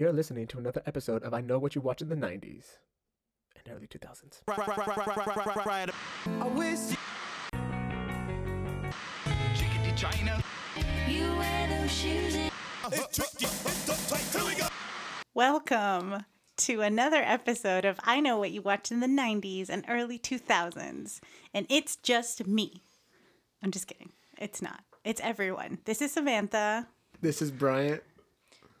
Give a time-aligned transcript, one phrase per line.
[0.00, 2.78] You're listening to another episode of I Know What You Watched in the 90s
[3.54, 4.40] and early 2000s.
[6.26, 6.96] I wish
[9.54, 10.42] Chickadee China.
[11.06, 12.50] You wear those shoes and
[15.34, 16.24] Welcome
[16.56, 21.20] to another episode of I Know What You Watched in the 90s and early 2000s.
[21.52, 22.84] And it's just me.
[23.62, 24.12] I'm just kidding.
[24.38, 24.80] It's not.
[25.04, 25.80] It's everyone.
[25.84, 26.88] This is Samantha.
[27.20, 28.02] This is Bryant,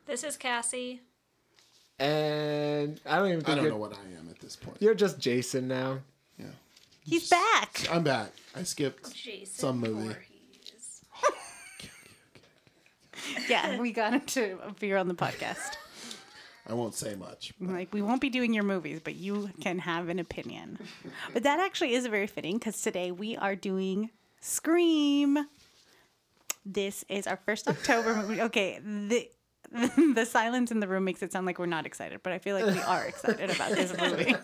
[0.06, 1.02] This is Cassie.
[2.00, 4.78] And I don't even I don't know what I am at this point.
[4.80, 5.98] you're just Jason now.
[6.38, 6.46] Yeah.
[7.04, 7.86] He's back.
[7.90, 8.32] I'm back.
[8.56, 10.08] I skipped Jason some movie.
[10.08, 11.04] Voorhees.
[13.48, 15.76] Yeah, we got him to appear on the podcast.
[16.66, 17.52] I won't say much.
[17.60, 20.78] Like, we won't be doing your movies, but you can have an opinion.
[21.32, 24.10] But that actually is very fitting because today we are doing
[24.40, 25.38] Scream.
[26.64, 28.40] This is our first October movie.
[28.42, 29.28] Okay, the
[30.14, 32.56] the silence in the room makes it sound like we're not excited, but I feel
[32.56, 34.34] like we are excited about this movie.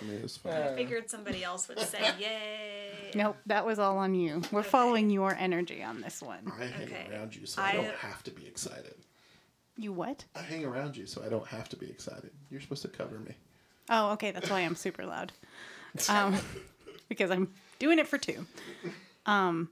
[0.00, 0.52] I mean, it was fun.
[0.52, 3.10] I figured somebody else would say yay.
[3.14, 4.42] Nope, that was all on you.
[4.52, 6.52] We're following your energy on this one.
[6.60, 7.06] I hang Okay.
[7.10, 8.94] around you, so I, I- don't have to be excited.
[9.76, 10.24] You what?
[10.34, 12.30] I hang around you, so I don't have to be excited.
[12.50, 13.34] You're supposed to cover me.
[13.88, 15.32] Oh, okay, that's why I'm super loud.
[16.08, 16.36] Um,
[17.08, 18.44] because I'm doing it for two.
[19.24, 19.70] Um,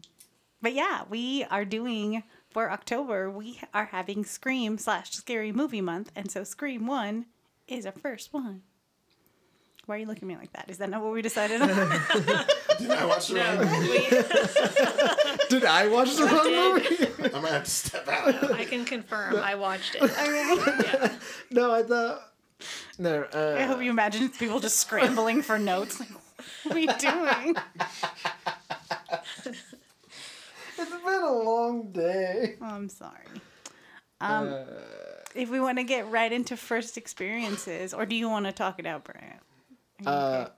[0.62, 2.22] but yeah, we are doing
[2.56, 3.30] for October.
[3.30, 7.26] We are having Scream slash Scary Movie Month, and so Scream One
[7.68, 8.62] is our first one.
[9.84, 10.70] Why are you looking at me like that?
[10.70, 11.68] Is that not what we decided on?
[12.78, 13.88] Did I watch the wrong movie?
[13.90, 14.08] We,
[15.50, 17.24] Did I watch the wrong movie?
[17.24, 18.50] I'm gonna have to step out.
[18.50, 20.10] I can confirm I watched it.
[20.16, 21.12] Yeah.
[21.50, 22.22] no, I thought.
[22.98, 26.00] No, uh, I hope you imagine people just scrambling for notes.
[26.00, 27.54] Like, what are we doing?
[31.06, 32.56] it's been a long day.
[32.60, 33.24] Oh, I'm sorry.
[34.20, 34.54] Um,
[35.34, 38.78] if we want to get right into first experiences, or do you want to talk
[38.78, 39.40] it out, Brian?
[40.04, 40.48] Uh,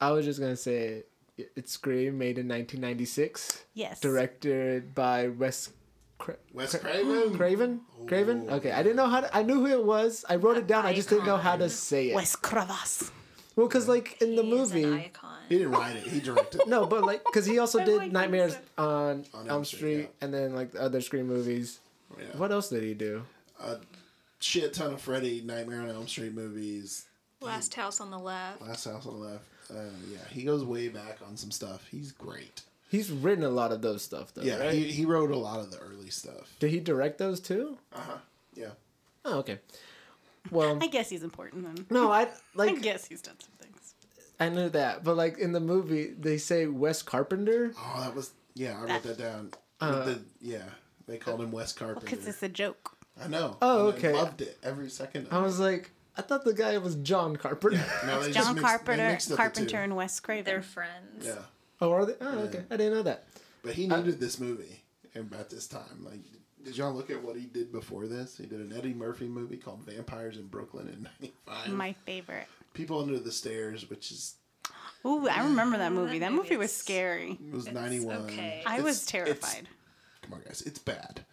[0.00, 1.04] I was just gonna say
[1.36, 4.00] it's Scream, made in 1996, Yes.
[4.00, 5.70] directed by Wes
[6.18, 7.36] Cra- Wes Craven.
[7.36, 7.80] Craven.
[8.06, 8.48] Craven.
[8.50, 9.36] Okay, I didn't know how to.
[9.36, 10.24] I knew who it was.
[10.28, 10.86] I wrote it down.
[10.86, 12.14] I just didn't know how to say it.
[12.14, 13.10] Wes Cravas.
[13.56, 15.33] Well, because like in the He's an movie, icon.
[15.48, 16.04] He didn't write it.
[16.04, 16.62] He directed.
[16.66, 18.64] no, but like because he also I did like Nightmares that.
[18.78, 20.06] on, On Elm Elm Street, Street, yeah.
[20.22, 21.78] and then like the other Scream movies.
[22.18, 22.24] Yeah.
[22.36, 23.22] What else did he do?
[23.62, 23.76] A
[24.38, 27.06] shit ton of Freddy, Nightmare on Elm Street movies.
[27.40, 28.62] Last house on the left.
[28.62, 29.44] Last House on the Left.
[29.70, 29.74] Uh,
[30.10, 31.86] yeah, he goes way back on some stuff.
[31.90, 32.62] He's great.
[32.90, 34.42] He's written a lot of those stuff though.
[34.42, 34.72] Yeah, right?
[34.72, 36.54] he, he wrote a lot of the early stuff.
[36.58, 37.76] did he direct those too?
[37.92, 38.16] Uh huh.
[38.54, 38.70] Yeah.
[39.24, 39.58] Oh, okay.
[40.50, 41.86] Well, I guess he's important then.
[41.90, 42.70] no, I like.
[42.70, 43.53] I guess he's done some things.
[44.44, 47.72] I knew that, but like in the movie, they say Wes Carpenter.
[47.78, 48.78] Oh, that was yeah.
[48.78, 49.50] I wrote that down.
[49.80, 50.62] Uh, the, yeah,
[51.06, 52.00] they called him Wes Carpenter.
[52.06, 52.96] Because it's a joke.
[53.22, 53.56] I know.
[53.62, 54.12] Oh, and I okay.
[54.12, 55.28] loved it every second.
[55.30, 57.84] I was like, I thought the guy was John Carpenter.
[58.06, 60.44] no, they just John mixed- Carpenter, mixed up the Carpenter, and Wes Craven.
[60.44, 61.26] They're friends.
[61.26, 61.34] Yeah,
[61.80, 62.14] Oh, are they?
[62.20, 62.64] Oh, okay.
[62.70, 63.24] I didn't know that.
[63.62, 64.82] but he uh, needed this movie
[65.14, 66.04] about this time.
[66.04, 66.20] Like,
[66.64, 68.38] did y'all look at what he did before this?
[68.38, 71.08] He did an Eddie Murphy movie called Vampires in Brooklyn in
[71.46, 71.72] '95.
[71.74, 72.46] My favorite.
[72.74, 74.34] People Under the Stairs, which is
[75.06, 76.18] Ooh, I remember that movie.
[76.18, 77.32] That movie movie was scary.
[77.32, 78.16] it was '91.
[78.24, 78.62] okay.
[78.66, 79.68] I It's- was it's- terrified.
[80.22, 81.24] Come on, guys, it's bad.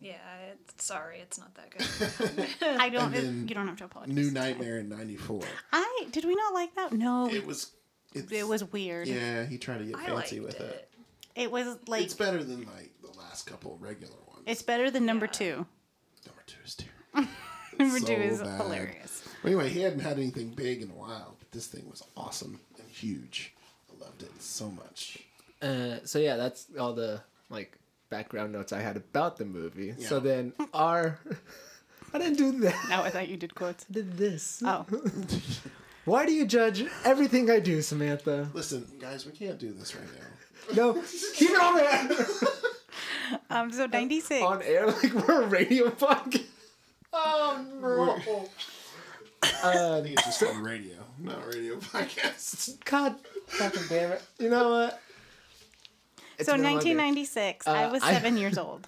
[0.00, 0.14] Yeah,
[0.52, 2.46] it's, sorry, it's not that good.
[2.80, 3.04] I don't.
[3.06, 4.14] And then you don't have to apologize.
[4.14, 5.42] New Nightmare in '94.
[5.72, 6.92] I did we not like that?
[6.92, 7.70] No, It was.
[8.14, 9.06] It was weird.
[9.06, 10.62] Yeah, he tried to get I fancy with it.
[10.62, 10.88] it.
[11.42, 14.42] It was like It's better than like the last couple regular ones.
[14.46, 15.32] it's better than number Yeah.
[15.32, 15.66] two.
[16.26, 17.30] Number two is terrible.
[17.78, 18.60] Number So two is bad.
[18.60, 19.19] hilarious.
[19.42, 22.60] Well, anyway, he hadn't had anything big in a while, but this thing was awesome
[22.78, 23.52] and huge.
[23.90, 25.18] I loved it so much.
[25.62, 27.78] Uh, so yeah, that's all the like
[28.10, 29.94] background notes I had about the movie.
[29.98, 30.08] Yeah.
[30.08, 31.18] So then our,
[32.14, 32.86] I didn't do that.
[32.90, 33.86] No, I thought you did quotes.
[33.88, 34.62] I did this.
[34.64, 34.84] Oh,
[36.06, 38.48] Why do you judge everything I do, Samantha?
[38.54, 40.74] Listen, guys, we can't do this right now.
[40.74, 41.02] No,
[41.34, 42.08] keep it on air.
[43.50, 44.42] um, so ninety six.
[44.42, 46.44] on air like we're a radio podcast.
[47.12, 48.48] Oh no!
[49.42, 52.78] I think it's just on radio, not radio podcasts.
[52.84, 53.16] God
[53.46, 54.22] fucking damn it!
[54.38, 55.00] You know what?
[56.38, 56.94] It's So been a long day.
[56.94, 57.66] 1996.
[57.66, 58.86] I Uh, was I- seven years old.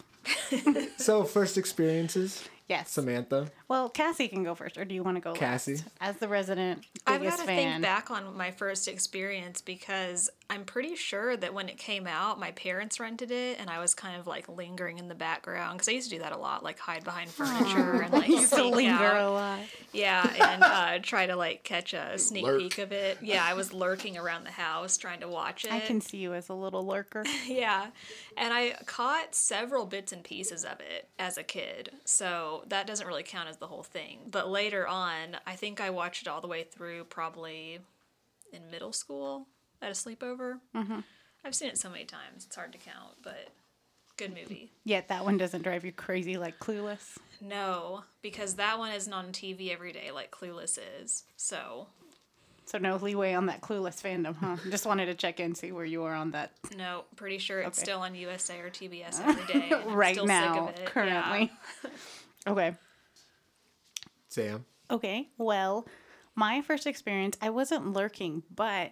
[0.98, 2.90] So first experiences, Yes.
[2.90, 3.50] Samantha.
[3.72, 5.76] Well, Cassie can go first, or do you want to go Cassie.
[5.76, 5.84] last?
[5.98, 7.72] As the resident I've biggest got to fan.
[7.72, 12.38] think back on my first experience because I'm pretty sure that when it came out,
[12.38, 15.88] my parents rented it, and I was kind of like lingering in the background because
[15.88, 18.62] I used to do that a lot, like hide behind furniture and like used to
[18.62, 19.22] linger out.
[19.22, 19.60] a lot.
[19.94, 22.60] Yeah, and uh, try to like catch a sneak Lurk.
[22.60, 23.20] peek of it.
[23.22, 25.72] Yeah, I was lurking around the house trying to watch it.
[25.72, 27.24] I can see you as a little lurker.
[27.46, 27.86] Yeah,
[28.36, 31.90] and I caught several bits and pieces of it as a kid.
[32.04, 34.18] So So that doesn't really count as the whole thing.
[34.30, 37.78] But later on, I think I watched it all the way through probably
[38.52, 39.46] in middle school
[39.80, 40.58] at a sleepover.
[40.76, 40.98] Mm-hmm.
[41.44, 43.48] I've seen it so many times, it's hard to count, but
[44.16, 44.72] good movie.
[44.84, 47.18] Yet that one doesn't drive you crazy like Clueless.
[47.40, 51.22] No, because that one isn't on TV every day like Clueless is.
[51.36, 51.86] So,
[52.66, 54.56] So no leeway on that Clueless fandom, huh?
[54.70, 57.78] Just wanted to check in, see where you are on that no, pretty sure it's
[57.78, 57.84] Okay.
[57.84, 59.72] still on USA or TBS every day.
[59.86, 60.78] right still sick of now, it.
[60.80, 60.86] Yeah.
[60.86, 61.52] currently.
[62.46, 62.74] okay.
[64.32, 64.64] Sam.
[64.90, 65.28] Okay.
[65.38, 65.86] Well,
[66.34, 68.90] my first experience, I wasn't lurking, but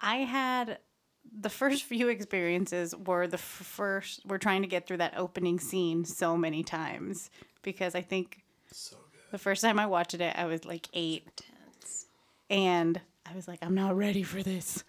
[0.00, 0.78] I had
[1.40, 6.04] the first few experiences were the first we're trying to get through that opening scene
[6.04, 7.30] so many times
[7.62, 8.42] because I think
[8.72, 9.20] So good.
[9.32, 12.06] the first time I watched it I was like 8 Tense.
[12.48, 13.00] and
[13.30, 14.84] I was like I'm not ready for this.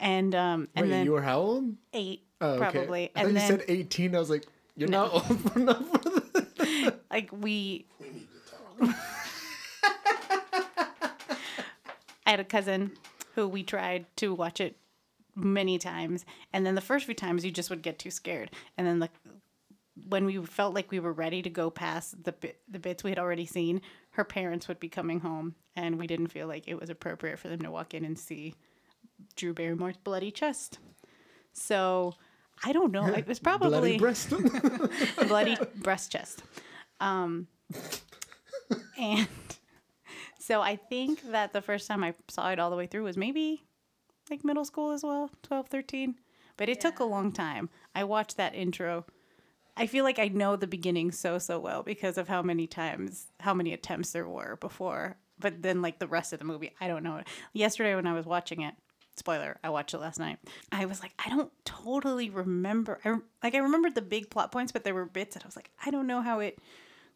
[0.00, 1.74] And um and Wait, then you were how old?
[1.92, 2.58] 8 Oh, okay.
[2.70, 3.10] probably.
[3.14, 4.14] I thought And you said 18.
[4.14, 4.44] I was like,
[4.76, 6.92] you're not old enough for this.
[7.10, 8.33] like we We need to talk.
[12.26, 12.92] I had a cousin
[13.34, 14.76] who we tried to watch it
[15.36, 18.86] many times, and then the first few times you just would get too scared, and
[18.86, 19.10] then the
[20.08, 23.10] when we felt like we were ready to go past the bit, the bits we
[23.10, 23.80] had already seen,
[24.10, 27.48] her parents would be coming home, and we didn't feel like it was appropriate for
[27.48, 28.54] them to walk in and see
[29.36, 30.78] Drew Barrymore's bloody chest.
[31.52, 32.14] So
[32.64, 33.06] I don't know.
[33.06, 34.32] It was probably Bloody breast.
[35.28, 36.42] bloody breast chest.
[37.00, 37.46] Um,
[39.04, 39.28] and
[40.38, 43.16] so I think that the first time I saw it all the way through was
[43.16, 43.64] maybe
[44.30, 46.14] like middle school as well, 12, 13.
[46.56, 47.68] But it took a long time.
[47.94, 49.06] I watched that intro.
[49.76, 53.26] I feel like I know the beginning so, so well because of how many times,
[53.40, 55.16] how many attempts there were before.
[55.38, 57.22] But then, like the rest of the movie, I don't know.
[57.52, 58.74] Yesterday, when I was watching it,
[59.16, 60.38] spoiler, I watched it last night.
[60.70, 63.00] I was like, I don't totally remember.
[63.04, 65.56] I, like, I remembered the big plot points, but there were bits that I was
[65.56, 66.58] like, I don't know how it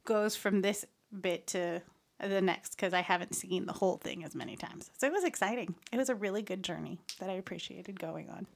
[0.05, 0.85] goes from this
[1.21, 1.83] bit to
[2.21, 4.91] the next because I haven't seen the whole thing as many times.
[4.99, 5.75] So it was exciting.
[5.93, 8.47] It was a really good journey that I appreciated going on.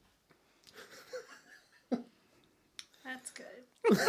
[3.03, 3.45] That's good.
[3.91, 3.99] Is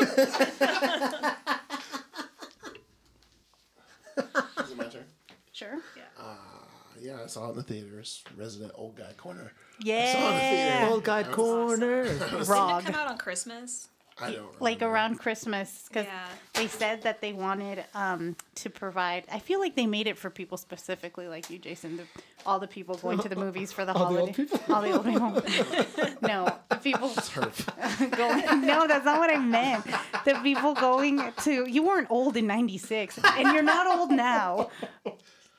[4.70, 5.04] it my turn?
[5.52, 5.78] Sure.
[5.96, 8.24] Yeah, ah, I saw it in the theaters.
[8.36, 9.52] Resident Old Guy Corner.
[9.80, 10.12] Yeah.
[10.12, 10.92] saw it in the theater.
[10.92, 12.04] Old guy corner.
[12.08, 13.88] Didn't it come out on Christmas?
[14.20, 14.58] I don't remember.
[14.60, 16.26] Like around Christmas, because Yeah.
[16.54, 19.24] they said that they wanted um, to provide.
[19.32, 21.96] I feel like they made it for people specifically, like you, Jason.
[21.96, 22.02] The,
[22.46, 24.20] all the people going to the movies for the All holiday.
[24.22, 24.60] old people?
[24.74, 26.16] All the old people.
[26.22, 27.08] no, the people
[28.16, 28.66] going.
[28.66, 29.84] No, that's not what I meant.
[30.24, 31.68] The people going to.
[31.68, 34.70] You weren't old in '96, and you're not old now.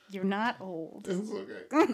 [0.08, 1.06] You're not old.
[1.10, 1.30] It's
[1.74, 1.92] okay.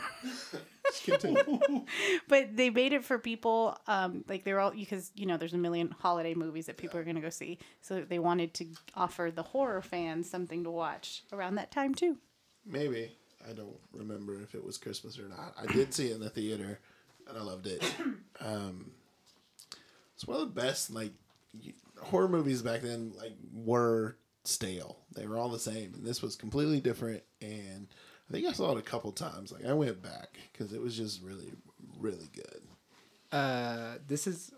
[2.28, 5.58] But they made it for people, um, like they're all because you know there's a
[5.58, 9.42] million holiday movies that people are gonna go see, so they wanted to offer the
[9.42, 12.18] horror fans something to watch around that time too.
[12.66, 13.12] Maybe.
[13.48, 15.54] I don't remember if it was Christmas or not.
[15.60, 16.78] I did see it in the theater,
[17.28, 17.82] and I loved it.
[18.40, 18.90] Um,
[20.16, 21.12] it's one of the best like
[22.00, 23.12] horror movies back then.
[23.16, 24.98] Like were stale.
[25.14, 27.22] They were all the same, and this was completely different.
[27.40, 27.88] And
[28.32, 29.52] I think I saw it a couple times.
[29.52, 31.52] Like I went back because it was just really,
[32.00, 32.62] really good.
[33.30, 34.52] Uh, this is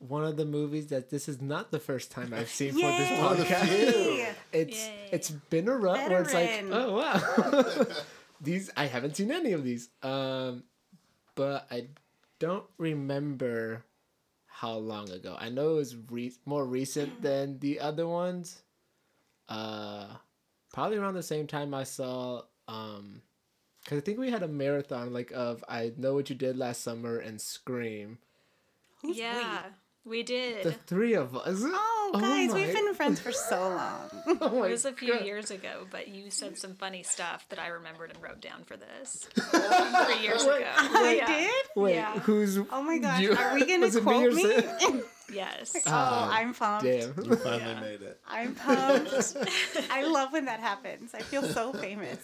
[0.00, 3.20] one of the movies that this is not the first time I've seen for this
[3.20, 4.34] One of the podcast.
[4.52, 5.08] It's Yay.
[5.12, 7.86] it's been a rut where it's like, oh wow,
[8.40, 9.90] these I haven't seen any of these.
[10.02, 10.64] Um,
[11.34, 11.88] but I
[12.40, 13.84] don't remember
[14.46, 15.36] how long ago.
[15.38, 18.62] I know it was re- more recent than the other ones.
[19.48, 20.06] Uh,
[20.72, 23.22] probably around the same time I saw um,
[23.82, 26.82] because I think we had a marathon like of I know what you did last
[26.82, 28.18] summer and Scream.
[29.00, 29.70] Who's yeah, we
[30.22, 30.64] did.
[30.64, 31.60] The three of us.
[31.62, 34.38] Oh, oh guys, we've been friends for so long.
[34.40, 35.24] Oh it was a few God.
[35.26, 38.76] years ago, but you said some funny stuff that I remembered and wrote down for
[38.76, 39.28] this.
[39.34, 40.58] Three years ago.
[40.76, 41.26] I oh, Yeah.
[41.26, 41.52] did.
[41.76, 42.18] Wait, Yeah.
[42.20, 42.58] who's?
[42.58, 44.54] Oh my gosh, you- are we gonna was it me quote me?
[45.30, 45.76] Oh, yes.
[45.86, 46.86] oh, I'm pumped.
[46.86, 47.24] Ah, damn.
[47.30, 48.18] You finally made it.
[48.26, 49.36] I'm pumped.
[49.90, 51.12] I love when that happens.
[51.14, 52.18] I feel so famous.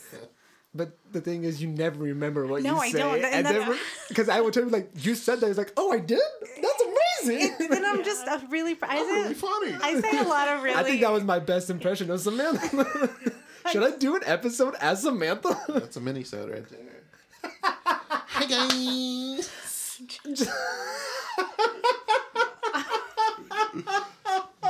[0.74, 2.98] But the thing is, you never remember what No, you I say.
[2.98, 5.48] don't, and And then- then, because I would tell you like, you said that.
[5.48, 6.18] It's like, oh, I did.
[6.40, 6.93] That's amazing.
[7.28, 8.76] And then I'm just uh, really.
[8.82, 9.76] I, That's really funny.
[9.82, 10.76] I say a lot of really.
[10.80, 13.10] I think that was my best impression of Samantha.
[13.72, 15.58] Should I do an episode as Samantha?
[15.68, 16.80] That's a mini soda right there.
[17.62, 19.50] Hi guys.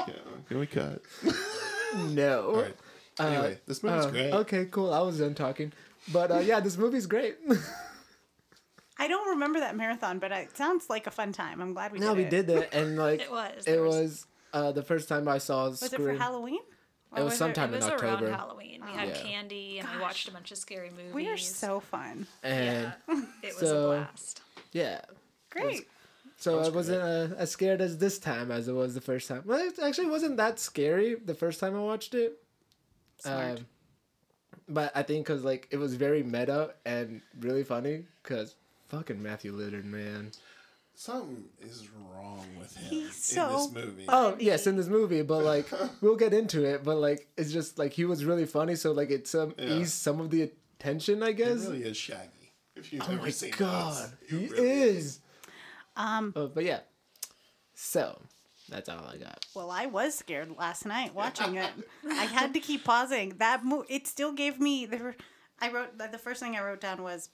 [0.06, 0.14] yeah,
[0.49, 1.02] can we cut?
[2.11, 2.42] no.
[2.54, 2.76] All right.
[3.18, 4.32] Anyway, this movie's Uh, great.
[4.32, 4.92] Okay, cool.
[4.92, 5.73] I was done talking.
[6.12, 7.37] But uh, yeah, this movie's great.
[8.98, 11.60] I don't remember that marathon, but it sounds like a fun time.
[11.60, 12.30] I'm glad we no, did we it.
[12.30, 13.64] did that, and like It was.
[13.66, 16.60] It was- was uh, the first time I saw Was it for Halloween?
[17.16, 18.26] It was Or sometime it was in October.
[18.26, 18.82] around Halloween.
[18.84, 19.14] We had Yeah.
[19.22, 21.12] candy and we watched a bunch of scary movies.
[21.14, 22.26] We are so fun.
[22.42, 24.42] And Yeah, it was so- a blast.
[24.72, 25.00] yeah.
[25.50, 25.88] Great.
[26.36, 29.42] So I wasn't uh, as scared as this time as it was the first time.
[29.44, 32.40] Well, it actually wasn't that scary the first time I watched it.
[33.18, 33.58] Smart.
[33.60, 33.66] Um,
[34.68, 38.54] but I think because like it was very meta and really funny because
[38.94, 40.30] fucking Matthew Lillard, man.
[40.96, 44.04] Something is wrong with him He's in this movie.
[44.08, 45.66] Oh yes, in this movie, but like
[46.00, 46.84] we'll get into it.
[46.84, 49.74] But like it's just like he was really funny, so like it's some Yeah.
[49.74, 51.66] eased some of the attention, I he guess.
[51.66, 52.52] really is Shaggy.
[52.76, 54.30] If you've oh ever my seen god, those.
[54.40, 55.20] he really is.
[55.96, 56.80] Um, Oh, but yeah,
[57.74, 58.20] so
[58.68, 59.44] that's all I got.
[59.54, 61.70] well, I was scared last night watching it.
[62.08, 63.34] I had to keep pausing.
[63.38, 65.16] That mo- it still gave me there.
[65.60, 67.30] I wrote the the first thing I wrote down was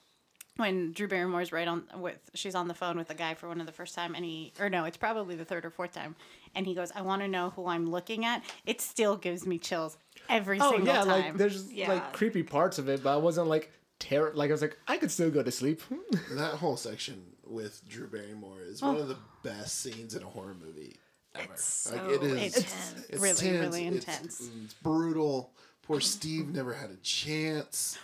[0.61, 3.59] when Drew Barrymore's right on with she's on the phone with the guy for one
[3.59, 6.15] of the first time and he or no it's probably the third or fourth time
[6.55, 9.57] and he goes I want to know who I'm looking at it still gives me
[9.57, 9.97] chills
[10.29, 10.81] every single time.
[10.81, 11.89] Oh single yeah, time like there's Yeah.
[11.89, 14.31] like creepy parts of it, but I wasn't like terror.
[14.33, 15.81] Like I was like I could still go to sleep.
[16.31, 19.17] That whole section with Drew Barrymore is one of the oh.
[19.43, 20.95] best scenes in a horror movie
[21.35, 21.51] ever.
[21.53, 22.95] It's so like it is intense.
[23.09, 24.49] it's Really, tense, really it's- intense.
[24.63, 25.51] It's, brutal.
[25.83, 27.97] Poor Steve never had a chance.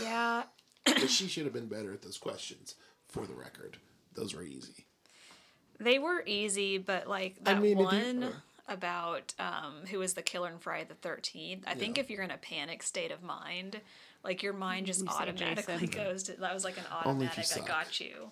[0.00, 0.44] Yeah,
[0.84, 2.74] But she should have been better at those questions.
[3.08, 3.76] For the record,
[4.14, 4.86] those were easy.
[5.78, 8.32] they were easy, but like I that mean, if you- one
[8.68, 11.64] about um, who was the killer in Friday the Thirteenth.
[11.66, 13.80] I think if you're in a panic state of mind,
[14.24, 16.04] like your mind just You automatically Jason.
[16.04, 17.64] goes to that was like an Only if you automatic.
[17.64, 18.30] I got you.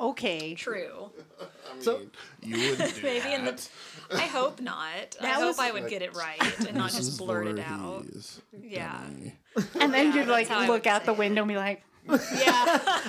[0.00, 1.10] okay True.
[1.40, 2.00] I mean, So-
[2.42, 3.68] you wouldn't do Maybe in the.
[4.12, 5.16] I hope not.
[5.20, 8.04] I That hope I would get it right and not just blurt it out.
[8.04, 8.98] Voorhees, Yeah.
[9.02, 9.34] dummy.
[9.80, 11.18] and then Yeah, you'd like that's how I look out the say it.
[11.18, 12.18] window and be like Yeah.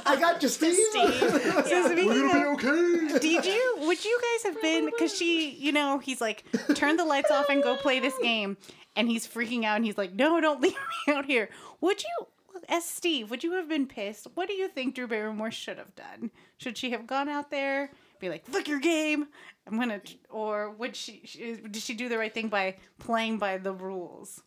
[0.05, 0.75] I got you, Steve.
[0.91, 1.13] Steve.
[1.19, 3.19] so speaking We're gonna be okay.
[3.19, 3.75] Did you?
[3.79, 4.85] Would you guys have been?
[4.85, 6.43] Because she, you know, he's like,
[6.75, 8.57] turn the lights off and go play this game,
[8.95, 10.73] and he's freaking out, and he's like, no, don't leave
[11.07, 11.50] me out here.
[11.81, 12.27] Would you,
[12.69, 14.27] as Steve, would you have been pissed?
[14.35, 16.31] What do you think Drew Barrymore should have done?
[16.57, 19.27] Should she have gone out there, be like, fuck your game?
[19.67, 21.21] I'm gonna, or would she?
[21.25, 24.43] she did she do the right thing by playing by the rules?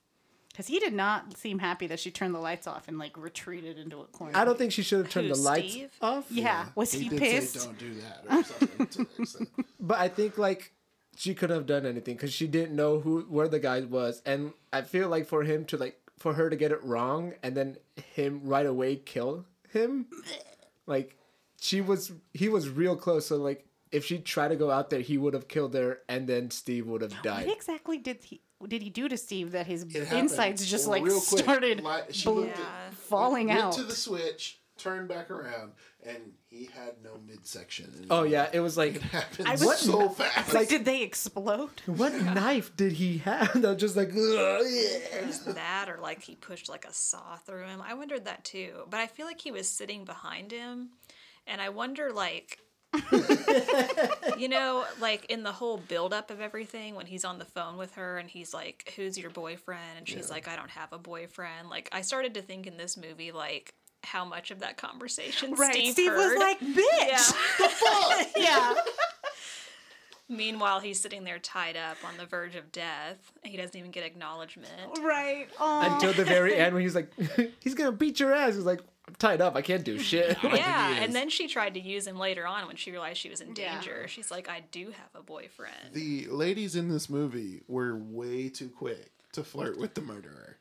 [0.56, 3.76] Because he did not seem happy that she turned the lights off and like retreated
[3.76, 4.32] into a corner.
[4.34, 5.90] I don't think she should have turned Who, the lights Steve?
[6.00, 6.24] off.
[6.30, 7.60] Yeah, was he, did pissed?
[7.60, 9.50] say don't do that or something to the extent.
[9.80, 10.72] But I think like
[11.14, 14.54] she couldn't have done anything because she didn't know who where the guy was, and
[14.72, 17.76] I feel like for him to like for her to get it wrong and then
[18.14, 19.44] him right away kill
[19.74, 20.06] him,
[20.86, 21.18] like
[21.60, 23.26] she was he was real close.
[23.26, 26.26] So like if she tried to go out there, he would have killed her, and
[26.26, 27.46] then Steve would have died.
[27.46, 30.86] What exactly did he did he do to Steve that his It happened insides just
[30.88, 31.42] like real quick.
[31.44, 32.90] started Like, she bl- looked at- Yeah.
[32.90, 33.72] falling went out?
[33.74, 35.72] to the switch, turned back around,
[36.04, 37.92] and he had no midsection.
[37.96, 40.54] And Oh yeah, it was like it happened I was- so fast.
[40.54, 41.82] like, did they explode?
[41.86, 43.52] what knife did he have?
[43.60, 44.98] That was just like ugh, yeah.
[45.12, 47.82] There's that, or like he pushed like a saw through him.
[47.82, 50.90] I wondered that too, but I feel like he was sitting behind him,
[51.46, 52.58] and I wonder like.
[54.38, 57.94] you know, like in the whole buildup of everything, when he's on the phone with
[57.94, 61.68] her and he's like, "Who's your boyfriend?" and she's like, "I don't have a boyfriend."
[61.68, 63.74] Like, I started to think in this movie, like
[64.04, 66.32] how much of that conversation Right, Steve, Steve, heard.
[66.32, 68.24] was like, "Bitch." Yeah.
[68.36, 68.74] Yeah.
[70.28, 73.16] Meanwhile, he's sitting there tied up on the verge of death.
[73.44, 74.72] He doesn't even get acknowledgement.
[75.00, 75.46] right.
[75.60, 75.94] Oh.
[75.94, 77.12] until the very end when he's like
[77.60, 78.54] he's gonna beat your ass.
[78.56, 79.54] He's like I'm tied up.
[79.54, 80.36] I can't do shit.
[80.42, 83.40] Yeah, and then she tried to use him later on when she realized she was
[83.40, 83.74] in Yeah.
[83.74, 84.08] danger.
[84.08, 85.92] She's like, I do have a boyfriend.
[85.92, 90.56] the ladies in this movie were way too quick to flirt with the murderer.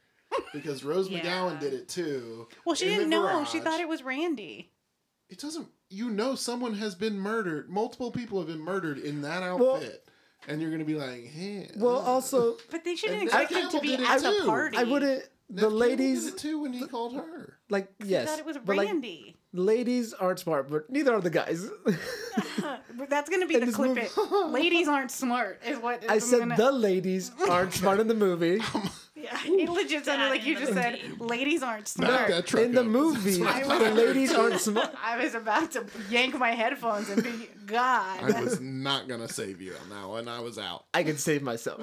[0.54, 1.22] Because Rose Yeah.
[1.22, 2.48] McGowan did it too.
[2.66, 3.46] well, she didn't know.
[3.46, 4.72] She thought it was Randy.
[5.30, 5.68] It doesn't.
[5.90, 7.70] You know, someone has been murdered.
[7.70, 10.08] Multiple people have been murdered in that Well- outfit,
[10.48, 13.80] and you're gonna be like, "Hey." well, also But they shouldn't expect Neve him to
[13.80, 14.78] be Campbell at did it the party.
[14.78, 15.24] I wouldn't.
[15.50, 17.60] Neve The Campbell ladies did it too when he called her.
[17.70, 19.36] like I yes, thought it was but like Randy.
[19.54, 21.70] ladies aren't smart, but neither are the guys.
[23.10, 23.90] That's gonna be In the clip.
[23.90, 24.48] movie- It.
[24.52, 25.62] Ladies aren't smart.
[25.66, 28.60] Is what I I'm said gonna- the ladies aren't smart in the movie.
[29.16, 29.38] yeah.
[29.46, 33.92] It legit sounded like you just said, "Ladies aren't smart." in the movie, I the
[33.92, 34.92] ladies aren't smart.
[35.04, 38.24] I was about to yank my headphones and be God.
[38.24, 40.28] I was not gonna save you on that one.
[40.28, 40.86] I was out.
[40.94, 41.80] I can save myself.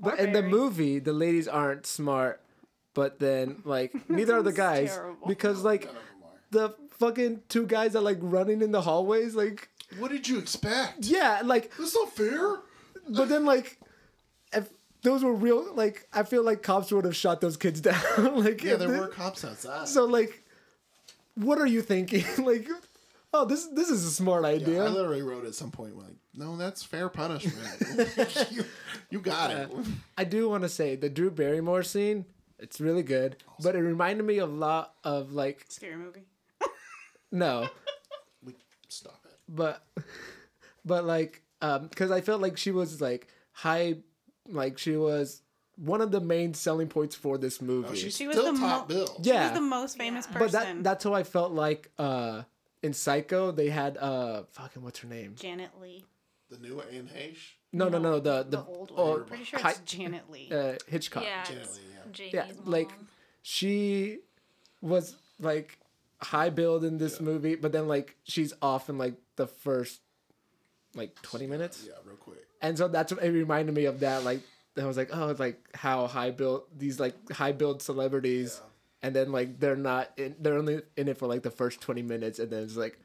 [0.00, 2.40] But in the movie, the ladies aren't smart,
[2.94, 5.26] but then like neither are the guys terrible.
[5.26, 5.88] because like
[6.50, 11.04] the fucking two guys are like running in the hallways, like What did you expect?
[11.04, 12.58] yeah, like That's not fair.
[13.08, 13.78] but then like
[14.52, 14.68] if
[15.02, 17.96] those were real, like I feel like cops would have shot those kids down.
[18.44, 19.88] like Yeah, there they- were cops outside.
[19.88, 20.42] So like,
[21.36, 22.24] what are you thinking?
[22.44, 22.68] like,
[23.32, 24.84] oh, this this is a smart Yeah, idea.
[24.84, 27.82] I literally wrote at some point like, no, that's fair punishment.
[28.50, 28.64] you,
[29.10, 29.70] you got it.
[30.16, 32.24] I do want to say the Drew Barrymore scene.
[32.58, 36.24] It's really good, but it reminded me a lot of like Scary movie.
[37.32, 37.68] no,
[38.44, 38.54] We,
[38.88, 39.38] stop it.
[39.48, 39.82] but
[40.84, 43.96] but like um because I felt like she was like high,
[44.48, 45.40] like she was
[45.76, 47.88] one of the main selling points for this movie.
[47.90, 49.20] Oh, she's She was still the top mo- bill.
[49.22, 50.38] yeah, She's the most famous Yeah.
[50.38, 50.46] person.
[50.46, 52.42] but that that's how I felt like uh
[52.82, 55.34] in Psycho they had uh fucking what's her name?
[55.38, 56.04] Janet Leigh.
[56.48, 57.52] The new Anne Heche.
[57.72, 59.24] No, no, no, the the, The old oh, one.
[59.24, 60.50] Pretty sure hi- it's Janet Leigh.
[60.50, 61.22] uh, Hitchcock.
[61.22, 62.12] Yeah, Janet it's Leigh, yeah.
[62.12, 62.70] Jamie's yeah, mom.
[62.72, 62.90] like
[63.42, 64.18] she
[64.80, 65.78] was like
[66.20, 70.00] high billed in this movie, but then like she's off in like the first
[70.94, 72.44] like twenty minutes, Yeah, real quick.
[72.60, 74.24] and so that's what it reminded me of that.
[74.24, 74.40] Like
[74.80, 78.60] I was like, oh, it's like how high billed these like high billed celebrities,
[79.02, 82.02] and then like they're not in, they're only in it for like the first twenty
[82.02, 82.98] minutes, and then it's like,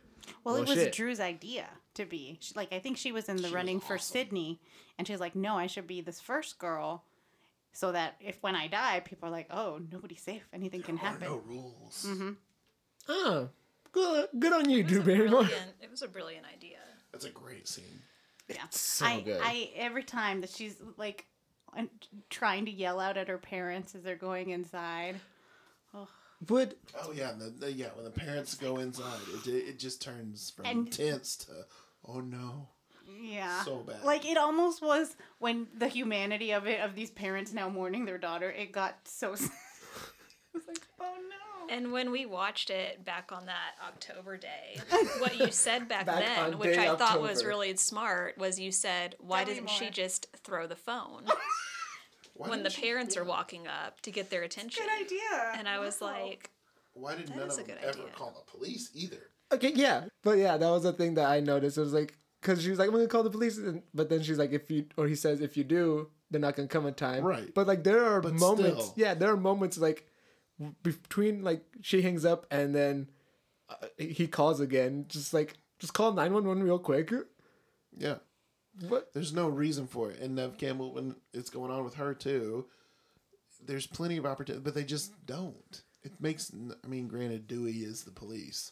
[0.43, 0.93] Well, well, it was shit.
[0.93, 2.37] Drew's idea to be.
[2.41, 4.59] She, like, I think she was in the running for Sydney,
[4.97, 7.03] and she's like, "No, I should be this first girl,
[7.73, 10.47] so that if when I die, people are like, oh, nobody's safe.
[10.53, 12.05] Anything can There are happen." no rules.
[12.07, 12.31] mm-hmm
[13.07, 13.49] oh,
[13.91, 15.49] good, good on you, Drew a Barrymore.
[15.81, 16.77] it was a brilliant idea.
[17.11, 18.01] That's a great scene.
[18.47, 19.41] Yeah, so I, good.
[19.41, 21.25] I every time that she's like
[22.29, 25.15] trying to yell out at her parents as they're going inside.
[26.49, 27.87] Would Oh yeah, the, the, yeah.
[27.95, 31.51] When the parents go inside, it it just turns from And- tense to
[32.07, 32.69] oh no.
[33.21, 33.63] Yeah.
[33.63, 34.03] So bad.
[34.03, 38.17] Like it almost was when the humanity of it of these parents now mourning their
[38.17, 38.49] daughter.
[38.51, 39.33] It got so.
[39.33, 39.39] it
[40.53, 41.73] was like, oh no.
[41.73, 44.79] And when we watched it back on that October day,
[45.19, 48.71] what you said back, Back then, which day I thought was really smart, was you
[48.71, 51.25] said, "Why Tell doesn't she just throw the phone
[52.35, 55.53] Why when the didn't parents are walking up to get their attention?" Good idea.
[55.57, 56.11] And I was Wow.
[56.11, 56.51] like,
[56.93, 58.13] Why did That none of them ever idea.
[58.15, 59.31] call the police either?
[59.51, 61.77] Okay, yeah, but yeah, that was the thing that I noticed.
[61.77, 64.21] It was like because she was like, "I'm gonna call the police," and, but then
[64.23, 66.93] she's like, "If you," or he says, "If you do, they're not gonna come in
[66.93, 67.53] time." Right.
[67.53, 68.85] But like, there are But moments.
[68.85, 68.93] still.
[68.97, 70.07] Yeah, there are moments like
[70.83, 73.09] between like she hangs up and then
[73.69, 75.05] uh, he calls again.
[75.09, 77.11] Just like, just call nine one one real quick.
[77.97, 78.17] Yeah.
[78.89, 79.13] What?
[79.13, 80.19] There's no reason for it.
[80.19, 82.65] And Neve Campbell, when it's going on with her too,
[83.65, 85.81] there's plenty of opportunity, but they just don't.
[86.03, 86.51] It makes.
[86.83, 88.71] I mean, granted, Dewey is the police,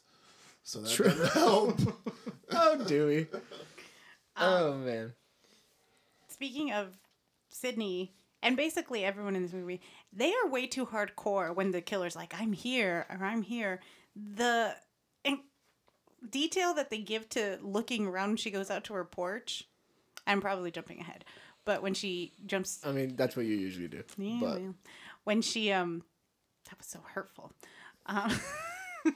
[0.64, 1.06] so that True.
[1.10, 1.80] doesn't help.
[2.56, 3.28] Oh, Dewey.
[4.36, 5.14] Um, oh man.
[6.28, 6.90] Speaking of
[7.50, 8.14] Sydney
[8.44, 12.40] and basically everyone in this movie, they are way too hardcore when the killer's like,
[12.40, 13.80] I'm here or I'm here.
[14.16, 14.76] The
[15.24, 15.40] in-
[16.30, 19.68] detail that they give to looking around when she goes out to her porch,
[20.28, 21.26] I'm probably jumping ahead.
[21.66, 24.04] But when she jumps I mean, that's what you usually do.
[24.18, 24.76] Yeah, but well,
[25.24, 26.04] when she um,
[26.70, 27.52] that was so hurtful.
[28.06, 28.32] Um,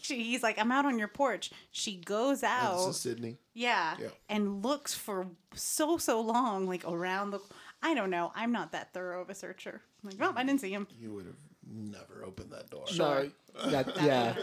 [0.00, 3.38] she, he's like, "I'm out on your porch." She goes this out, is Sydney.
[3.52, 4.08] yeah, Yeah.
[4.28, 7.40] and looks for so so long, like around the.
[7.82, 8.32] I don't know.
[8.34, 9.82] I'm not that thorough of a searcher.
[10.02, 10.86] I'm like, oh, I didn't see him.
[10.98, 11.36] You would have
[11.70, 12.84] never opened that door.
[12.96, 13.30] no,
[13.66, 14.34] that yeah.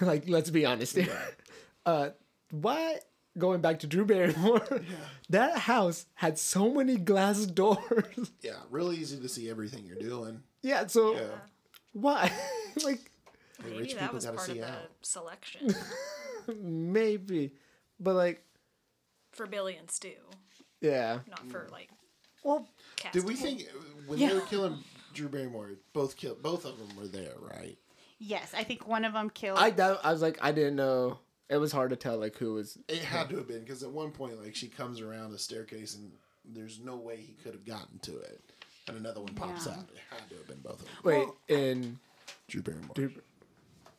[0.00, 0.98] like, let's be honest.
[1.86, 2.10] uh,
[2.50, 2.98] why?
[3.36, 4.62] Going back to Drew Barrymore,
[5.28, 8.30] that house had so many glass doors.
[8.42, 10.42] Yeah, really easy to see everything you're doing.
[10.62, 11.26] yeah, so Yeah.
[11.92, 12.30] why?
[12.84, 13.10] like,
[13.62, 14.90] maybe rich that people was gotta part of see the out.
[15.02, 15.74] selection
[16.60, 17.52] maybe,
[17.98, 18.44] but like,
[19.32, 20.12] for Billy and Stu,
[20.80, 21.20] yeah.
[21.28, 21.72] not for mm.
[21.72, 21.88] like
[22.42, 23.14] Well, cast.
[23.14, 24.28] Did we think uh, when Yeah.
[24.28, 24.78] they were killing
[25.12, 27.76] Drew Barrymore, both kill both of them were there, right?
[28.18, 29.58] yes, I think one of them killed.
[29.58, 31.18] I that, I was like, I didn't know.
[31.50, 32.78] It was hard to tell like who was.
[32.88, 35.94] It had to have been because at one point, like she comes around a staircase
[35.94, 36.10] and
[36.44, 38.40] there's no way he could have gotten to it,
[38.88, 39.72] and another one pops Yeah.
[39.72, 39.88] out.
[39.92, 40.94] It had to have been both of them.
[41.04, 41.98] Wait, in
[42.48, 42.94] Drew Barrymore.
[42.94, 43.10] Drew,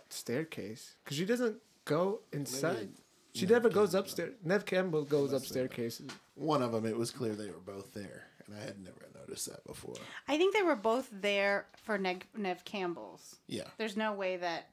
[0.10, 2.76] staircase because she doesn't go inside.
[2.78, 2.90] Maybe
[3.34, 4.00] She Neve never goes Campbell.
[4.00, 4.34] upstairs.
[4.44, 5.70] Neve Campbell goes up must have been.
[5.70, 6.08] staircases.
[6.36, 9.48] One of them, it was clear they were both there, and I had never noticed
[9.50, 9.96] that before.
[10.28, 13.36] I think they were both there for Neve, Neve Campbell's.
[13.48, 14.70] Yeah, There's no way that.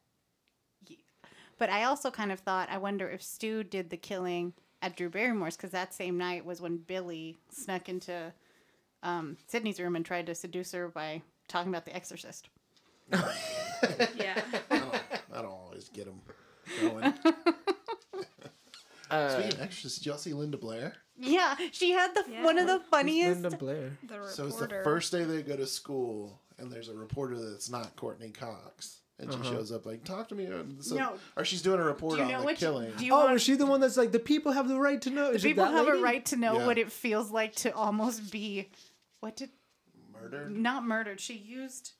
[1.62, 4.96] He, but I also kind of thought, I wonder if Stu did the killing at
[4.96, 8.32] Drew Barrymore's because that same night was when Billy snuck into
[9.02, 12.48] um, Sydney's room and tried to seduce her by talking about The Exorcist.
[13.12, 14.40] yeah.
[14.70, 14.94] I don't,
[15.34, 16.20] I don't always get them
[16.80, 17.14] going.
[19.10, 20.94] Uh, Speaking of extras, did y'all see Linda Blair?
[21.18, 23.42] Yeah, she had the one of the who's funniest.
[23.42, 23.98] Linda Blair.
[24.08, 24.32] The reporter.
[24.32, 27.94] So it's the first day they go to school, and there's a reporter that's not
[27.94, 29.01] Courteney Cox.
[29.18, 29.50] And she uh-huh.
[29.52, 30.46] shows up like, talk to me.
[30.46, 31.12] And So, No.
[31.36, 32.56] Or she's doing a report Do you on know the what?
[32.56, 32.92] killing.
[32.96, 33.32] Do you Oh, want?
[33.34, 35.30] was she the one that's like the people have the right to know?
[35.30, 35.98] Is it people have lady?
[35.98, 36.66] a right to know Yeah.
[36.66, 38.70] what it feels like to almost be.
[39.20, 39.50] What did
[40.12, 40.48] Murder?
[40.48, 41.20] not murdered?
[41.20, 41.92] She used.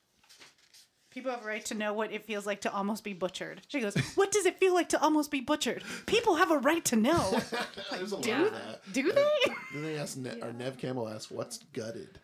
[1.10, 3.60] People have a right to know what it feels like to almost be butchered.
[3.68, 5.84] She goes, What does it feel like to almost be butchered?
[6.06, 7.38] People have a right to know.
[7.92, 8.92] There's a lot do- of that.
[8.92, 9.28] Do they?
[9.74, 12.18] Then they asked, ne- or Neve Campbell asked, "What's gutted?"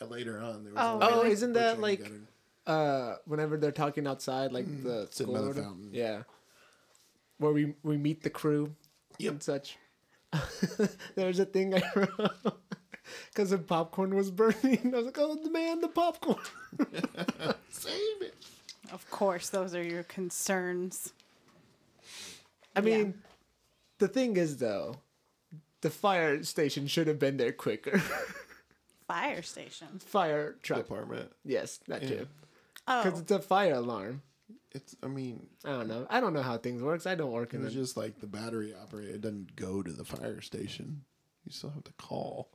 [0.00, 2.26] And later on, there was Oh, a lot of Oh, isn't that like gutted.
[2.66, 5.90] Uh whenever they're talking outside, like the Mm, Sitting by the fountain.
[5.92, 6.22] Yeah.
[7.38, 8.74] Where we we meet the crew
[9.18, 9.32] Yep.
[9.32, 9.76] and such.
[11.14, 12.54] There's a thing I wrote
[13.28, 14.80] because the popcorn was burning.
[14.94, 16.38] I was like, "Oh, the man, the popcorn."
[17.70, 18.34] save it?
[18.92, 21.12] Of course, those are your concerns.
[22.74, 23.14] I mean,
[23.98, 24.96] the thing is though,
[25.82, 28.00] the fire station should have been there quicker.
[29.06, 29.88] Fire station.
[29.98, 30.78] fire truck.
[30.86, 31.30] Department.
[31.44, 32.26] Yes, that too.
[32.88, 34.22] Oh, Because it's a fire alarm.
[34.72, 34.96] It's.
[35.02, 36.06] I mean, I don't know.
[36.08, 37.06] I don't know how things works.
[37.06, 37.78] I don't work in was it.
[37.78, 39.16] just like the battery operated.
[39.16, 41.02] It doesn't go to the fire station.
[41.44, 42.48] You still have to call.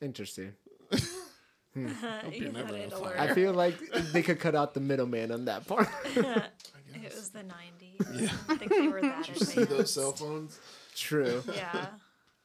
[0.00, 0.52] Interesting.
[1.74, 3.16] you never had fire.
[3.18, 3.76] I feel like
[4.12, 5.88] they could cut out the middleman on that part.
[6.92, 8.32] It was the 90s.
[8.48, 10.58] I think they were that See those cell phones?
[10.96, 11.42] True.
[11.54, 11.86] Yeah.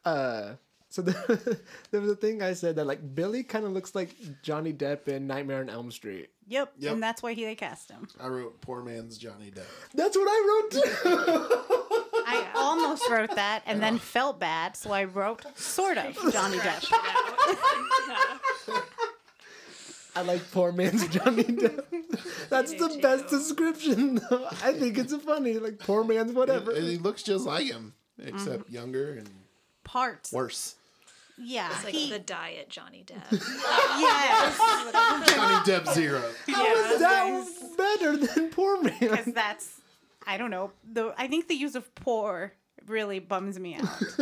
[0.05, 0.53] Uh,
[0.89, 1.59] so the,
[1.91, 5.07] there was a thing I said that like Billy kind of looks like Johnny Depp
[5.07, 6.29] in Nightmare on Elm Street.
[6.47, 6.71] Yep.
[6.79, 6.93] Yep.
[6.93, 8.07] And that's why he they cast him.
[8.19, 9.65] I wrote poor man's Johnny Depp.
[9.93, 12.01] That's what I wrote too.
[12.27, 16.91] I almost wrote that and then felt bad, so I wrote sort of Johnny Depp.
[20.17, 22.47] I like poor man's Johnny Depp.
[22.49, 24.15] That's do the best description.
[24.29, 24.47] though.
[24.63, 25.55] I think it's funny.
[25.59, 26.71] Like poor man's whatever.
[26.71, 28.29] And he looks just like him, Mm-hmm.
[28.33, 29.29] except younger and
[29.83, 30.31] Parts.
[30.31, 30.75] worse.
[31.37, 31.69] Yeah.
[31.71, 33.31] It's like he, the diet Johnny Depp.
[33.31, 34.57] yes.
[35.35, 36.21] Johnny Depp zero.
[36.47, 38.95] How is that better than poor man?
[38.99, 39.81] Because that's,
[40.25, 40.71] I don't know.
[40.91, 42.53] The I think the use of poor
[42.87, 44.01] really bums me out.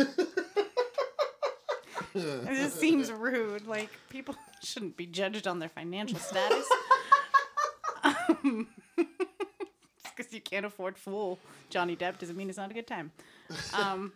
[2.14, 3.66] it just seems rude.
[3.66, 6.66] Like people shouldn't be judged on their financial status.
[10.16, 11.38] Because you can't afford full
[11.70, 13.10] Johnny Depp doesn't mean it's not a good time.
[13.72, 14.12] Um,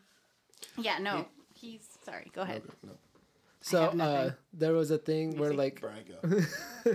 [0.77, 2.31] yeah, no, he's sorry.
[2.35, 2.62] Go ahead.
[2.85, 2.92] No.
[3.61, 6.42] So uh, there was a thing where like Brian, go.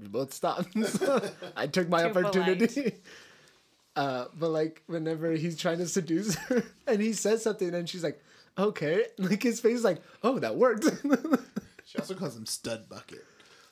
[0.00, 0.76] we both stopped.
[0.84, 1.22] So
[1.56, 2.92] I took my Too opportunity.
[3.96, 8.04] Uh, but like whenever he's trying to seduce her and he says something and she's
[8.04, 8.22] like,
[8.56, 10.84] okay, like his face is like, oh, that worked.
[11.84, 13.24] She also calls him Stud Bucket.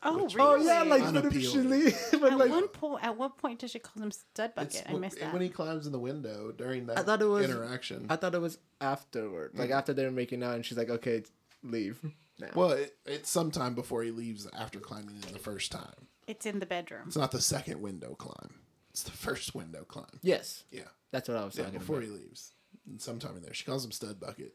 [0.09, 1.93] Oh, Which- oh yeah, like but Unappealing.
[2.13, 4.85] but At like one point, at what point does she call him stud bucket?
[4.89, 5.33] I missed that.
[5.33, 8.07] When he climbs in the window during that I thought it was- interaction.
[8.09, 9.79] I thought it was afterward, like mm-hmm.
[9.79, 11.25] after they're making out, and she's like, okay,
[11.65, 11.99] leave
[12.39, 12.49] now.
[12.55, 16.07] well, it, it's sometime before he leaves after climbing in the first time.
[16.29, 17.03] it's in the bedroom.
[17.09, 18.61] It's not the second window climb.
[18.91, 20.21] It's the first window climb.
[20.23, 20.83] yes, Yeah.
[21.11, 22.09] that's what I was Yeah, talking before about.
[22.09, 22.53] he leaves.
[22.89, 23.53] And sometime in there.
[23.55, 24.55] She calls him Stud Bucket.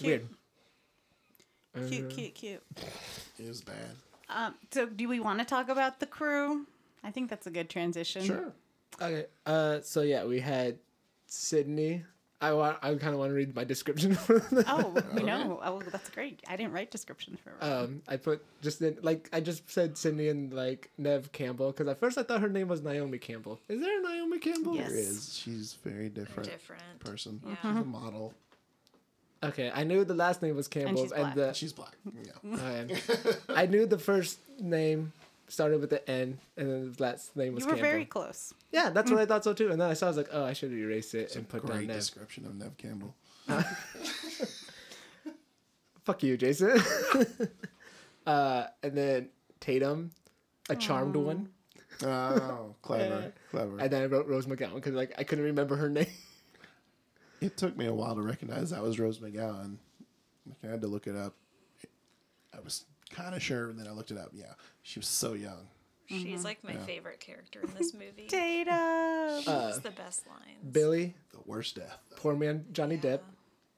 [0.00, 0.28] Weird.
[1.88, 2.62] Cute, cute, cute.
[3.38, 3.96] It was bad.
[4.28, 6.66] Um, so, do we want to talk about the crew?
[7.02, 8.24] I think that's a good transition.
[8.24, 8.52] Sure.
[9.00, 9.26] Okay.
[9.44, 9.80] Uh.
[9.82, 10.78] So yeah, we had
[11.26, 12.04] Sydney.
[12.40, 12.78] I want.
[12.82, 14.64] I kind of want to read my description for them.
[14.68, 16.40] Oh, you know, oh, that's great.
[16.46, 17.56] I didn't write descriptions for her.
[17.84, 21.88] Um, I put just in, like I just said Sydney and like Neve Campbell because
[21.88, 23.60] at first I thought her name was Naomi Campbell.
[23.68, 24.76] Is there a Naomi Campbell?
[24.76, 24.90] Yes.
[24.90, 25.38] There is.
[25.42, 26.50] She's very different.
[26.50, 26.82] Different.
[27.00, 27.40] person.
[27.46, 27.54] Yeah.
[27.62, 28.34] She's a model.
[29.48, 31.34] Okay, I knew the last name was Campbell she's and, black.
[31.34, 31.96] the She's black.
[32.24, 32.32] Yeah.
[32.84, 33.00] okay.
[33.48, 35.12] I knew the first name
[35.48, 37.90] started with the N and then the last name was you were Campbell.
[37.90, 38.54] very close.
[38.72, 39.70] Yeah, that's what I thought so too.
[39.70, 41.76] And then I saw I was like, oh, I should erase it and put down
[41.76, 41.96] Great Neve.
[41.96, 43.14] description of Neve Campbell.
[46.04, 46.80] Fuck you, Jason.
[48.26, 49.28] uh, and then
[49.60, 50.10] Tatum,
[50.68, 51.48] a charmed one.
[52.02, 53.78] Oh, clever, clever.
[53.78, 56.06] And then I wrote Rose McGowan because like I couldn't remember her name.
[57.44, 59.76] It took me a while to recognize that was Rose McGowan.
[60.62, 61.34] I had to look it up.
[62.56, 64.30] I was kind of sure, and then I looked it up.
[64.32, 64.52] Yeah,
[64.82, 65.68] she was so young.
[66.06, 68.26] She's like my favorite character in this movie.
[68.28, 69.38] Tatum.
[69.38, 70.58] She's the best lines.
[70.72, 72.16] Billy, The worst death, though.
[72.16, 73.20] poor man Johnny Depp.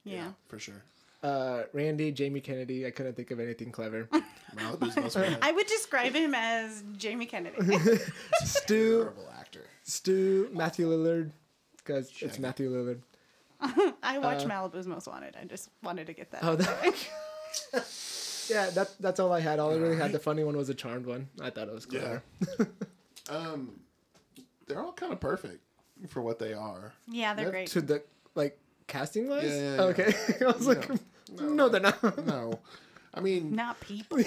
[0.05, 0.33] yeah.
[0.49, 0.83] for sure.
[1.23, 2.87] Uh, Randy, Jamie Kennedy.
[2.87, 4.09] I couldn't think of anything clever.
[4.57, 5.39] Malibu's most wanted.
[5.43, 7.79] I would describe him as Jamie Kennedy.
[8.45, 9.65] Stu, terrible actor.
[9.85, 11.31] Stu, Matthew Lillard,
[11.79, 13.01] because it's Matthew Lillard.
[14.03, 15.37] I watch Malibu's Most Wanted.
[15.41, 16.41] I just wanted to get that.
[16.45, 16.95] Oh, out that.
[18.51, 19.59] yeah, that that's all I had.
[19.59, 20.13] All I really had.
[20.13, 21.29] The funny one was a charmed one.
[21.41, 22.19] I thought it was Yeah.
[23.29, 23.81] Um,
[24.69, 25.59] they're all kind of perfect
[26.09, 26.93] for what they are.
[27.09, 27.67] yeah, they're That- great.
[27.71, 28.03] To the
[28.37, 29.45] like casting wise.
[29.45, 29.83] Yeah, yeah, yeah.
[29.83, 30.89] Okay, I was like,
[31.41, 32.25] no, they're not.
[32.27, 32.61] No,
[33.13, 34.19] I mean, Not people.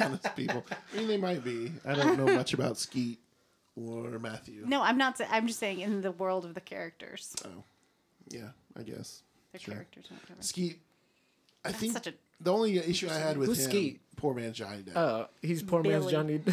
[0.00, 0.64] honest people.
[0.94, 1.72] I mean, they might be.
[1.84, 3.18] I don't know much about Skeet
[3.76, 4.64] or Matthew.
[4.66, 5.18] No, I'm not.
[5.18, 7.34] sa- I'm just saying in the world of the characters.
[7.44, 7.64] Oh,
[8.28, 9.22] yeah, I guess.
[9.52, 9.74] The Sure.
[9.74, 10.06] characters.
[10.10, 10.42] and whatever.
[10.42, 10.80] Skeet.
[11.64, 14.00] I think such a- the only issue I had with Who's him, Skeet?
[14.16, 14.96] poor man's Johnny Depp.
[14.96, 16.40] Oh, he's poor man's Johnny.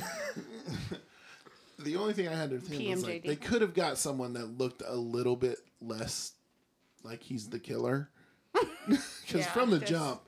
[1.80, 4.58] the only thing I had to think was like they could have got someone that
[4.58, 6.34] looked a little bit less
[7.04, 8.10] like he's the killer.
[8.88, 9.06] Because
[9.46, 10.22] Yeah, from the jump,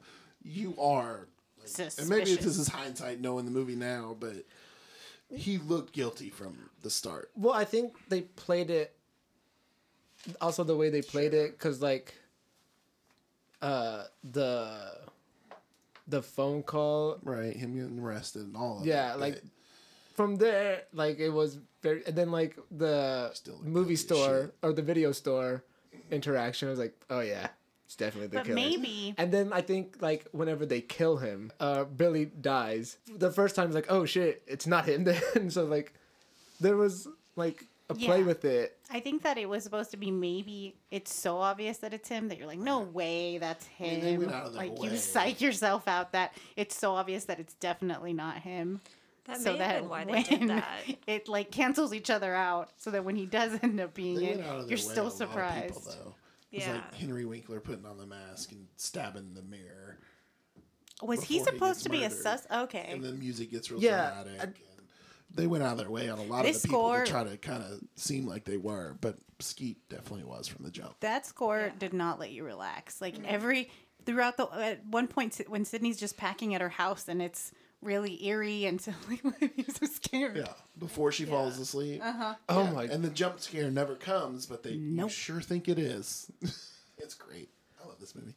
[0.44, 1.28] you are.
[1.66, 1.98] Suspicious.
[2.00, 4.46] And maybe this is hindsight knowing the movie now, but
[5.34, 7.32] he looked guilty from the start.
[7.36, 8.96] well, I think they played it.
[10.40, 12.14] Also, the way they played it, because like,
[13.62, 14.92] uh, the
[16.08, 19.20] the phone call Right, him getting arrested and all of Yeah, it.
[19.20, 19.42] like
[20.14, 24.82] from there, like it was very, and then like the Still movie store or the
[24.82, 25.64] video store
[26.12, 27.48] interaction I was like, oh yeah,
[27.92, 28.56] it's definitely the But killer.
[28.56, 32.98] maybe And then I think like whenever they kill him, uh, Billy dies.
[33.18, 35.04] The first time, it's like, oh shit, it's not him.
[35.34, 35.94] Then so like,
[36.62, 38.26] there was like a play Yeah.
[38.28, 38.78] with it.
[38.90, 42.30] I think that it was supposed to be maybe it's so obvious that it's him
[42.30, 44.00] that you're like, no way, that's him.
[44.00, 44.96] they went out of like you way.
[44.96, 48.80] psych yourself out that it's so obvious that it's definitely not him.
[49.26, 50.66] That so may that have been why they did that.
[51.08, 54.28] it like cancels each other out, so that when he does end up being they
[54.28, 55.76] it, went out of their you're still surprised.
[55.76, 56.16] lot of people,
[56.52, 56.68] surprised.
[56.68, 56.74] though.
[56.74, 56.90] It was Yeah.
[56.92, 59.98] like Henry Winkler putting on the mask and stabbing the mirror.
[61.02, 62.46] was he before he supposed to be a sus?
[62.52, 64.40] Okay, and the music gets real Yeah, dramatic.
[64.40, 64.56] I- and
[65.34, 67.12] they went out of their way on a lot This of the people score- to
[67.12, 71.00] try to kind of seem like they were, but Skeet definitely was from the jump.
[71.00, 73.02] that score did not let you relax.
[73.02, 73.72] Like every
[74.06, 78.24] throughout the at one point when Sydney's just packing at her house and it's really
[78.26, 79.22] eerie and so like
[79.56, 80.38] you're so scared.
[80.38, 82.02] Yeah, before she falls asleep.
[82.04, 82.36] Uh-huh.
[82.50, 85.10] Oh my And the jump scare never comes, but they you Nope.
[85.12, 86.32] sure think it is.
[86.98, 87.50] it's great.
[87.84, 88.36] I love this movie.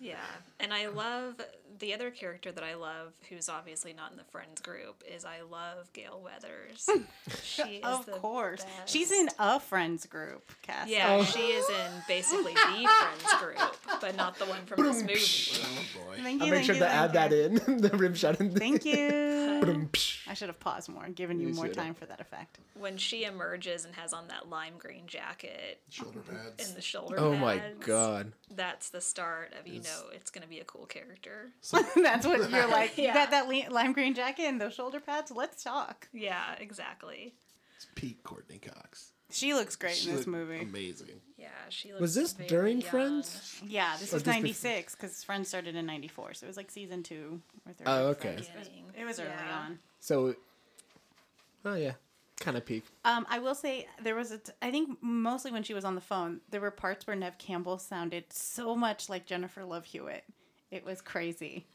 [0.00, 0.16] Yeah,
[0.58, 1.34] and I love
[1.80, 5.40] the other character that I love, who's obviously not in the Friends group, is I
[5.42, 6.88] love Gale Weathers.
[7.42, 8.64] She is Of the course.
[8.64, 8.88] best.
[8.92, 10.88] She's in a friends group, Cass.
[10.88, 11.24] Yeah, Oh.
[11.24, 12.60] she is in basically the
[13.18, 15.64] Friends group, but not the one from this movie.
[15.64, 16.16] Oh boy.
[16.22, 18.40] Thank I'll make thank sure you, to thank add that in the rim shot.
[18.40, 19.88] In Thank you.
[20.28, 22.58] I should have paused more and given you, You more time for that effect.
[22.78, 26.66] When she emerges and has on that lime green jacket Shoulder pads.
[26.68, 27.36] and the shoulder oh pads.
[27.42, 28.32] Oh my god.
[28.54, 31.50] That's the start of you know it's gonna be a cool character.
[31.96, 32.96] That's what you're like.
[32.98, 33.14] You Yeah.
[33.14, 35.30] got that li- lime green jacket and those shoulder pads?
[35.30, 36.08] Let's talk.
[36.12, 37.34] Yeah, exactly.
[37.76, 39.12] It's Pete Courteney Cox.
[39.32, 40.60] She looks great She in this looked movie.
[40.62, 41.20] Amazing.
[41.36, 42.90] Yeah, she looks Was this very during young.
[42.90, 43.60] Friends?
[43.64, 46.34] Yeah, this was just bef- 96 because Friends started in 94.
[46.34, 47.86] So it was like season two or three.
[47.86, 48.36] Oh, okay.
[48.36, 48.86] Beginning.
[48.98, 49.58] It was early Yeah.
[49.66, 49.78] on.
[50.00, 50.34] So,
[51.64, 51.92] oh yeah,
[52.40, 52.84] kind of peak.
[53.04, 54.38] Um, I will say there was a.
[54.38, 57.38] T- I think mostly when she was on the phone, there were parts where Neve
[57.38, 60.24] Campbell sounded so much like Jennifer Love Hewitt.
[60.70, 61.66] It was crazy.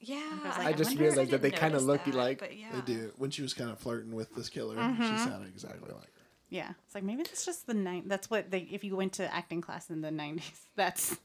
[0.00, 2.54] Yeah, was like, I I just realized that they kind of notice look that, like.
[2.58, 2.68] Yeah.
[2.74, 3.12] They do.
[3.16, 5.02] When she was kind of flirting with this killer, Mm-hmm.
[5.02, 6.10] she sounded exactly like her.
[6.50, 8.02] Yeah, it's like maybe that's just the nine.
[8.06, 8.60] That's what they.
[8.70, 10.42] If you went to acting class in the 90s,
[10.76, 11.16] that's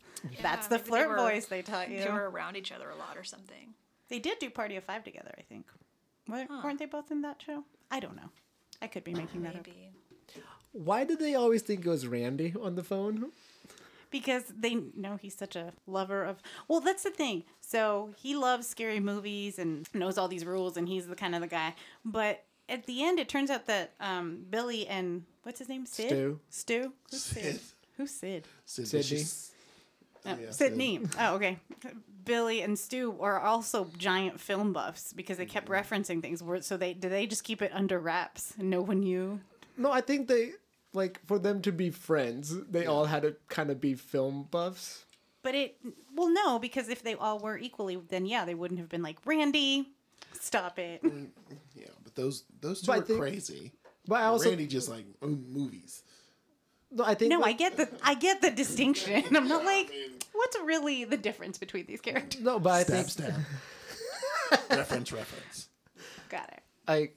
[0.41, 2.00] that's the maybe they flirt were- voice they taught you.
[2.00, 3.74] They were around each other a lot or something.
[4.08, 5.65] They did do Party of Five together, I think.
[6.28, 7.63] Weren't, weren't they both in that show?
[7.91, 8.30] I don't know.
[8.82, 9.67] I could be making that up.
[10.72, 13.32] Why did they always think it was Randy on the phone?
[14.12, 16.38] Because they know he's such a lover of.
[16.67, 17.43] Well, that's the thing.
[17.62, 21.41] So he loves scary movies and knows all these rules, and he's the kind of
[21.41, 21.76] the guy.
[22.04, 25.86] But at the end, it turns out that um, Billy and what's his name?
[25.86, 26.10] Sid.
[26.10, 26.39] Stu.
[26.50, 26.93] Stu.
[27.12, 27.43] Who's Sid?
[27.43, 27.60] Sid.
[27.98, 28.48] Who's Sid?
[28.65, 29.02] Sid Sydney.
[29.02, 29.52] Vicious.
[30.26, 31.02] Oh, Yeah, Sydney.
[31.19, 31.58] Oh, okay.
[32.26, 36.43] Billy and Stu are also giant film buffs because they kept referencing things.
[36.65, 38.54] So they do they just keep it under wraps?
[38.60, 39.39] and No one knew.
[39.78, 40.52] No, I think they
[40.93, 42.56] like for them to be friends.
[42.69, 45.06] They all had to kind of be film buffs.
[45.41, 45.78] But it
[46.15, 49.17] well no because if they all were equally, then yeah, they wouldn't have been like
[49.25, 49.88] Randy.
[50.39, 51.02] Stop it.
[51.75, 53.71] Yeah, but those those two But I are think- crazy.
[54.08, 56.02] But I also Randy just like mm, movies.
[56.91, 59.23] no, I think No, I like- get the I get the distinction.
[59.36, 59.91] I'm not like
[60.34, 62.41] what's really the difference between these characters.
[62.41, 63.34] no, but I Stab, think stab.
[64.69, 65.69] reference, reference.
[66.30, 66.62] Got it.
[66.88, 67.15] like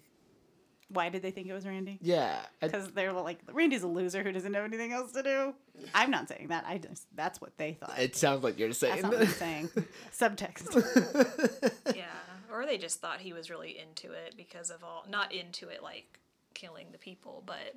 [0.93, 1.99] Why did they think it was Randy?
[2.03, 5.55] yeah, Because they're like Randy's a loser who doesn't have anything else to do.
[5.95, 6.65] I'm not saying that.
[6.67, 7.99] I just that's what they thought.
[7.99, 9.03] it sounds like you're saying.
[9.03, 9.71] That's saying.
[9.73, 10.57] not what I'm saying.
[10.57, 11.73] Subtext.
[11.97, 12.05] Yeah,
[12.51, 15.83] or they just thought he was really into it because of all not into it
[15.83, 16.19] like
[16.55, 17.75] killing the people, but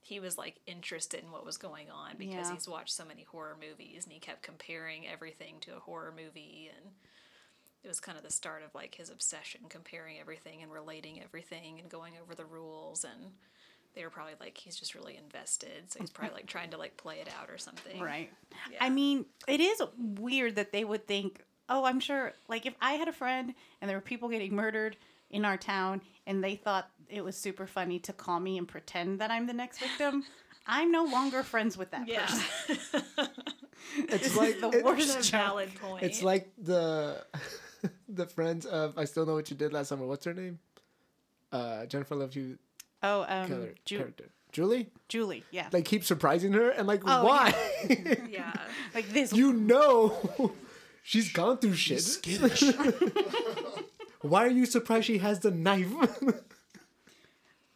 [0.00, 2.54] he was like interested in what was going on because Yeah.
[2.54, 6.70] he's watched so many horror movies and he kept comparing everything to a horror movie
[6.74, 6.92] and
[7.88, 11.78] it was kind of the start of like his obsession comparing everything and relating everything
[11.80, 13.32] and going over the rules and
[13.94, 16.96] they were probably like he's just really invested so he's probably like trying to like
[16.98, 18.30] play it out or something Right.
[18.70, 18.78] Yeah.
[18.82, 22.92] I mean, it is weird that they would think, oh, I'm sure, like if I
[22.92, 24.96] had a friend and there were people getting murdered
[25.30, 29.18] in our town and they thought it was super funny to call me and pretend
[29.20, 30.24] that I'm the next victim,
[30.66, 33.02] I'm no longer friends with that yeah person.
[33.96, 37.24] it's like the it- worst It's valid point It's like the
[38.08, 40.06] the friends of I still know what you did last summer.
[40.06, 40.58] What's her name?
[41.52, 42.58] Uh, Jennifer Love Hewitt
[43.02, 44.24] Oh, um, Keller Ju- character.
[44.52, 44.88] Julie.
[45.08, 45.44] Julie.
[45.50, 45.68] Yeah.
[45.72, 47.54] Like keep surprising her and like Oh, why?
[48.28, 48.52] Yeah.
[48.94, 49.32] like this.
[49.32, 50.52] you know,
[51.02, 52.00] she's gone through shit.
[52.02, 52.62] Skittish.
[54.22, 55.92] Why are you surprised she has the knife?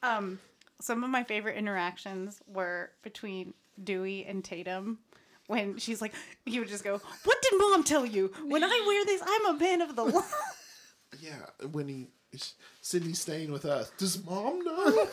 [0.02, 0.40] Um,
[0.80, 4.98] some of my favorite interactions were between Dewey and Tatum.
[5.48, 6.12] When she's like,
[6.46, 8.32] he would just go, "What did mom tell you?
[8.46, 10.22] When I wear this, I'm a man of the law."
[11.20, 12.08] yeah, when he
[12.80, 13.90] Sidney's staying with us.
[13.98, 14.86] Does mom know?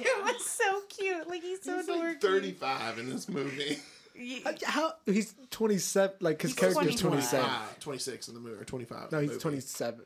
[0.00, 1.26] it was so cute.
[1.28, 1.98] Like he's so He's dorky.
[2.08, 3.78] like 35 in this movie.
[4.14, 6.16] Ye- How he's twenty seven?
[6.20, 7.00] Like his He's character is 25.
[7.00, 7.46] twenty seven.
[7.48, 9.12] 25, 26 in the movie, or 25.
[9.12, 9.40] No, he's movie.
[9.40, 10.00] twenty seven.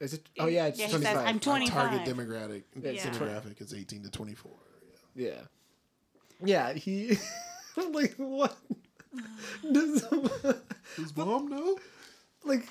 [0.00, 0.28] Is it?
[0.38, 2.92] Oh yeah, it's Yeah, he twenty says, "I'm 25." Target demographic Yeah.
[2.92, 4.52] demographic is 18 to 24.
[5.14, 5.30] Yeah.
[6.44, 7.16] Yeah, he
[7.90, 8.54] like what?
[9.72, 10.02] Does
[10.96, 11.78] Does mom know?
[12.44, 12.66] like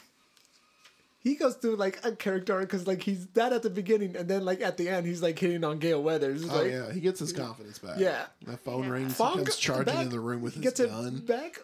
[1.20, 4.46] he goes through like a character because like he's that at the beginning and then
[4.46, 6.44] like at the end he's like hitting on Gale Weathers.
[6.44, 7.98] It's Oh like, yeah, he gets his confidence back.
[7.98, 8.26] Yeah.
[8.46, 9.18] that phone rings.
[9.18, 11.16] He comes charging back, in the room with he his gun.
[11.18, 11.60] it back.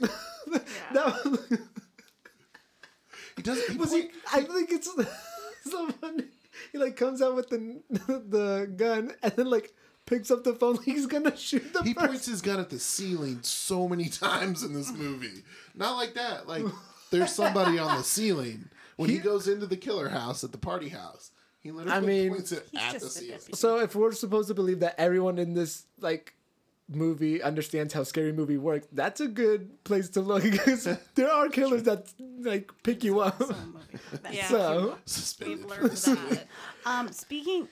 [0.48, 0.58] Yeah.
[0.92, 1.58] That
[3.36, 3.66] He does.
[3.66, 4.08] He, was he.
[4.32, 4.88] I think it's
[5.64, 6.24] so funny.
[6.72, 9.74] He like comes out with the the gun and then like
[10.06, 12.08] picks up the phone he's gonna shoot the he person.
[12.08, 15.42] points his gun at the ceiling so many times in this movie.
[15.74, 16.48] Not like that.
[16.48, 16.64] Like
[17.10, 20.58] there's somebody on the ceiling when he, He- goes into the killer house at the
[20.58, 21.30] party house.
[21.60, 23.30] He literally I mean, points it at the ceiling.
[23.32, 23.52] deputy.
[23.56, 26.32] So if we're supposed to believe that everyone in this like
[26.88, 30.84] movie understands how scary movie works, that's a good place to look because
[31.16, 32.06] there are killers that
[32.40, 33.42] like pick you up.
[34.30, 34.46] Yeah.
[34.46, 35.58] So Suspended.
[35.68, 36.46] We've learned that.
[36.84, 37.66] Um, speaking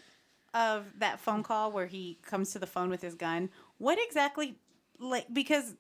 [0.54, 4.56] of that phone call where he comes to the phone with his gun, what exactly,
[4.98, 5.74] like, because,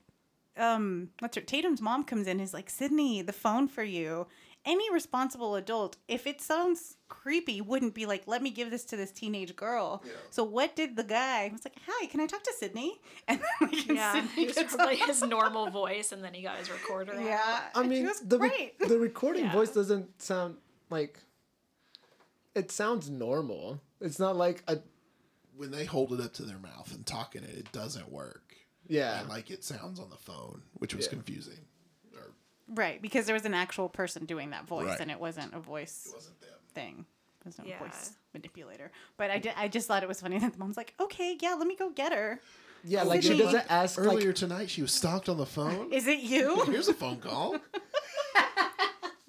[0.56, 4.26] um, what's her, Tatum's mom comes in, is like, Sidney, the phone for you.
[4.66, 8.96] Any responsible adult, if it sounds creepy, wouldn't be like, let me give this to
[8.96, 10.02] this teenage girl.
[10.30, 11.48] So what did the guy?
[11.48, 12.98] He was like, hi, can I talk to Sidney?
[13.28, 16.40] And then like, Yeah, Sidney he was gets probably his normal voice, and then he
[16.42, 17.12] got his recorder.
[17.12, 17.22] out.
[17.22, 19.52] Yeah, I and mean the re- the recording Yeah.
[19.52, 20.56] voice doesn't sound
[20.88, 21.18] like
[22.54, 23.80] it sounds normal.
[24.04, 24.78] It's not like a
[25.56, 28.54] When they hold it up to their mouth and talk in it, it doesn't work.
[28.86, 29.22] yeah.
[29.28, 31.10] like it sounds on the phone, which was Yeah.
[31.10, 31.60] confusing.
[32.14, 32.32] Or
[32.68, 35.00] right, because there was an actual person doing that voice, Right.
[35.00, 36.48] and it wasn't a voice it wasn't them.
[36.74, 37.06] thing.
[37.42, 37.78] There's no Yeah.
[37.78, 38.90] voice manipulator.
[39.16, 41.54] But I, did, I just thought it was funny that the mom's like, okay, yeah,
[41.54, 42.40] let me go get her.
[42.84, 45.92] yeah, like she doesn't ask Earlier like tonight, she was stalked on the phone.
[45.92, 46.62] Is it you?
[46.64, 47.56] Here's a phone call.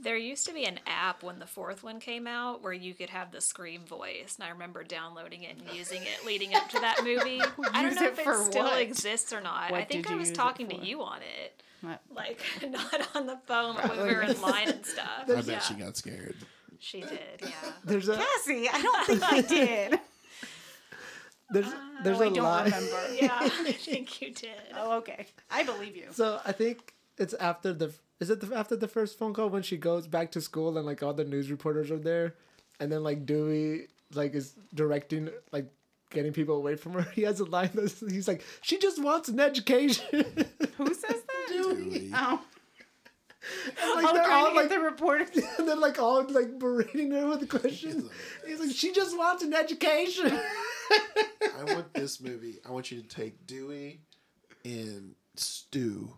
[0.06, 3.10] There used to be an app when the fourth one came out where you could
[3.10, 6.80] have the scream voice, and I remember downloading it and using it leading up to
[6.80, 7.42] that movie.
[7.74, 8.80] I don't know it if it for still what?
[8.80, 9.72] exists or not.
[9.72, 12.02] What I think I was talking to you on it, What?
[12.16, 12.40] like
[12.70, 15.24] not on the phone when we oh, were in line and stuff.
[15.24, 16.36] I bet yeah, she got scared.
[16.78, 17.42] she did.
[17.42, 17.50] Yeah.
[17.84, 20.00] there's a Cassie, I don't think I did.
[21.50, 22.64] there's uh, there's oh, I a don't lie.
[22.66, 23.08] remember.
[23.20, 24.52] Yeah, I think you did.
[24.78, 25.26] Oh, okay.
[25.50, 26.10] I believe you.
[26.12, 29.62] So I think it's after the is it the, after the first phone call when
[29.64, 32.36] she goes back to school and like all the news reporters are there,
[32.80, 35.70] and then like Dewey like is directing like
[36.12, 37.02] getting people away from her.
[37.14, 40.06] He has a line that he's like, "She just wants an education."
[40.78, 41.48] Who says that?
[41.50, 42.12] Dewey.
[42.14, 42.42] Oh,
[43.82, 45.26] And, like oh they're all like the reporter.
[45.60, 48.10] and then like all like berating her with questions.
[48.46, 50.32] He's like, "She just wants an education."
[51.60, 52.60] I want this movie.
[52.68, 54.02] I want you to take Dewey
[54.64, 56.14] and Stu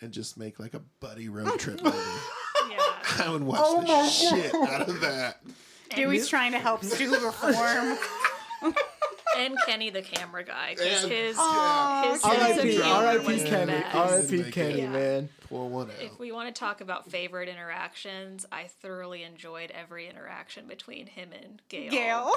[0.00, 1.96] and just make like a buddy road trip movie.
[2.70, 2.78] Yeah.
[3.24, 5.40] I would watch Oh the my shit out of that.
[5.94, 7.96] Dewey's trying to help Stu reform.
[9.38, 12.72] and Kenny the camera guy because And- his Aw, his Kenny.
[12.72, 13.22] sense R.I.P.
[13.22, 13.44] R.I.P.
[13.50, 13.84] Kenny.
[13.94, 14.50] R.I.P.
[14.52, 14.90] Kenny, Yeah.
[14.90, 15.28] man.
[15.48, 15.96] Pour one out.
[16.00, 21.30] If we want to talk about favorite interactions, I thoroughly enjoyed every interaction between him
[21.32, 21.90] and Gale.
[21.90, 22.32] Gale.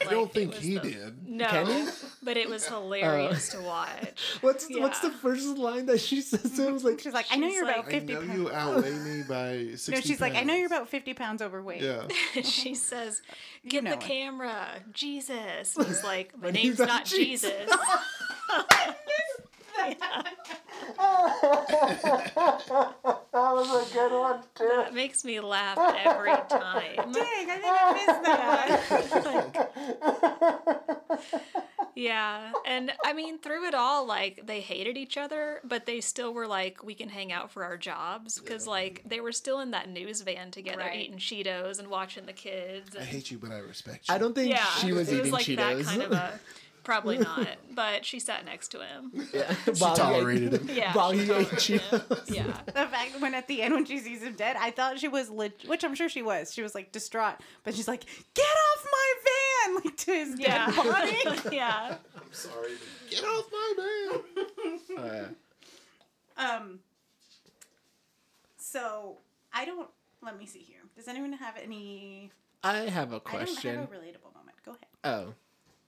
[0.00, 1.28] I don't think he the- did.
[1.28, 1.86] No, Kenny?
[2.22, 2.80] but it was oh.
[2.82, 4.38] hilarious to watch.
[4.42, 6.74] What's what's the first line that she says to him?
[6.76, 8.34] It's like, She's like, I know you're like- about I 50 know pounds.
[8.38, 11.82] you outweigh me by 60 No, she's like, I know you're about 50 pounds overweight.
[11.82, 12.06] Yeah.
[12.42, 13.22] she says,
[13.66, 14.00] "Get know the it.
[14.00, 17.70] camera, Jesus." He's like, "My name's not not Jesus." Jesus."
[19.76, 20.24] That
[23.32, 24.68] was a good one too.
[24.76, 26.96] That makes me laugh every time.
[27.12, 28.22] Dang, I think I missed
[30.62, 31.20] that.
[31.94, 36.32] Yeah, and I mean, through it all, like they hated each other, but they still
[36.32, 39.72] were like, we can hang out for our jobs because, like, they were still in
[39.72, 41.00] that news van together, Right.
[41.00, 42.96] eating Cheetos and watching the kids.
[42.96, 44.14] I hate you, but I respect you.
[44.14, 46.38] I don't think yeah, she was it eating like Cheetos.
[46.84, 47.24] That kind of a.
[47.24, 49.28] Probably not, but she sat next to him.
[49.32, 50.68] Yeah, She tolerated him.
[50.76, 50.92] Yeah.
[50.94, 52.02] While she he ate tolerated him.
[52.28, 52.56] Yeah.
[52.66, 55.30] The fact when at the end when she sees him dead, I thought she was
[55.30, 56.52] leg- which I'm sure she was.
[56.52, 58.04] She was like distraught, but she's like,
[58.34, 60.66] "Get off my van!" like to his Yeah.
[60.66, 61.56] dead body.
[61.56, 61.96] yeah.
[62.16, 62.72] I'm sorry.
[63.08, 63.74] but Get off my
[64.96, 65.34] man.
[66.38, 66.78] Uh, um.
[68.56, 69.18] So
[69.52, 69.88] I don't.
[70.22, 70.78] Let me see here.
[70.96, 72.30] Does anyone have any?
[72.62, 73.74] I have a I question.
[73.74, 74.56] don't have a relatable moment.
[74.64, 74.86] Go ahead.
[75.04, 75.34] Oh,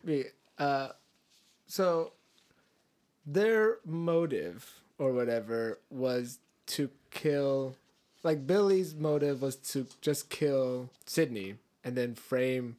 [0.04, 0.24] me.
[0.58, 0.88] Uh,
[1.66, 2.12] so
[3.26, 7.74] their motive or whatever was to kill.
[8.22, 12.76] Like Billy's motive was to just kill Sidney and then frame,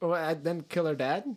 [0.00, 1.34] or then kill her dad.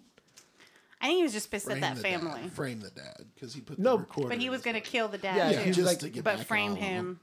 [1.03, 2.51] I think he was just pissed Frame at that family, Dad.
[2.51, 4.29] Frame the dad because he put No, the recorder.
[4.29, 5.71] but he was gonna kill the dad Yeah, too.
[5.73, 7.19] just like- to get but back frame all of him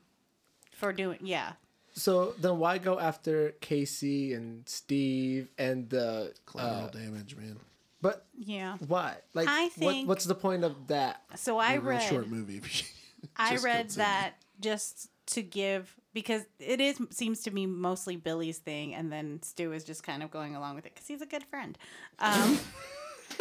[0.73, 1.53] for doing yeah.
[1.95, 6.33] So then why go after Casey and Steve and the?
[6.47, 7.59] Collateral Uh, damage, man.
[8.01, 8.77] But Yeah.
[8.87, 9.17] why?
[9.35, 11.23] Like, I what, what's the point of that?
[11.37, 12.63] So I A read short movie.
[13.37, 18.59] I read killed that just to give because it is seems to me mostly Billy's
[18.59, 21.27] thing, and then Stu is just kind of going along with it because he's a
[21.27, 21.77] good friend.
[22.19, 22.59] Um,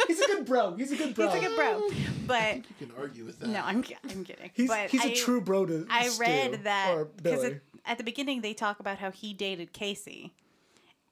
[0.06, 0.74] He's a good bro.
[0.76, 1.28] He's a good bro.
[1.30, 1.88] he's a good bro,
[2.26, 3.48] but You can argue with that.
[3.48, 4.50] no, I'm I'm kidding.
[4.54, 7.98] He's, but he's a I- true bro to I Stu read that because at, at
[7.98, 10.34] the beginning they talk about how he dated Casey,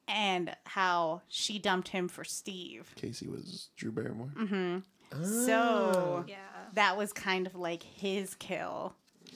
[0.08, 2.92] and how she dumped him for Steve.
[2.96, 4.30] Casey was Drew Barrymore.
[4.36, 4.78] Mm-hmm.
[5.12, 5.22] Ah.
[5.24, 6.36] So Yeah.
[6.74, 8.94] that was kind of like his kill.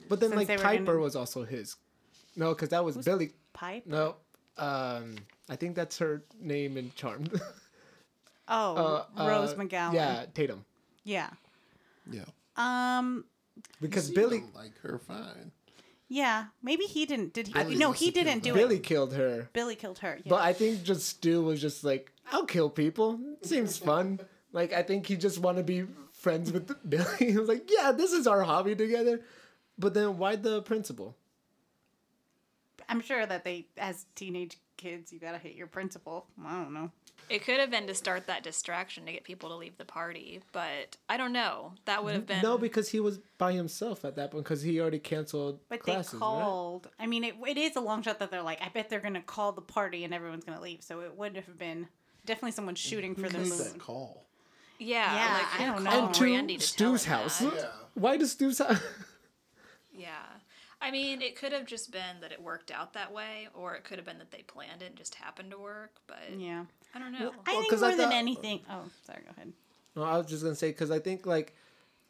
[0.08, 1.76] But then, like Piper gonna- was also his.
[2.36, 3.32] No, because that was Billy.
[3.52, 3.86] Pipe.
[3.86, 4.16] No,
[4.58, 5.16] um,
[5.48, 7.40] I think that's her name in Charmed.
[8.52, 9.94] Oh, Uh, uh, Rose McGowan.
[9.94, 10.64] Yeah, Tatum.
[11.04, 11.30] Yeah.
[12.10, 12.24] Yeah.
[12.56, 13.24] Um.
[13.80, 15.52] Because You Billy, don't like her fine.
[16.11, 16.46] Yeah.
[16.61, 17.32] Maybe he didn't.
[17.32, 17.52] Did he?
[17.54, 18.56] Billy no, he didn't do her.
[18.56, 18.82] Billy it.
[18.82, 19.48] killed her.
[19.52, 20.16] Billy killed her.
[20.16, 20.28] Yeah.
[20.28, 23.18] But I think just Stu was just like, I'll kill people.
[23.42, 24.20] Seems fun.
[24.52, 27.06] like I think he just want to be friends with Billy.
[27.18, 29.20] he was like, yeah, this is our hobby together.
[29.78, 31.16] But then why the principal?
[32.88, 36.26] I'm sure that they, as teenage kids, you gotta hit your principal.
[36.44, 36.90] I don't know.
[37.31, 40.41] It could have been to start that distraction to get people to leave the party,
[40.53, 41.72] but I don't know.
[41.85, 44.81] That would have been No, because he was by himself at that point because he
[44.81, 46.12] already canceled But classes.
[46.12, 46.20] they right?
[46.20, 46.89] called.
[46.99, 49.22] I mean, it, it is a long shot that they're like, I bet they're gonna
[49.22, 50.83] call the party and everyone's gonna leave.
[50.83, 51.87] So it would have been
[52.26, 53.49] definitely someone shooting for the moon.
[53.59, 54.26] that call?
[54.78, 56.07] yeah, Yeah, like I don't know.
[56.07, 57.41] And to Randy to Stu's house.
[57.41, 57.51] Yeah.
[57.95, 58.81] Why does Stu's house?
[59.93, 60.14] Yeah.
[60.81, 63.85] I mean, it could have just been that it worked out that way, or it
[63.85, 66.64] could have been that they planned it and just happened to work, but Yeah.
[66.95, 67.32] I don't know.
[67.47, 68.61] I Well, think 'cause I more than anything.
[68.68, 69.22] Oh, sorry.
[69.24, 69.53] Go ahead.
[69.97, 71.55] No, I was just gonna say because I think like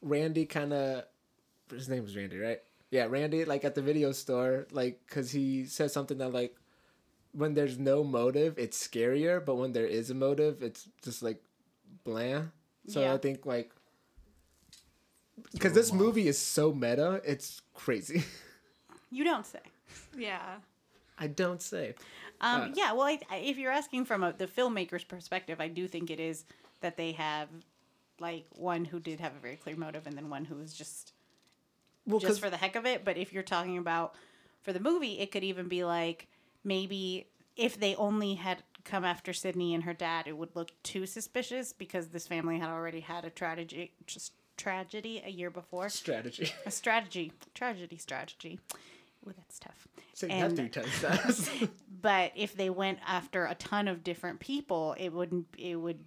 [0.03, 1.05] Randy kind of
[1.71, 2.61] his name was Randy, right?
[2.91, 3.45] Yeah, Randy.
[3.45, 6.57] Like at the video store, like because he says something that like
[7.33, 11.43] when there's no motive, it's scarier, but when there is a motive, it's just like
[12.05, 12.51] bland.
[12.89, 13.15] So Yeah.
[13.15, 13.73] I think like
[15.53, 18.25] because this movie is so meta, it's crazy.
[19.13, 19.59] You don't say.
[20.17, 20.59] yeah.
[21.21, 21.95] I don't say.
[22.41, 25.69] Um, Uh, yeah, well, I, I- if you're asking from a, the filmmaker's perspective, I
[25.69, 26.45] do think it is
[26.81, 27.49] that they have
[28.19, 31.13] like one who did have a very clear motive, and then one who was just
[32.07, 33.05] Well, just for the heck of it.
[33.05, 34.15] But if you're talking about
[34.63, 36.27] for the movie, it could even be like
[36.65, 41.05] maybe if they only had come after Sidney and her dad, it would look too
[41.07, 45.89] suspicious because this family had already had a tragedy, just tragedy a year before.
[45.91, 46.51] strategy.
[46.67, 48.59] A strategy, tragedy, strategy.
[49.27, 49.87] Ooh, that's tough.
[50.21, 51.51] That And- three times fast.
[52.03, 55.47] But if they went after a ton of different people, it wouldn't.
[55.59, 55.99] It would.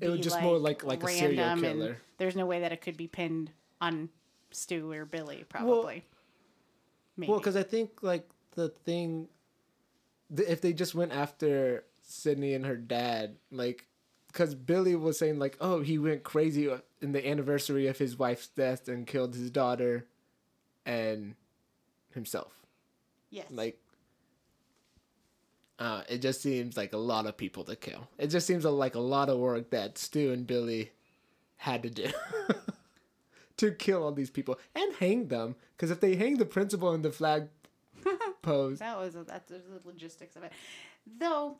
[0.00, 1.96] It would be, just more like- like a serial killer.
[2.18, 4.10] There's no way that it could be pinned on
[4.52, 5.44] Stu or Billy.
[5.48, 6.04] Probably.
[7.18, 9.26] Well, because I think like the thing,
[10.34, 13.86] th- if they just went after Sidney and her dad, like,
[14.28, 16.70] because Billy was saying like, oh, he went crazy
[17.02, 20.06] in the anniversary of his wife's death and killed his daughter,
[20.86, 21.34] and
[22.12, 22.63] himself.
[23.34, 23.46] Yes.
[23.50, 23.80] Like,
[25.78, 28.08] uh, it just seems like a lot of people to kill.
[28.18, 30.92] It just seems like a lot of work that Stu and Billy
[31.56, 32.10] had to do.
[33.56, 37.02] to kill all these people and hang them because if they hang the principal in
[37.02, 37.48] the flag
[38.42, 40.52] pose that was a, that's the logistics of it.
[41.18, 41.58] Though,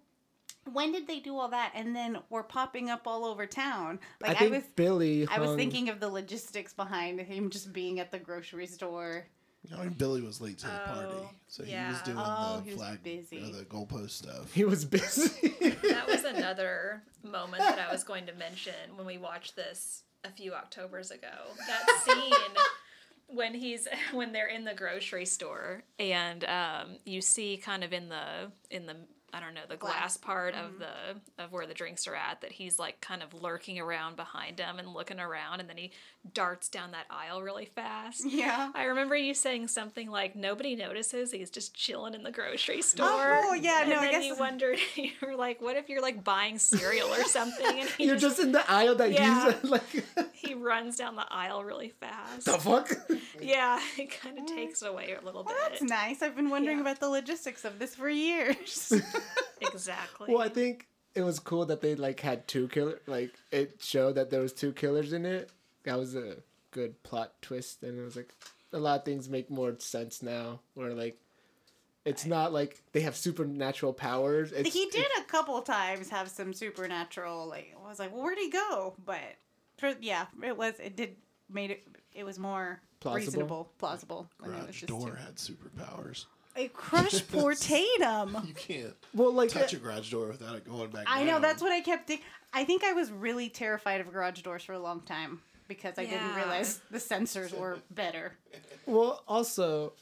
[0.73, 1.73] when did they do all that?
[1.75, 4.01] And then we're popping up all over town.
[4.21, 4.65] Like i I, was.
[4.75, 9.27] billy I was thinking of the logistics behind him just being at the grocery store.
[9.65, 12.19] You know, I mean, Billy was late to the party, Oh, so he was doing
[12.21, 13.43] Oh, the he was flag, busy.
[13.43, 14.53] uh, the goalpost stuff.
[14.53, 15.49] he was busy
[15.89, 20.31] That was another moment that I was going to mention when we watched this a
[20.31, 21.29] few Octobers ago.
[21.67, 22.33] That scene
[23.37, 28.11] when he's when they're in the grocery store and um, you see kind of in
[28.11, 28.97] the in the
[29.35, 30.79] I don't know the glass, part of mm-hmm.
[31.37, 34.61] the of where the drinks are at that he's like kind of lurking around behind
[34.61, 35.91] him and looking around and then he
[36.33, 38.25] darts down that aisle really fast.
[38.25, 38.71] Yeah.
[38.75, 42.83] I remember you saying something like nobody notices he's just chilling in the grocery oh,
[42.83, 43.41] store.
[43.45, 46.03] Oh, yeah, and no, I then guess- you wondered you were like, what if you're
[46.03, 49.53] like buying cereal or something and he You're just in the aisle that Yeah.
[49.53, 50.05] he's like,
[50.47, 52.45] he runs down the aisle really fast.
[52.47, 52.91] the fuck?
[53.41, 55.81] Yeah, it kind of takes it away a little Well, bit.
[55.81, 56.23] that's nice.
[56.23, 56.83] I've been wondering Yeah.
[56.83, 58.93] about the logistics of this for years.
[59.61, 60.33] Exactly.
[60.33, 63.01] Well, I think it was cool that they like had two killer.
[63.07, 65.51] Like it showed that there was two killers in it.
[65.85, 66.37] That was a
[66.71, 68.29] good plot twist, and it was like
[68.73, 70.61] a lot of things make more sense now.
[70.75, 71.19] Where like
[72.05, 74.53] it's not like they have supernatural powers.
[74.53, 77.47] It's, he did a couple times have some supernatural.
[77.47, 78.95] Like I was like, well, where'd he go?
[79.05, 79.44] But for,
[80.01, 80.75] yeah, it was.
[80.81, 81.17] It did
[81.51, 81.87] made it.
[82.15, 83.25] It was more Plausible?
[83.27, 84.31] reasonable, plausible.
[84.39, 85.17] when it was Garage just door two.
[85.17, 86.27] had superpowers.
[86.57, 88.37] It crushed poor Tatum.
[88.47, 91.05] You can't well, like touch uh, a garage door without it going back.
[91.09, 92.25] I know that's what I kept thinking.
[92.53, 96.05] I think I was really terrified of garage doors for a long time because I
[96.05, 98.33] didn't realize the sensors were better.
[98.87, 99.95] Well, also,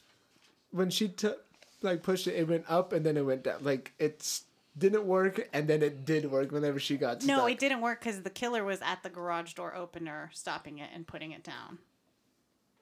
[0.71, 1.45] when she took
[1.81, 3.63] like pushed it, it went up and then it went down.
[3.63, 4.43] Like it's
[4.77, 7.27] didn't work and then it did work whenever she got stuck.
[7.37, 10.89] No, it didn't work because the killer was at the garage door opener, stopping it
[10.93, 11.77] and putting it down.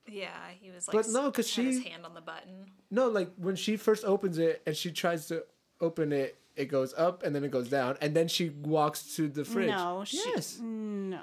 [0.07, 0.29] yeah,
[0.59, 2.71] he was like, But no, 'cause had his she- hand on the button.
[2.89, 5.43] No, like when she first opens it and she tries to
[5.79, 9.27] open it, it goes up and then it goes down, and then she walks to
[9.29, 9.69] the fridge.
[9.69, 10.59] No, she, yes.
[10.61, 11.21] no.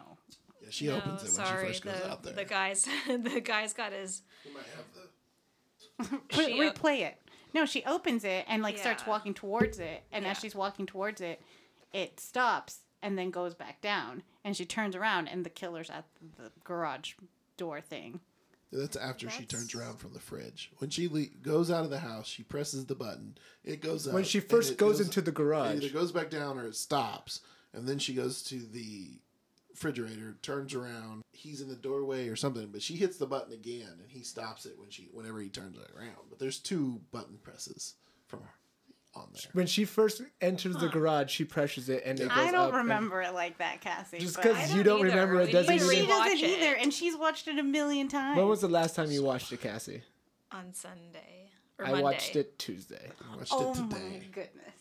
[0.63, 2.33] Yeah, she opens it when she first goes the, out there.
[2.35, 7.21] the guy's the guy's got his You might have the- Put, She, replay it.
[7.55, 11.21] No, she opens it and like starts walking towards it, and as she's walking towards
[11.21, 11.41] it,
[11.93, 16.05] it stops and then goes back down, and she turns around and the killer's at
[16.37, 17.15] the garage
[17.57, 18.21] door thing.
[18.71, 20.71] That's after she turns around from the fridge.
[20.79, 23.39] When she le- goes out of the house, she presses the button.
[23.65, 24.13] It goes up.
[24.13, 25.77] When she first it goes into the garage.
[25.77, 27.41] It either goes back down or it stops.
[27.73, 29.21] And then she goes to the
[29.83, 31.23] refrigerator, turns around.
[31.33, 34.67] He's in the doorway or something, but she hits the button again, and he stops
[34.67, 36.17] it when she whenever he turns it around.
[36.29, 37.95] But there's two button presses
[38.27, 38.51] from her
[39.15, 39.43] on there.
[39.53, 42.77] When she first enters the garage, she presses it and it goes I don't and-
[42.79, 44.19] remember it like that, Cassie.
[44.19, 45.17] Just because you don't don't either.
[45.21, 46.59] remember it doesn't need But she doesn't it.
[46.63, 48.37] either, and she's watched it a million times.
[48.37, 50.03] When was the last time you watched it, Cassie?
[50.51, 52.03] on Sunday or I Monday.
[52.05, 53.11] watched it Tuesday.
[53.33, 54.23] I watched oh it my today.
[54.33, 54.78] goodness.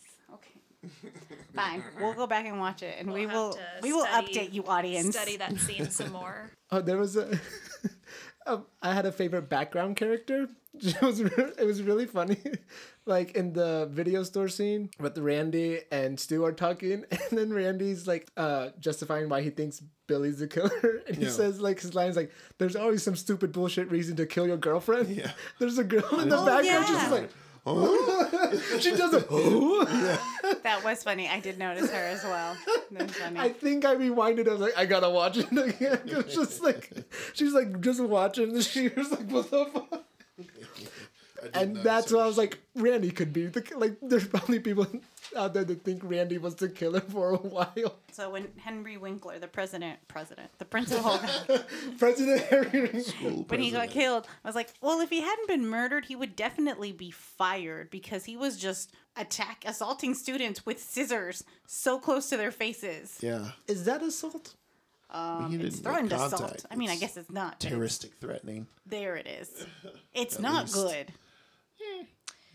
[1.58, 1.68] Okay.
[1.70, 1.82] Fine.
[2.00, 4.52] We'll go back and watch it, and we We'll have will we will study- update
[4.52, 5.14] you, audience.
[5.16, 6.50] Study that scene some more.
[6.70, 7.38] Oh, there was a.
[8.46, 10.48] um, I had a favorite background character.
[10.80, 12.36] It was re- it was really funny,
[13.04, 18.06] like in the video store scene with Randy and Stu are talking, and then Randy's
[18.06, 21.30] like uh justifying why he thinks Billy's the killer, and he Yeah.
[21.30, 25.08] says like his lines like, "There's always some stupid bullshit reason to kill your girlfriend."
[25.08, 25.32] Yeah.
[25.58, 26.66] There's a girl in the Oh, background.
[26.66, 26.86] Yeah.
[26.86, 27.30] just like.
[28.80, 29.20] she does a.
[30.62, 31.28] That was funny.
[31.28, 32.54] I did notice her as well.
[32.54, 33.38] Funny.
[33.38, 34.48] I think I rewinded.
[34.48, 36.00] I was like, I gotta watch it again.
[36.06, 36.90] It was just like,
[37.34, 38.50] she's like just watching.
[38.50, 40.04] And she was like, what the fuck?
[41.54, 42.16] And that's her.
[42.16, 43.96] why I was like, Randy could be the like.
[44.02, 44.86] There's probably people
[45.36, 47.96] out there that think Randy was the killer for a while.
[48.12, 51.20] so when Henry Winkler, the president, president, the principal,
[51.98, 55.66] President Henry School when he got killed, I was like, well, if he hadn't been
[55.66, 61.42] murdered, he would definitely be fired because he was just attack assaulting students with scissors
[61.66, 63.18] so close to their faces.
[63.20, 63.50] Yeah.
[63.66, 64.54] Is that assault?
[65.10, 66.42] Um, He it's didn't make threatened assault.
[66.42, 66.66] contact.
[66.70, 67.52] I mean, I guess it's not.
[67.52, 68.66] but it's- Terroristic threatening.
[68.86, 69.50] There it is.
[70.14, 70.74] It's At not least.
[70.74, 71.12] good.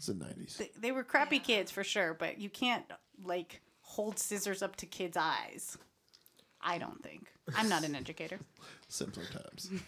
[0.04, 0.58] It's the 90s.
[0.58, 2.84] They, they were crappy kids for sure, but you can't
[3.24, 5.78] like hold scissors up to kids' eyes.
[6.62, 7.28] I don't think.
[7.56, 8.40] I'm not an educator.
[8.90, 9.70] Simpler times.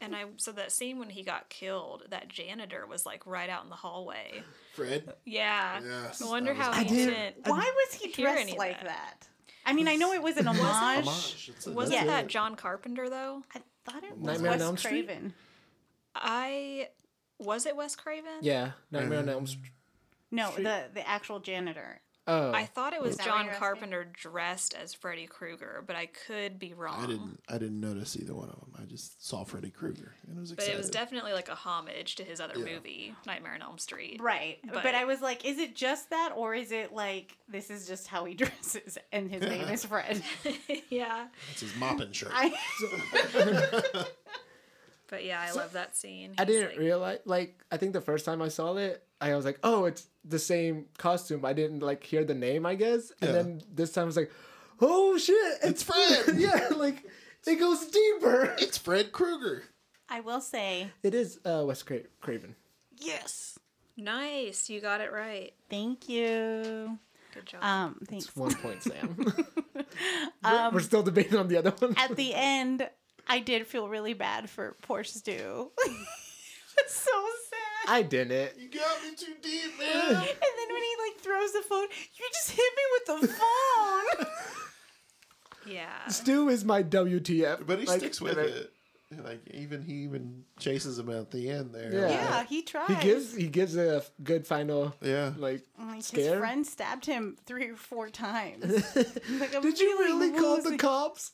[0.00, 3.62] And I so that scene when he got killed, that janitor was like right out
[3.62, 4.42] in the hallway.
[4.74, 5.12] Fred?
[5.24, 5.78] Yeah.
[5.80, 6.84] Yes, I wonder how awesome.
[6.86, 7.46] he did- didn't.
[7.46, 8.86] Why was he dressed like that.
[8.86, 9.28] that?
[9.64, 11.06] I mean, I know it was an homage.
[11.06, 11.50] Homage.
[11.54, 12.26] It's a- Wasn't that.
[12.26, 13.44] John Carpenter though?
[13.54, 15.06] I thought it was Nightmare Wes Elm Street?
[15.06, 15.34] Craven.
[16.16, 16.88] I
[17.42, 18.30] was it Wes Craven?
[18.42, 19.72] Yeah, Nightmare on Elm Street.
[20.30, 22.00] No, the the actual janitor.
[22.24, 23.54] Oh, I thought it was Is that what John?
[23.56, 27.02] Carpenter dressed as Freddy Krueger, but I could be wrong.
[27.02, 27.40] I didn't.
[27.48, 28.72] I didn't notice either one of them.
[28.80, 32.14] I just saw Freddy Krueger and I was But it was definitely like a homage
[32.14, 32.74] to his other Yeah.
[32.76, 34.20] movie, Nightmare on Elm Street.
[34.22, 34.58] Right.
[34.64, 37.88] But, But- I was like, is it just that or is it like this is
[37.88, 40.22] just how he dresses and his name is Fred?
[40.90, 41.26] yeah.
[41.50, 42.30] It's his mopping shirt.
[42.32, 42.54] I
[45.12, 46.32] But yeah, I love that scene.
[46.38, 47.18] I didn't like- realize.
[47.26, 50.38] Like, I think the first time I saw it, I was like, "Oh, it's the
[50.38, 53.12] same costume." I didn't like hear the name, I guess.
[53.20, 53.32] And Yeah.
[53.36, 54.32] then this time I was like,
[54.80, 56.34] "Oh shit, It's Fred.
[56.38, 57.04] yeah, like
[57.46, 58.56] it goes deeper.
[58.58, 59.64] it's Fred Krueger.
[60.08, 62.56] I will say It is uh, Wes Cra- Craven.
[62.98, 63.58] yes.
[63.98, 65.52] Nice, you got it right.
[65.68, 66.98] Thank you.
[67.34, 67.62] Good job.
[67.62, 68.24] Um, thanks.
[68.26, 69.16] It's one point, Sam.
[70.44, 71.94] we're, we're still debating on the other one.
[71.98, 72.88] At the end,
[73.28, 75.70] I did feel really bad for poor Stu.
[76.78, 77.10] it's so
[77.50, 77.92] sad.
[77.94, 78.52] I didn't.
[78.58, 79.88] You got me too deep, man.
[80.14, 81.82] And then when he like throws the phone,
[82.14, 84.26] you just hit me with the phone.
[85.74, 86.08] yeah.
[86.08, 87.66] Stu is my WTF.
[87.66, 88.72] But he Like, sticks with like, it.
[89.22, 91.92] Like even he even chases him at the end there.
[91.92, 92.08] Yeah.
[92.08, 92.88] yeah, he tries.
[92.88, 95.32] He gives he gives a good final Yeah.
[95.36, 98.64] like mm, Like, his friend stabbed him three or four times.
[98.94, 101.32] Like, Did you really really call the cops?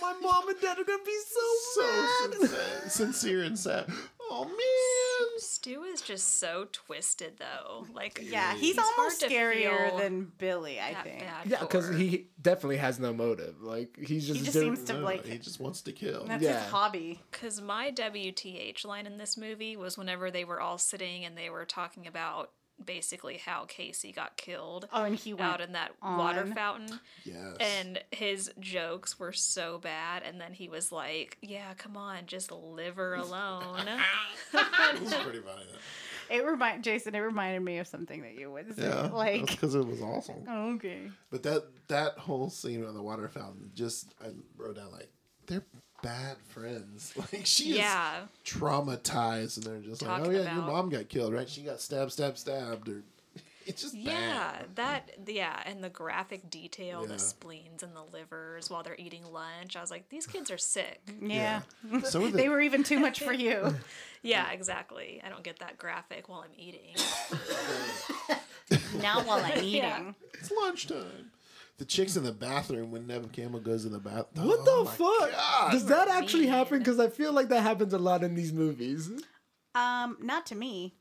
[0.00, 1.40] My mom and dad are gonna be so,
[1.74, 2.34] So mad.
[2.40, 3.86] sincere, sincere and sad.
[4.30, 5.38] Oh man.
[5.38, 7.86] Stu is just so twisted though.
[7.92, 11.24] Like Yeah, he's, He's almost scarier than Billy, I think.
[11.46, 13.60] Yeah, because he definitely has no motive.
[13.62, 16.24] Like he's just, He just doing- seems to No, like he just wants to kill.
[16.26, 16.62] that's Yeah.
[16.62, 17.20] his hobby.
[17.30, 21.50] Because my WTH line in this movie was whenever they were all sitting and they
[21.50, 22.50] were talking about
[22.84, 27.00] basically how Casey got killed Oh, and he went out in that water fountain.
[27.24, 27.56] Yes.
[27.60, 30.22] And his jokes were so bad.
[30.24, 33.88] And then he was like, Yeah, come on, just leave her alone.
[34.52, 35.62] it was pretty funny.
[35.70, 35.78] Though.
[36.28, 37.14] It remind Jason.
[37.14, 38.82] It reminded me of something that you would say.
[38.82, 40.44] Yeah, like, because it was awesome.
[40.48, 41.10] oh, okay.
[41.30, 45.08] But that that whole scene on the water fountain, just I wrote down like
[45.46, 45.64] they're
[46.02, 47.12] bad friends.
[47.32, 47.84] Like she is
[48.44, 51.48] traumatized, and they're just like, oh yeah, your mom got killed, right?
[51.48, 53.02] She got stabbed, stabbed, stabbed, or
[53.66, 54.66] it's just Yeah, bad.
[54.76, 57.08] that yeah, and the graphic detail, Yeah.
[57.14, 59.76] the spleens and the livers while they're eating lunch.
[59.76, 61.00] I was like, these kids are sick.
[61.20, 61.62] Yeah,
[62.04, 63.74] Some of the they were even too much for you.
[64.22, 65.20] Yeah, exactly.
[65.24, 66.94] I don't get that graphic while I'm eating.
[69.00, 70.12] now while I'm eating, Yeah.
[70.34, 71.30] it's lunchtime.
[71.78, 74.48] The chicks in the bathroom when Neve Campbell goes in the bathroom.
[74.48, 75.70] what the fuck?
[75.72, 76.78] Does that actually happen?
[76.78, 79.10] Because I feel like that happens a lot in these movies.
[79.74, 80.94] um, not to me.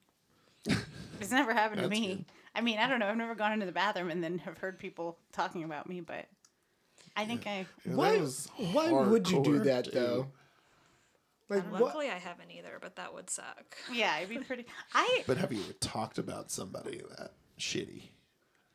[1.21, 2.07] It's never happened to me.
[2.07, 2.25] good.
[2.53, 3.07] I mean, I don't know.
[3.07, 6.25] I've never gone into the bathroom and then have heard people talking about me, but
[7.15, 7.65] I think I.
[7.85, 8.17] Why?
[8.17, 9.93] Why would you do that dude.
[9.93, 10.27] though?
[11.49, 11.81] Like what?
[11.81, 13.77] Luckily, I haven't either, but that would suck.
[13.93, 14.65] Yeah, it'd be pretty.
[14.93, 18.09] I But have you ever talked about somebody that shitty?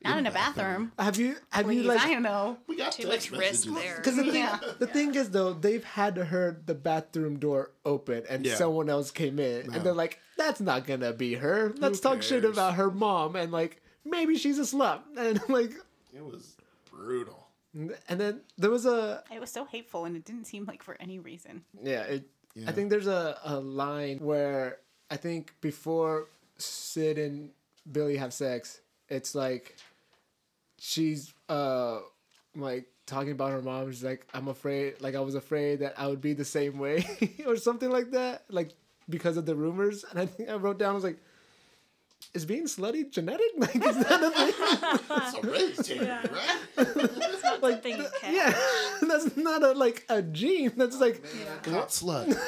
[0.02, 0.92] Not in a bathroom.
[0.96, 1.04] bathroom.
[1.06, 1.36] Have you?
[1.50, 2.00] Have you Please, like?
[2.00, 2.56] I don't know.
[2.66, 3.96] We got Too much risk there.
[3.96, 4.58] Because the, thing, Yeah.
[4.78, 8.54] the thing is, though, they've had heard the bathroom door open and Yeah.
[8.56, 9.74] someone else came in, No.
[9.74, 11.74] and they're like, "That's not gonna be her.
[11.76, 15.72] Let's talk shit about her mom, and like maybe she's a slut." And like,
[16.14, 16.56] It was
[16.90, 17.48] brutal.
[17.74, 20.96] and then there was a It was so hateful, and it didn't seem like for
[21.00, 21.64] any reason.
[21.82, 22.02] yeah.
[22.02, 22.68] It, Yeah.
[22.68, 24.78] I think there's a a line where
[25.10, 26.26] I think before
[26.58, 27.50] Sid and
[27.90, 29.76] Billy have sex, it's like
[30.80, 31.98] she's uh
[32.56, 33.90] like talking about her mom.
[33.92, 37.06] She's like, I'm afraid, like I was afraid that I would be the same way,
[37.46, 38.70] or something like that, like
[39.08, 40.04] because of the rumors.
[40.10, 41.18] And I think I wrote down, I was like,
[42.34, 43.46] is being slutty genetic?
[43.58, 44.54] Like, is that a thing?
[45.10, 46.06] It's hereditary,
[46.78, 47.62] right?
[47.62, 48.54] like, Thing you yeah,
[49.02, 50.72] that's not a like a gene.
[50.76, 51.22] That's like
[51.62, 52.38] Caught slut.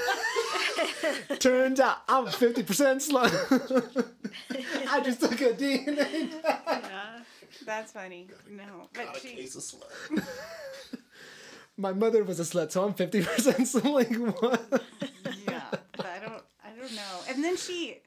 [1.39, 3.33] turns out I'm fifty percent slut.
[4.89, 6.31] I just took a DNA.
[7.65, 8.29] That's funny.
[8.51, 9.35] No, but Got a she.
[9.37, 10.25] case of slut.
[11.77, 13.57] My mother was a slut, so I'm fifty percent.
[13.61, 13.85] slut.
[13.93, 14.83] Like what?
[15.49, 15.63] yeah,
[15.97, 17.21] but I don't, I don't know.
[17.29, 17.99] And then she,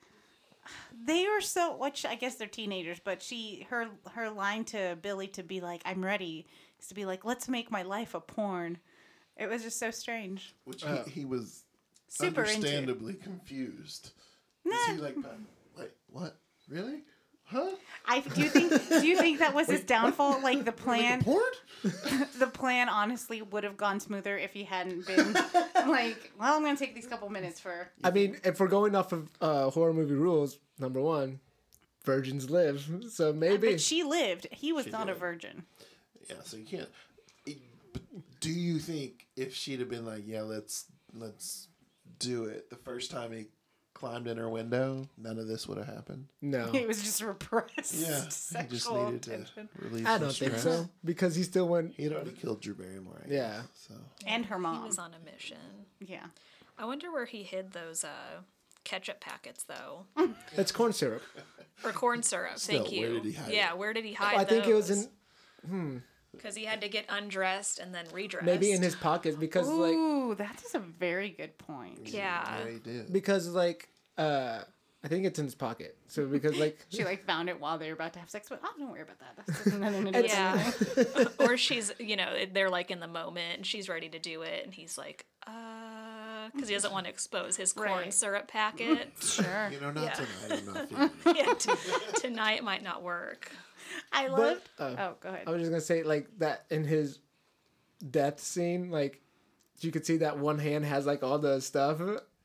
[1.05, 5.27] they were so, which I guess they're teenagers, but she, her, her line to Billy
[5.29, 6.45] to be like, "I'm ready,"
[6.79, 8.77] is to be like, "Let's make my life a porn."
[9.35, 10.53] It was just so strange.
[10.65, 11.63] Which Uh, he, he was
[12.07, 12.55] Super into.
[12.55, 14.11] understandably confused.
[14.65, 15.15] Is he like,
[15.77, 16.37] wait, what?
[16.69, 17.03] Really?
[17.47, 17.69] Huh?
[18.07, 20.41] I do you think do you think that was his downfall?
[20.41, 21.37] Like the plan, Like
[21.83, 25.33] a the plan honestly would have gone smoother if he hadn't been
[25.87, 27.87] like, well, I'm gonna take these couple minutes for.
[28.03, 31.39] I mean, if we're going off of uh, horror movie rules, number one,
[32.03, 32.89] virgins live.
[33.11, 33.71] So maybe.
[33.71, 34.47] But she lived.
[34.51, 35.19] He was She not a did.
[35.19, 35.63] virgin.
[36.29, 36.89] Yeah, so you can't.
[37.45, 37.57] it-
[37.93, 38.01] but
[38.41, 41.67] do you think if she'd have been like, yeah, let's let's
[42.19, 43.45] do it the first time he
[44.09, 46.27] climbed in her window, none of this would have happened?
[46.41, 47.93] no, He was just repressed.
[47.95, 49.69] Yeah, he sexual just needed tension.
[49.79, 50.05] to release.
[50.05, 50.63] I don't think stress.
[50.63, 51.93] so because he still went.
[51.95, 53.21] He had already killed Drew Barrymore.
[53.25, 53.55] I Yeah.
[53.57, 53.93] guess, So
[54.27, 54.85] And her He mom.
[54.85, 55.57] was on a mission.
[55.99, 56.25] Yeah.
[56.77, 58.41] I wonder where he hid those uh,
[58.83, 60.05] ketchup packets, though,
[60.55, 61.21] That's corn syrup.
[61.83, 62.59] or corn syrup.
[62.59, 63.01] Still, thank you.
[63.01, 63.77] where did he hide yeah, it?
[63.77, 64.35] where did he hide?
[64.37, 66.01] I think it was in
[66.31, 68.45] because he had to get undressed and then redressed.
[68.45, 72.01] maybe in his pockets because like Ooh, that is a very good point.
[72.09, 72.59] yeah.
[72.65, 73.11] yeah, he did.
[73.13, 73.87] because like
[74.17, 74.59] uh
[75.03, 75.97] I think it's in his pocket.
[76.07, 78.59] So because like She like found it while they were about to have sex, but
[78.63, 79.37] oh, don't worry about that.
[79.45, 81.25] That's just nothing to Yeah.
[81.47, 84.65] or she's, you know, they're like in the moment and she's ready to do it,
[84.65, 88.13] and he's like, uh, because he doesn't want to expose his corn Right.
[88.13, 89.11] syrup packet.
[89.21, 89.69] Sure.
[89.71, 90.13] You know, not Yeah.
[90.49, 90.91] tonight.
[91.25, 91.71] Not yeah, t-
[92.15, 93.51] tonight might not work.
[94.11, 94.69] I But- loved.
[94.79, 94.95] oh.
[94.97, 95.43] oh, go ahead.
[95.47, 97.19] I was just gonna say like that in his
[98.09, 99.21] death scene, like
[99.81, 101.99] you could see that one hand has like all the stuff,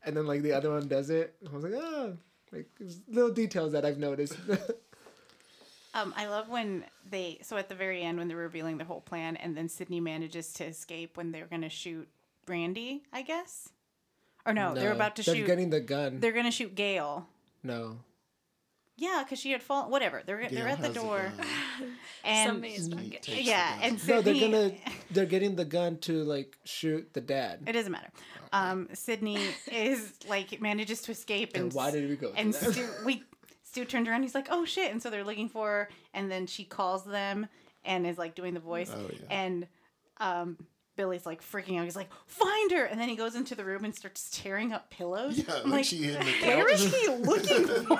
[0.05, 1.35] and then like the other one does it.
[1.49, 2.17] I was like, oh,
[2.53, 2.67] like
[3.09, 4.37] little details that I've noticed.
[5.93, 9.01] Um, I love when they so at the very end when they're revealing the whole
[9.01, 12.09] plan, and then Sidney manages to escape when they're gonna shoot
[12.47, 13.71] Brandy, I guess,
[14.47, 15.47] or no, they're about to they're shoot.
[15.47, 16.21] getting the gun.
[16.21, 17.27] They're gonna shoot Gale.
[17.65, 17.99] No,
[19.01, 19.91] Yeah, because she had fallen.
[19.91, 20.23] Whatever.
[20.27, 21.33] They're Gale they're at the door,
[22.25, 23.89] and Somebody's gonna get takes yeah, the gun.
[23.91, 24.73] and no, they're gonna
[25.11, 27.61] they're getting the gun to like shoot the dad.
[27.67, 28.11] It doesn't matter.
[28.53, 29.39] Um, Sidney
[29.73, 32.73] is like manages to escape, and And why did we go And that?
[32.73, 33.23] Stu, we
[33.63, 34.23] Stu turned around.
[34.23, 37.47] He's like, "Oh shit!" And so they're looking for her, and then she calls them
[37.87, 39.27] and is like doing the voice, Oh, yeah.
[39.31, 39.67] and
[40.19, 40.59] um,
[40.97, 41.85] Billy's like freaking out.
[41.85, 44.91] He's like, "Find her!" And then he goes into the room and starts tearing up
[44.91, 45.39] pillows.
[45.39, 46.81] Yeah, I'm like she hid in the Where couch.
[46.81, 47.97] is he looking for?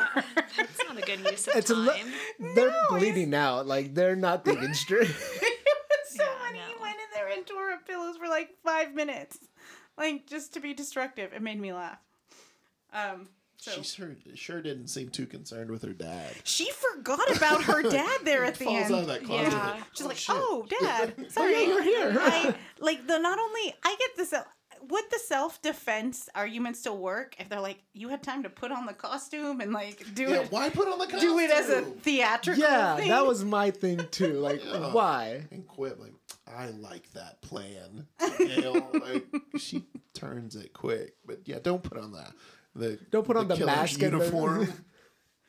[0.57, 1.87] That's not a good use of It's a time.
[1.87, 3.67] li- they're bleeding out.
[3.67, 5.03] Like they're not thinking straight.
[5.09, 6.59] it was so Yeah, funny.
[6.59, 9.39] He went in there and tore up pillows for like five minutes,
[9.97, 11.33] like just to be destructive.
[11.33, 11.99] It made me laugh.
[12.93, 13.29] Um,
[13.61, 16.33] so She sure, sure didn't seem too concerned with her dad.
[16.45, 18.95] she forgot about her dad there at the Falls end.
[18.95, 19.53] out of that closet.
[19.53, 19.71] Yeah.
[19.75, 20.37] like, She's like, shit.
[20.39, 24.47] "Oh, Dad, sorry, you're here." I, like the not only I get the self,
[24.89, 28.73] would the self defense argument still work if they're like, you had time to put
[28.73, 31.21] on the costume and like do Yeah, it, why put on the costume?
[31.21, 33.09] do it as a theatrical yeah, thing?
[33.11, 34.35] that was my thing too.
[34.41, 34.93] Like Yeah.
[34.93, 35.43] why?
[35.51, 36.15] and quit like
[36.53, 38.07] I like that plan.
[38.39, 39.27] Gale, like
[39.59, 39.85] she
[40.15, 42.33] turns it quick, but yeah, don't put on that.
[42.75, 44.67] The Don't put on the killer's mask and the- uniform.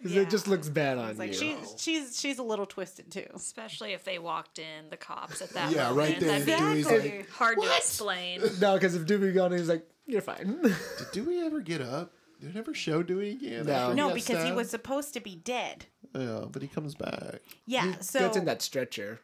[0.02, 0.22] 'Cause Yeah.
[0.24, 1.56] it just looks bad on It's like you.
[1.60, 3.28] she's she's she's a little twisted too.
[3.36, 5.98] Especially if they walked in, the cops at that Yeah, moment.
[5.98, 6.40] right there.
[6.40, 7.18] That'd Dewey's Exactly.
[7.20, 8.42] like, hard to explain.
[8.60, 10.60] no, because if Dewey gone, he's like, you're fine.
[10.64, 12.14] did Dewey ever get up?
[12.40, 13.68] Did it ever show Dewey again?
[13.68, 13.74] No.
[13.74, 15.86] after he No, got because he was supposed to be dead.
[16.16, 17.42] Yeah, but he comes back.
[17.68, 19.20] Yeah, he so gets in that stretcher.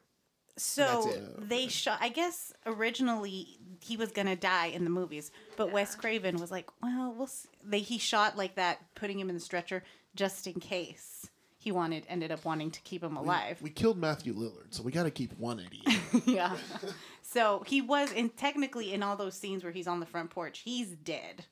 [0.58, 1.50] So That's it.
[1.50, 1.98] they shot.
[2.02, 6.70] I guess originally he was gonna die in the movies, but Wes Craven was like,
[6.82, 7.50] "Well, we'll." See.
[7.64, 9.84] They he shot like that, putting him in the stretcher
[10.16, 12.06] just in case he wanted.
[12.10, 13.62] Ended up wanting to keep him alive.
[13.62, 16.00] We killed Matthew Lillard, so we got to keep one idiot.
[16.26, 16.56] yeah.
[17.22, 20.60] So he was in technically in all those scenes where he's on the front porch,
[20.60, 21.44] he's dead.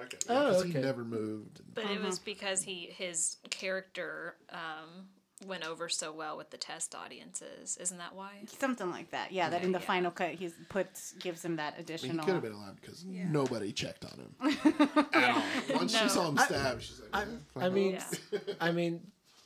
[0.00, 0.16] okay.
[0.28, 0.70] Oh, because okay.
[0.72, 1.60] he never moved.
[1.74, 2.06] But it Uh-huh.
[2.06, 5.08] was because he his character um,
[5.44, 7.76] went over so well with the test audiences.
[7.78, 8.30] Isn't that why?
[8.58, 9.32] Something like that.
[9.32, 9.84] Yeah, that in the Yeah.
[9.84, 12.12] final cut he puts gives him that additional.
[12.12, 12.24] I mean, additional.
[12.24, 15.34] he could have been alive because nobody checked on him at
[15.70, 15.76] all.
[15.76, 17.24] Once she saw him stabbed, she's like, I,
[17.60, 17.92] "Yeah, I mean,
[18.32, 18.38] Yeah.
[18.60, 19.00] I mean,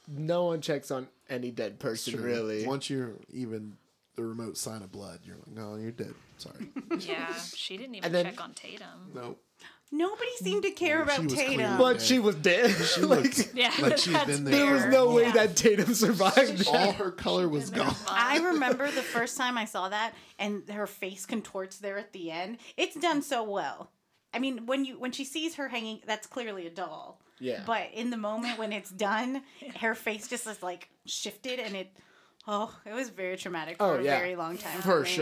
[0.07, 2.67] no one checks on any dead person really.
[2.67, 3.77] Once you're even
[4.17, 6.15] the remote sign of blood, you're like, no, you're dead.
[6.39, 6.69] Sorry.
[7.01, 9.11] Yeah, she didn't even then- check on Tatum.
[9.15, 9.37] no.
[9.93, 11.55] Nobody seemed to care about She was Tatum.
[11.57, 12.03] clearly but dead.
[12.03, 12.71] she was dead.
[12.71, 14.73] She like, looked Yeah, like she'd that's been there there.
[14.73, 14.91] was fair.
[14.93, 15.33] no way Yeah.
[15.33, 16.67] that Tatum survived.
[16.69, 17.95] All her color was gone.
[18.09, 22.31] I remember the first time I saw that, and her face contorts there at the
[22.31, 22.59] end.
[22.77, 23.91] It's done so well.
[24.33, 27.21] I mean, when you when she sees her hanging, that's clearly a doll.
[27.41, 27.63] Yeah.
[27.67, 29.43] But in the moment when it's done,
[29.81, 31.97] her face just is like shifted, and it,
[32.47, 34.81] oh, it was very traumatic for oh a yeah, very long time.
[34.83, 35.17] for me.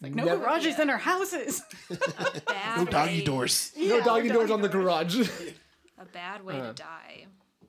[0.00, 0.08] Sure.
[0.08, 1.62] Like no Never- garages in our houses.
[2.46, 3.72] Bad No doggy way- doors.
[3.76, 5.28] No Yeah, doggy no doors on the garage.
[5.98, 6.68] A bad way Uh.
[6.68, 7.26] to die.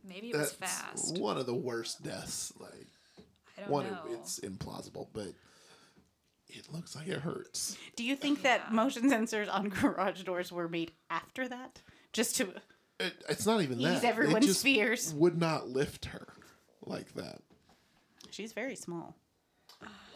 [0.07, 1.17] Maybe it was That's fast.
[1.17, 2.53] one of the worst deaths.
[2.59, 2.87] Like
[3.57, 3.99] I don't one, know.
[4.11, 5.27] it's implausible, but
[6.49, 7.77] it looks like it hurts.
[7.95, 11.81] Do you think that motion sensors on garage doors were made after that,
[12.13, 12.53] just to?
[12.99, 14.03] It, it's not even that.
[14.03, 15.13] everyone's it just fears.
[15.15, 16.27] Would not lift her
[16.85, 17.39] like that.
[18.29, 19.15] She's very small.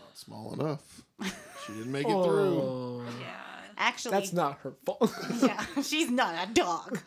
[0.10, 1.02] Not small enough.
[1.66, 2.60] She didn't make it through.
[2.62, 3.36] Oh, yeah,
[3.78, 5.14] Actually, that's not her fault.
[5.42, 7.00] yeah, she's not a dog.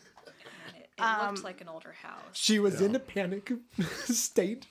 [0.77, 2.21] it, it Um, looked like an older house.
[2.33, 3.53] she was in a panic
[4.05, 4.67] state.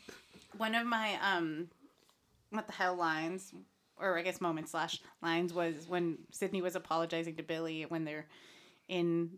[0.57, 1.67] One of my um,
[2.51, 3.53] what the hell lines,
[3.97, 8.27] or I guess moment slash lines was when Sidney was apologizing to Billy when they're
[8.87, 9.31] in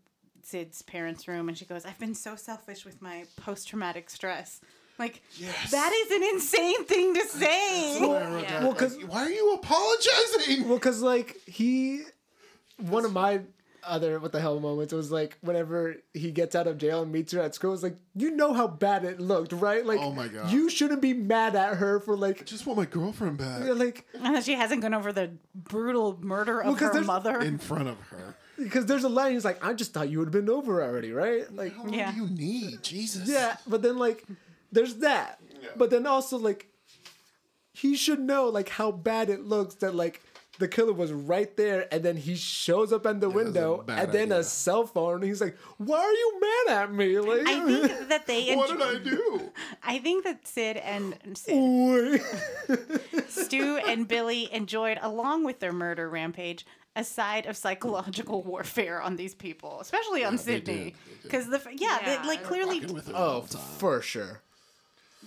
[0.44, 4.60] Sid's parents' room, and she goes, "I've been so selfish with my post traumatic stress."
[5.00, 5.72] Like Yes.
[5.72, 7.98] that is an insane thing to say.
[8.00, 8.50] Why I wrote Yeah.
[8.52, 10.70] that, Well, 'cause- why are you apologizing?
[10.70, 12.02] Well, cause like he,
[12.78, 13.42] one of my
[13.86, 17.34] other what the hell moments was like whenever he gets out of jail and meets
[17.34, 17.74] her at school.
[17.74, 19.86] It's like you know how bad it looked, right?
[19.86, 20.50] Like Oh my God.
[20.52, 23.76] you shouldn't be mad at her for like I just want my girlfriend back you're
[23.76, 27.42] like And she hasn't gone over the brutal murder of 'cause her mother.
[27.42, 28.36] in front of her.
[28.58, 29.34] because there's a line.
[29.34, 31.54] He's like, I just thought you would have been over already, right?
[31.54, 32.12] Like How long Yeah.
[32.12, 32.84] do you need?
[32.84, 33.28] Jesus.
[33.28, 34.24] yeah, but then like
[34.74, 35.40] there's that,
[35.76, 36.68] but then also like
[37.74, 40.22] he should know like how bad it looks that like
[40.60, 44.12] the killer was right there, and then he shows up in the was window, and
[44.12, 44.40] then idea.
[44.40, 45.16] a cell phone.
[45.16, 48.56] And he's like, "Why are you mad at me?" Like, I think that they.
[48.56, 49.52] What did I do?
[49.84, 52.22] I think that Sid and Sid,
[53.30, 59.16] Stu and Billy enjoyed, along with their murder rampage, a side of psychological warfare on
[59.16, 60.96] these people, especially on they Sidney.
[61.24, 62.22] Because the yeah, Yeah.
[62.22, 62.86] they, like clearly.
[62.86, 64.42] With oh, for sure.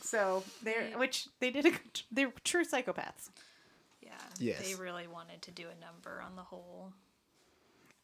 [0.02, 1.72] So they're which they did a
[2.10, 3.30] they're true psychopaths.
[4.02, 4.10] Yeah.
[4.38, 4.60] Yes.
[4.60, 6.92] They really wanted to do a number on the whole.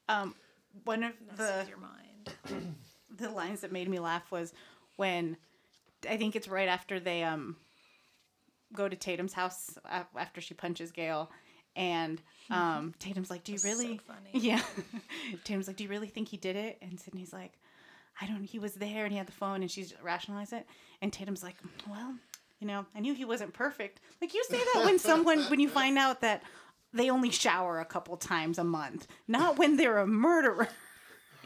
[0.08, 0.34] Um,
[0.84, 2.76] one of the your mind.
[3.16, 4.52] the lines that made me laugh was
[4.96, 5.36] when
[6.08, 7.56] I think it's right after they um
[8.72, 9.76] go to Tatum's house
[10.16, 11.30] after she punches Gale,
[11.76, 12.20] and
[12.50, 14.30] um Tatum's like, "Do you That's so really?" funny.
[14.32, 14.62] Yeah,
[15.44, 17.52] Tatum's like, "Do you really think he did it?" And Sidney's like,
[18.20, 18.44] "I don't.
[18.44, 20.66] He was there and he had the phone." And she's rationalized it,
[21.00, 21.56] and Tatum's like,
[21.88, 22.14] "Well,
[22.60, 25.68] you know, I knew he wasn't perfect." Like you say that when someone when you
[25.68, 26.42] find out that.
[26.94, 30.68] They only shower a couple times a month, not when they're a murderer.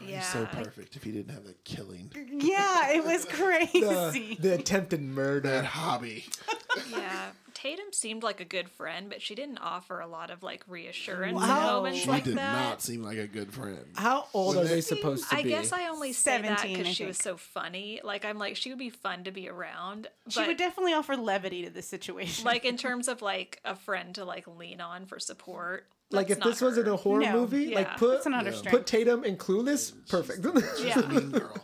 [0.05, 0.19] Yeah.
[0.19, 2.11] So perfect if he didn't have that killing.
[2.33, 4.35] Yeah, it was crazy.
[4.41, 5.63] the attempted That murder.
[5.63, 6.25] hobby.
[6.91, 7.27] yeah.
[7.57, 11.31] Tatum seemed like a good friend, but she didn't offer a lot of like reassurance
[11.41, 11.77] in Wow.
[11.77, 13.83] moments She like did not seem like a good friend.
[13.95, 15.41] How old When are they they- supposed to be?
[15.41, 17.99] I guess I only say that because she was so funny.
[18.03, 20.07] Like I'm like she would be fun to be around.
[20.29, 22.45] She would definitely offer levity to this situation.
[22.45, 25.87] like in terms of like a friend to like lean on for support.
[26.11, 27.31] like if this not wasn't a horror No.
[27.41, 27.75] movie, Yeah.
[27.79, 28.69] like put That's not her Yeah.
[28.69, 30.45] put Tatum in Clueless, perfect.
[30.79, 31.01] yeah.
[31.07, 31.57] Mean girl.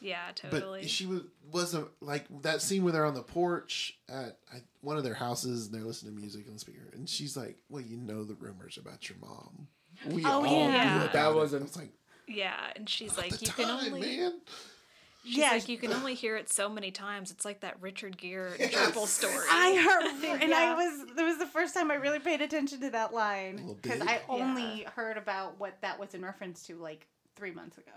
[0.00, 0.80] Yeah, totally.
[0.80, 1.20] But she was
[1.52, 5.66] wasn't like that scene where they're on the porch at I, one of their houses
[5.66, 8.34] and they're listening to music on the speaker, and she's like, "Well, you know the
[8.34, 9.68] rumors about your mom.
[10.06, 10.94] We Oh, all yeah.
[10.98, 11.92] knew about That it." wasn't- I was like,
[12.26, 14.40] yeah, and she's like, you time, can only man."
[15.24, 15.50] she's Yeah.
[15.52, 17.30] like you can only hear it so many times.
[17.30, 19.46] It's like that Richard Gere triple story.
[19.50, 20.56] I heard, and Yeah.
[20.56, 21.10] I was.
[21.16, 24.00] It was the first time I really paid attention to that line because.
[24.00, 27.06] I only heard about what that was in reference to like
[27.36, 27.90] three months ago.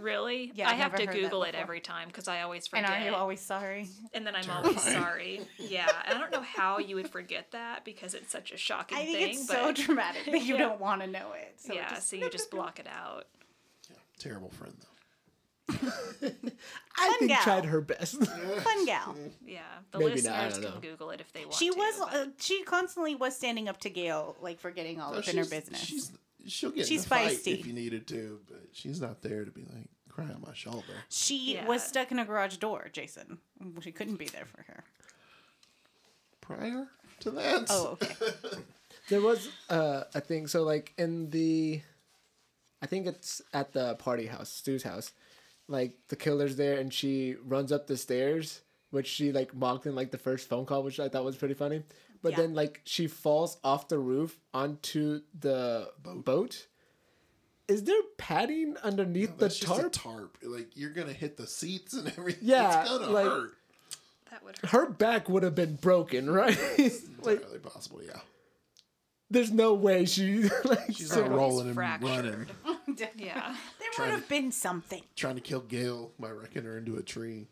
[0.00, 0.52] Really?
[0.54, 2.90] Yeah, I I've to Google it every time because I always forget.
[2.90, 3.88] And are you always sorry?
[4.14, 5.40] And then I'm always sorry.
[5.58, 8.98] Yeah, and I don't know how you would forget that because it's such a shocking
[8.98, 9.30] I think thing.
[9.30, 10.58] it's but so dramatic that you Yeah.
[10.58, 11.54] don't want to know it.
[11.58, 13.26] So it yeah, just- so you just block it out.
[13.90, 14.86] Yeah, terrible friend though.
[15.68, 17.42] I Fun think gal.
[17.42, 18.24] tried her best.
[18.24, 19.16] fun gal.
[19.44, 19.60] Yeah,
[19.90, 20.80] the Maybe listeners don't can know.
[20.80, 21.54] Google it if they want.
[21.54, 21.98] She to, was.
[21.98, 25.36] but- Uh, she constantly was standing up to Gale, like forgetting all No, up in
[25.36, 25.80] her business.
[25.80, 26.12] She's
[26.46, 27.58] she'll get She's in fight feisty.
[27.60, 30.84] if you needed to, but she's not there to be like cry on my shoulder.
[31.08, 31.66] she Yeah.
[31.66, 33.38] was stuck in a garage door, Jason.
[33.80, 34.84] She couldn't be there for her.
[36.40, 36.86] Prior
[37.20, 38.14] to that, Oh, okay.
[39.08, 40.46] there was uh, a thing.
[40.46, 41.80] So like in the,
[42.80, 45.12] I think it's at the party house, Stu's house.
[45.68, 49.96] Like the killer's there, and she runs up the stairs, which she like mocked in
[49.96, 51.82] like the first phone call, which I thought was pretty funny.
[52.26, 52.38] But Yeah.
[52.38, 56.66] then like she falls off the roof onto the boat.
[57.68, 59.92] Is there padding underneath the that's just a tarp?
[59.92, 60.38] tarp.
[60.42, 62.48] Like you're gonna hit the seats and everything.
[62.48, 63.52] Yeah, it's gonna like- hurt.
[64.32, 64.70] that would hurt.
[64.70, 66.58] Her back would have been broken, right?
[67.22, 68.00] like, Entirely possible.
[68.04, 68.18] Yeah,
[69.30, 70.86] there's no way she like.
[70.88, 72.08] she's so- not rolling and fractured.
[72.08, 72.46] running,
[73.16, 73.54] Yeah.
[73.78, 75.02] There Trying would have been something.
[75.14, 77.46] trying to kill Gale by wrecking her into a tree.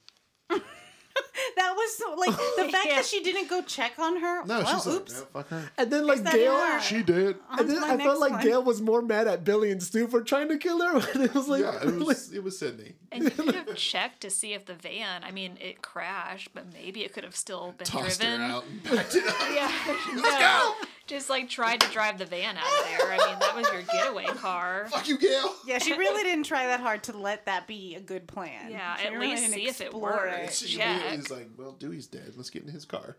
[1.56, 2.94] That was so, like the fact Yeah.
[2.96, 4.44] that she didn't go check on her.
[4.44, 5.12] No, well, she's oops.
[5.20, 5.70] like, no, fuck her.
[5.78, 6.80] and then like Gale, her?
[6.80, 7.36] She did.
[7.50, 8.42] On And then I felt like one.
[8.42, 10.94] Gale was more mad at Billy and Stu for trying to kill her.
[11.14, 12.32] But it was like, Yeah, it was.
[12.32, 12.94] it was Sidney.
[13.12, 15.22] And you could have checked to see if the van.
[15.24, 18.40] I mean, it crashed, but maybe it could have still been Tossed driven.
[18.40, 20.74] her out and backed it up.
[21.08, 21.14] Yeah.
[21.14, 21.18] no.
[21.18, 23.12] Just like tried to drive the van out of there.
[23.12, 24.86] I mean, that was your getaway car.
[24.90, 25.54] Fuck you, Gale.
[25.66, 28.70] Yeah, she really didn't try that hard to let that be a good plan.
[28.70, 30.58] Yeah, She at really least didn't see if it explore works.
[30.58, 30.86] She Check.
[31.02, 32.32] immediately is like, well, Dewey's dead.
[32.36, 33.16] Let's get in his car.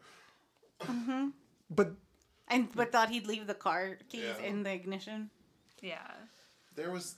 [0.82, 1.32] Mhm.
[1.70, 1.94] But
[2.48, 4.46] And but thought he'd leave the car keys Yeah.
[4.46, 5.30] in the ignition.
[5.82, 6.12] Yeah.
[6.76, 7.16] There was,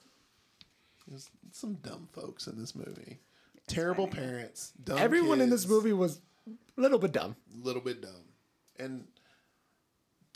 [1.08, 3.20] there was some dumb folks in this movie.
[3.68, 4.72] Terrible parents.
[4.84, 7.36] Dumb everyone in this movie was a little bit dumb.
[7.62, 8.24] A little bit dumb,
[8.80, 9.06] and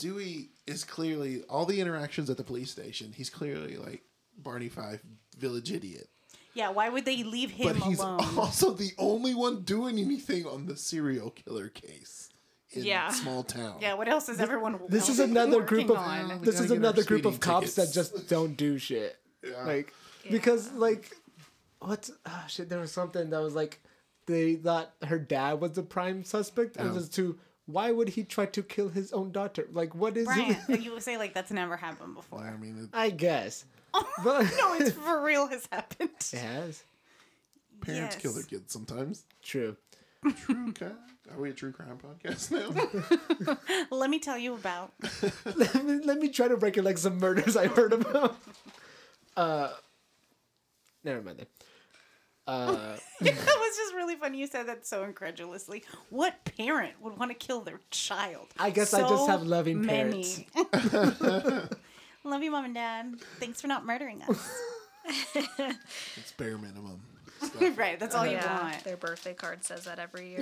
[0.02, 3.12] Dewey is clearly all the interactions at the police station.
[3.14, 4.02] He's clearly like
[4.36, 5.00] Barney Fife,
[5.38, 6.08] village idiot.
[6.54, 8.18] Yeah, why would they leave him But he's alone?
[8.36, 12.28] also the only one doing anything on the serial killer case
[12.72, 13.10] in Yeah.
[13.10, 13.76] small town.
[13.80, 14.80] yeah, what else is everyone?
[14.88, 16.42] This is another group of on?
[16.42, 19.16] This is another group of speeding cops that just don't do shit.
[19.44, 19.62] Yeah.
[19.64, 19.94] Like
[20.30, 21.16] because like
[21.78, 23.80] what's oh ah, shit there was something that was like
[24.26, 26.94] they thought her dad was the prime suspect and Oh.
[26.94, 29.68] just to why would he try to kill his own daughter?
[29.72, 30.80] Like what is Brian, it?
[30.80, 32.40] you would say like that's never happened before.
[32.40, 33.64] I mean, it, I guess.
[34.24, 36.10] But no, it's for real has happened.
[36.32, 36.82] it has.
[37.82, 39.24] parents kill their kids sometimes.
[39.42, 39.76] True.
[40.24, 40.90] Okay.
[41.30, 43.56] Are we a true crime podcast now?
[43.90, 44.92] Let me tell you about.
[45.44, 48.36] let, me, let me try to recollect some murders I heard about.
[49.36, 49.70] Uh,
[51.04, 51.38] never mind.
[51.38, 51.46] Then.
[52.46, 54.38] Uh, it was just really funny.
[54.38, 55.84] You said that so incredulously.
[56.10, 58.48] What parent would want to kill their child?
[58.58, 60.48] I guess I just have loving many.
[62.24, 63.14] Love you, mom and dad.
[63.40, 64.60] Thanks for not murdering us.
[65.34, 67.00] it's bare minimum.
[67.76, 68.84] right, that's all you yeah, want.
[68.84, 70.40] their birthday card says that every year.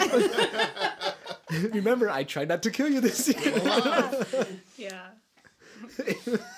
[1.70, 4.46] remember, I tried not to kill you this year.
[4.76, 5.06] yeah,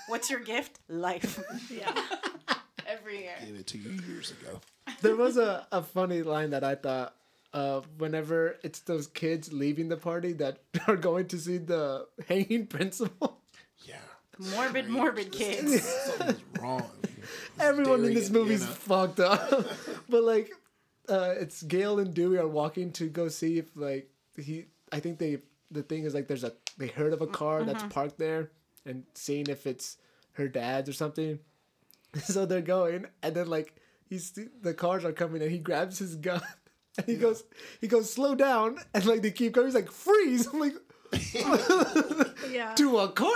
[0.08, 0.80] What's your gift?
[0.88, 1.40] Life.
[1.70, 1.92] yeah.
[3.12, 3.34] Every year.
[3.44, 4.60] Gave it to you years ago.
[5.02, 7.14] there was a, a funny line that I thought
[7.52, 12.66] uh, whenever it's those kids leaving the party that are going to see the hanging
[12.66, 13.38] principal.
[13.84, 13.96] Yeah.
[14.38, 15.82] Morbid, morbid kids.
[15.82, 16.90] Something's wrong.
[17.60, 18.74] Everyone in this at movie's Vienna.
[18.74, 19.66] fucked up.
[20.08, 20.50] but like,
[21.08, 24.66] uh, it's Gale and Dewey are walking to go see if like he.
[24.90, 25.38] I think they.
[25.70, 28.50] The thing is like there's a they heard of a car that's parked there
[28.84, 29.96] and seeing if it's
[30.32, 31.38] her dad's or something.
[32.24, 33.74] So they're going and then like
[34.08, 36.42] he's the cars are coming and he grabs his gun
[36.98, 37.42] and he goes
[37.80, 39.66] he goes slow down and like they keep going.
[39.68, 40.46] He's like freeze.
[40.46, 40.74] I'm like
[42.50, 42.74] Yeah.
[42.74, 43.30] to a car.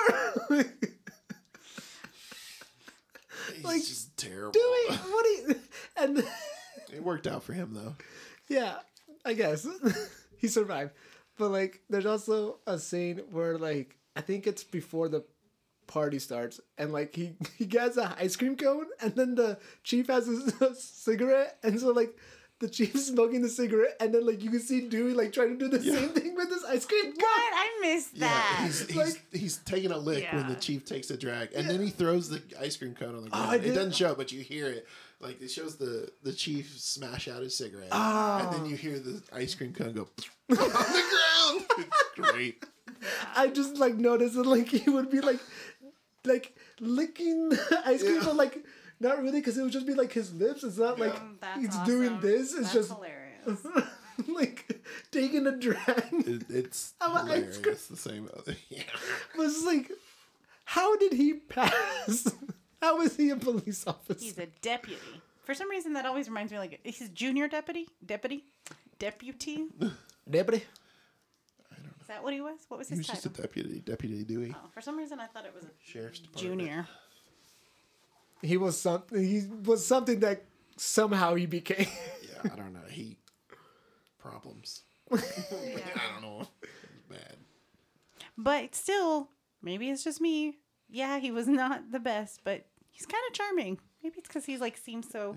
[3.55, 4.53] He's Like, just terrible.
[4.53, 5.55] Dewey, what you?
[5.97, 6.19] And.
[6.93, 7.95] It worked out for him though.
[8.49, 8.77] Yeah,
[9.25, 9.67] I guess
[10.39, 10.93] he survived.
[11.39, 15.25] But like, there's also a scene where like I think it's before the
[15.87, 20.09] party starts, and like he he gets a ice cream cone, and then the chief
[20.09, 22.17] has a, cigarette, and so like.
[22.59, 25.69] The chief's smoking the cigarette, and then like you can see Dewey like trying to
[25.69, 27.17] do the same thing with this ice cream cone.
[27.17, 27.53] What?
[27.55, 31.19] I missed Yeah, he's, he's, Like- he's taking a lick when the chief takes a
[31.19, 33.51] drag, and then he throws the ice cream cone on the oh, ground.
[33.51, 34.87] I it doesn't show, but you hear it.
[35.21, 38.39] Like it shows the the chief smash out his cigarette, Oh.
[38.43, 38.79] and then you oh.
[38.79, 40.03] hear the ice cream cone go
[40.51, 41.67] on the ground.
[41.79, 42.65] It's great.
[43.35, 45.41] I just like noticed that like he would be like
[46.27, 48.23] like licking the ice cream, Yeah.
[48.25, 48.65] but like
[49.01, 50.65] not really, because it would just be like his lips.
[50.65, 51.85] It's not like Mm, That's he's awesome.
[51.87, 52.53] doing this.
[52.55, 53.67] It's That's just hilarious.
[54.29, 56.05] like taking a drag.
[56.13, 57.59] It, it's I'm ice hilarious.
[57.59, 58.29] cream- The same.
[58.37, 58.57] other.
[58.71, 58.83] Yeah.
[59.37, 59.91] was like,
[60.65, 62.33] how did he pass?
[62.83, 64.19] How is he a police officer?
[64.25, 65.01] He's a deputy.
[65.45, 68.45] For some reason, that always reminds me like he's junior deputy, deputy,
[68.99, 69.67] deputy.
[70.29, 70.65] deputy.
[72.07, 72.61] Is that what he was?
[72.69, 75.19] What was his He his was just a deputy, deputy Dewey, Oh, for some reason,
[75.19, 76.61] I thought it was a sheriff's department.
[76.61, 76.87] junior.
[78.43, 79.19] He was something.
[79.25, 80.45] He was something that
[80.77, 81.89] somehow he became.
[82.23, 82.87] Yeah, I don't know.
[82.89, 83.17] He
[84.21, 84.83] problems.
[85.13, 85.17] I
[86.13, 86.47] don't know.
[86.63, 87.37] It's bad.
[88.39, 89.31] But still,
[89.63, 90.59] maybe it's just me.
[90.89, 93.79] Yeah, he was not the best, but he's kind of charming.
[94.01, 95.35] Maybe it's because he's like seems so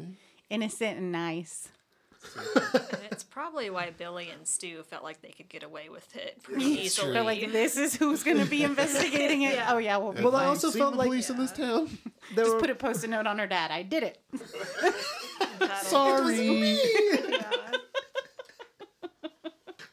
[0.51, 1.69] innocent and nice.
[2.75, 6.41] And it's probably why Billy and Stu felt like they could get away with it
[6.43, 7.13] pretty easily.
[7.13, 9.57] They're like, this is who's going to be investigating it.
[9.67, 11.89] Oh yeah, well, Well, I also Seen felt the like police in this town.
[12.35, 12.59] there just were.
[12.61, 13.71] put a post-it note on her dad.
[13.71, 14.19] I did it.
[15.83, 16.77] Sorry.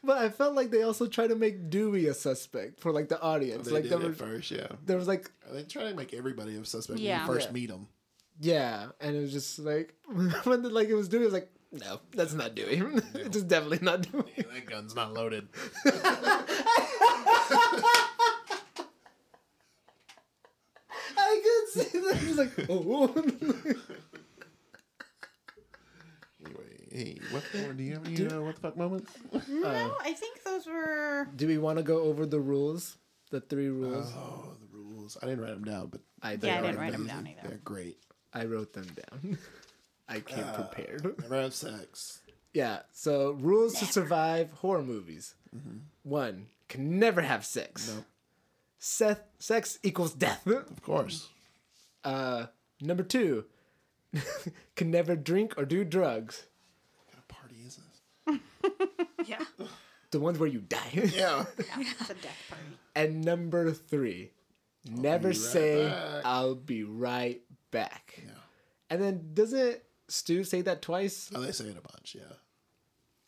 [0.03, 3.19] but I felt like they also tried to make Dewey a suspect for like the
[3.21, 3.67] audience.
[3.67, 4.67] They like did there it was, first, yeah.
[4.85, 7.19] there was like They try to make everybody a suspect Yeah.
[7.19, 7.53] when you first Yeah.
[7.53, 7.87] meet them.
[8.39, 9.93] yeah, and it was just like
[10.43, 11.21] when the, like it was Dewey.
[11.23, 11.49] I was like,
[11.79, 12.81] no, that's not Dewey.
[13.15, 14.33] it's definitely not Dewey.
[14.37, 15.47] that gun's not loaded.
[21.19, 22.17] I could see that.
[22.17, 23.13] He's like, oh.
[26.45, 27.73] Anyway, hey, what more?
[27.73, 29.11] Do you have any uh, what the fuck moments?
[29.47, 31.27] No, I think those were.
[31.35, 32.97] Do we want to go over the rules?
[33.29, 34.11] The three rules.
[34.15, 35.17] Oh, the rules.
[35.21, 36.43] I didn't write them down, but I did.
[36.45, 37.49] Yeah, I didn't write them down either.
[37.49, 37.97] They're great.
[38.33, 39.37] I wrote them down.
[40.09, 41.19] I came Uh, prepared.
[41.21, 42.21] Never have sex.
[42.53, 42.79] Yeah.
[42.91, 45.35] So rules to survive horror movies.
[46.03, 47.93] One can never have sex.
[47.95, 48.03] No.
[48.79, 50.45] Seth, sex equals death.
[50.45, 51.29] Of course.
[52.03, 52.47] Uh,
[52.81, 53.45] number two
[54.75, 56.45] can never drink or do drugs.
[56.95, 59.27] What kind of party is this?
[59.27, 59.43] yeah.
[60.11, 60.77] The ones where you die.
[60.93, 61.45] Yeah.
[61.57, 61.83] yeah.
[61.99, 62.63] It's a death party.
[62.95, 64.31] and number three,
[64.89, 66.21] never right say back.
[66.25, 67.41] I'll be right
[67.71, 68.21] back.
[68.23, 68.31] yeah.
[68.89, 71.29] And then doesn't Stu say that twice?
[71.35, 72.15] Oh, they say it a bunch.
[72.15, 72.21] Yeah.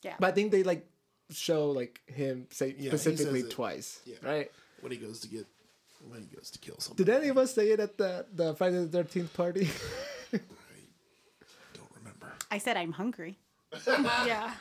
[0.01, 0.15] Yeah.
[0.19, 0.87] But I think they like
[1.31, 3.51] show like him say Yeah, specifically it.
[3.51, 3.99] twice.
[4.05, 4.15] Yeah.
[4.23, 4.51] Right?
[4.81, 5.45] When he goes to get,
[6.07, 7.03] when he goes to kill somebody.
[7.03, 9.69] Did any of us say it at the the Friday the Thirteenth party?
[10.33, 10.39] I
[11.73, 12.31] Don't remember.
[12.49, 13.37] I said I'm hungry.
[14.25, 14.53] Yeah.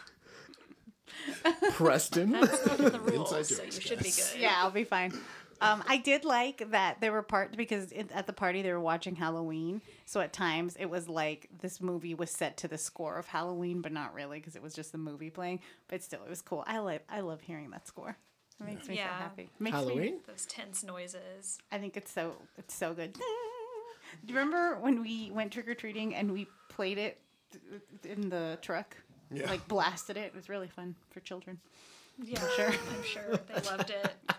[1.73, 2.31] Preston.
[2.33, 4.39] The rules, Inside so you should be good.
[4.41, 5.13] Yeah, I'll be fine.
[5.61, 8.81] Um, I did like that there were parts because it, at the party they were
[8.81, 13.17] watching Halloween, so at times it was like this movie was set to the score
[13.17, 15.61] of Halloween, but not really because it was just the movie playing.
[15.89, 16.65] But still, it was cool.
[16.67, 18.17] I like I love hearing that score.
[18.61, 19.51] It makes me so happy.
[19.59, 20.19] Makes Me, Halloween?
[20.27, 21.59] Those tense noises.
[21.71, 23.13] I think it's so it's so good.
[24.25, 27.19] Do you remember when we went trick or treating and we played it
[28.05, 28.97] in the truck?
[29.31, 29.49] Yeah.
[29.51, 30.27] Like blasted it.
[30.27, 31.59] It was really fun for children.
[32.23, 32.69] Yeah, I'm sure.
[32.69, 34.15] I'm sure they loved it.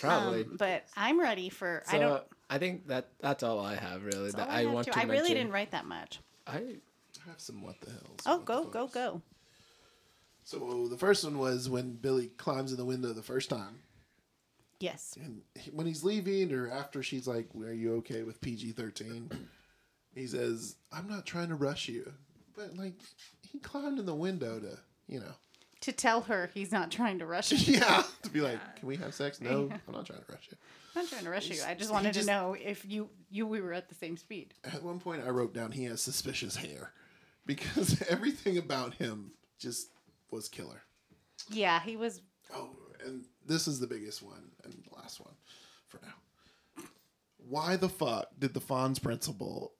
[0.00, 0.42] Probably.
[0.44, 1.82] Um, but I'm ready for.
[1.86, 2.22] so I don't.
[2.48, 4.30] I think that that's all I have really.
[4.32, 4.98] That all I, want to- to.
[4.98, 5.36] I really mention.
[5.36, 6.20] didn't write that much.
[6.46, 8.20] I I have some what the hells.
[8.26, 9.22] Oh, go go go.
[10.44, 13.80] So the first one was when Billy climbs in the window the first time.
[14.80, 15.16] Yes.
[15.22, 19.30] And he, when he's leaving, or after she's like, "Are you okay with PG 13
[20.14, 22.12] He says, "I'm not trying to rush you,"
[22.56, 22.94] but like
[23.42, 25.34] he climbed in the window to, you know,
[25.82, 27.74] To tell her he's not trying to rush you.
[27.78, 30.56] yeah, to be like, "Can we have sex?" No, I'm not trying to rush you.
[30.94, 31.62] I'm not trying to rush you.
[31.66, 34.52] I just wanted just- to know if you you we were at the same speed.
[34.64, 36.92] At one point, I wrote down he has suspicious hair
[37.46, 39.88] because everything about him just
[40.30, 40.82] was killer.
[41.48, 42.20] Yeah, he was.
[42.54, 42.70] Oh,
[43.04, 45.34] and this is the biggest one and the last one
[45.88, 46.84] for now.
[47.48, 49.72] Why the fuck did the Fonz principal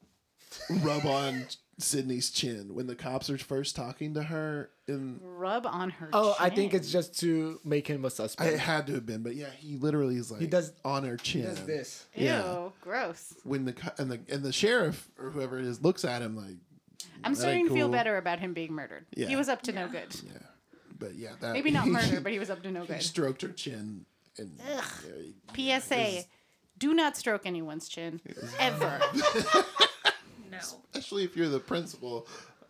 [0.82, 1.44] rub on
[1.78, 4.70] Sidney's chin when the cops are first talking to her?
[4.88, 6.08] In Rub on her.
[6.12, 8.52] Oh, I think it's just to make him a suspect.
[8.52, 11.16] it had to have been, but yeah, he literally is like He does- on her
[11.16, 11.42] chin.
[11.42, 12.06] He does this.
[12.14, 12.68] Ew, yeah.
[12.80, 13.34] gross.
[13.44, 16.36] When the co- and the and the sheriff or whoever it is looks at him
[16.36, 16.56] like
[17.22, 17.92] I'm That starting ain't to feel cool.
[17.92, 19.06] better about him being murdered.
[19.14, 19.28] Yeah.
[19.28, 20.14] He was up to no good.
[20.26, 20.32] yeah,
[20.98, 23.02] but yeah, that Maybe not murder, but he was up to no he good.
[23.02, 24.06] stroked her chin
[24.38, 24.82] and yeah,
[25.54, 26.24] he- PSA:
[26.78, 28.20] Do not stroke anyone's chin
[28.58, 29.00] ever.
[30.62, 30.80] No.
[30.94, 32.26] especially if you're the principal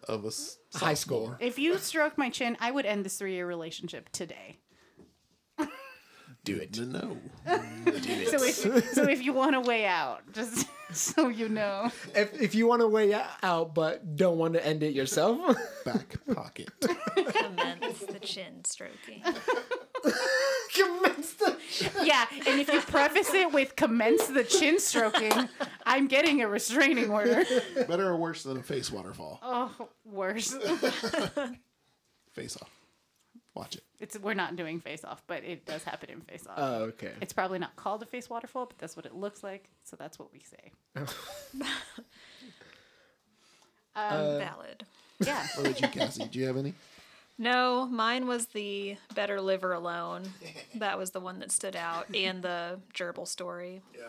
[0.08, 1.26] of a s- High school.
[1.28, 1.38] sophomore.
[1.40, 4.58] if you stroke my chin, I would end this three-year relationship today.
[6.42, 6.74] Do it.
[6.78, 7.18] No.
[7.44, 8.54] So if
[8.94, 12.80] so, if you want a way out, just so you know, If, if you want
[12.80, 13.12] to way
[13.42, 16.70] out but don't want to end it yourself, back pocket.
[16.80, 19.22] Commence the chin stroking.
[20.74, 21.56] commence the.
[22.04, 22.26] yeah.
[22.46, 25.32] And if you preface it with "commence the chin stroking,"
[25.86, 27.44] I'm getting a restraining order.
[27.88, 29.38] Better or worse than a face waterfall?
[29.42, 30.56] Oh, worse.
[32.32, 32.70] Face off.
[33.54, 33.82] Watch it.
[33.98, 36.54] It's we're not doing face off, but it does happen in face off.
[36.56, 37.12] Oh, okay.
[37.20, 39.68] it's probably not called a face waterfall, but that's what it looks like.
[39.84, 40.72] So that's what we say.
[40.96, 41.06] Um,
[43.96, 44.84] um, Valid.
[45.18, 45.46] Yeah.
[45.56, 46.24] What about you, Cassie?
[46.30, 46.74] Do you have any?
[47.40, 50.24] No, mine was the better liver alone.
[50.74, 53.80] That was the one that stood out, and the gerbil story.
[53.98, 54.04] Yeah.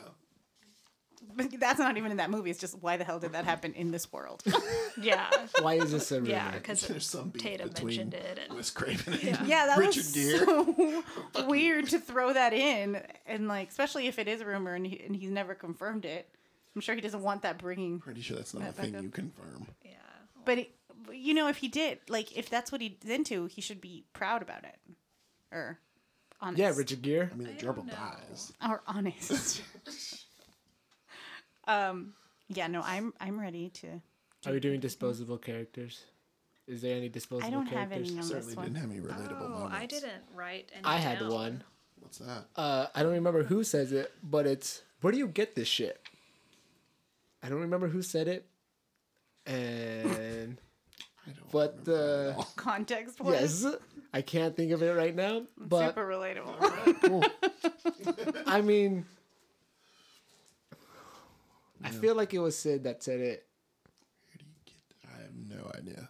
[1.36, 2.50] But that's not even in that movie.
[2.50, 4.44] It's just why the hell did that happen in this world?
[5.02, 5.30] Yeah,
[5.62, 6.30] Why is this a rumor?
[6.30, 9.78] yeah, because There's some beef Tatum between mentioned it, and Wes Craven and yeah, that
[9.78, 10.46] Richard was Gere.
[10.46, 14.86] so weird to throw that in, and like especially if it is a rumor and,
[14.86, 16.28] he, and he's never confirmed it.
[16.76, 18.00] I'm sure he doesn't want that bringing.
[18.00, 19.04] Pretty sure that's not a That back thing up.
[19.04, 19.66] you confirm.
[19.86, 19.92] yeah,
[20.44, 20.81] But it, but,
[21.14, 24.42] you know, if he did, like, if that's what he's into, he should be proud
[24.42, 24.78] about it,
[25.52, 25.80] or
[26.40, 26.60] honest.
[26.60, 27.30] Yeah, Richard Gere.
[27.32, 28.52] I mean, the don't gerbil dies.
[28.68, 29.62] or honest.
[31.68, 32.14] um.
[32.50, 32.68] Yeah.
[32.68, 32.82] No.
[32.84, 33.14] I'm.
[33.20, 34.02] I'm ready to.
[34.46, 36.04] Are we doing disposable characters?
[36.68, 38.10] Is there any disposable I don't have characters?
[38.12, 38.66] any on Certainly this one.
[38.66, 39.76] didn't have any relatable Oh, moments.
[39.78, 40.84] I didn't write any.
[40.86, 41.30] I had down.
[41.32, 41.64] one.
[42.00, 42.46] What's that?
[42.56, 46.02] Uh, I don't remember who says it, but it's where do you get this shit?
[47.44, 48.46] I don't remember who said it,
[49.46, 50.58] and I don't
[51.26, 52.44] but remember that the at uh, all.
[52.56, 53.76] Context was yes,
[54.14, 55.44] I can't think of it right now.
[55.58, 57.30] But super relatable.
[58.48, 59.06] I mean,
[61.84, 63.46] I feel like it was Sid that said it.
[64.28, 65.10] Where do you get?
[65.14, 66.10] I have no idea.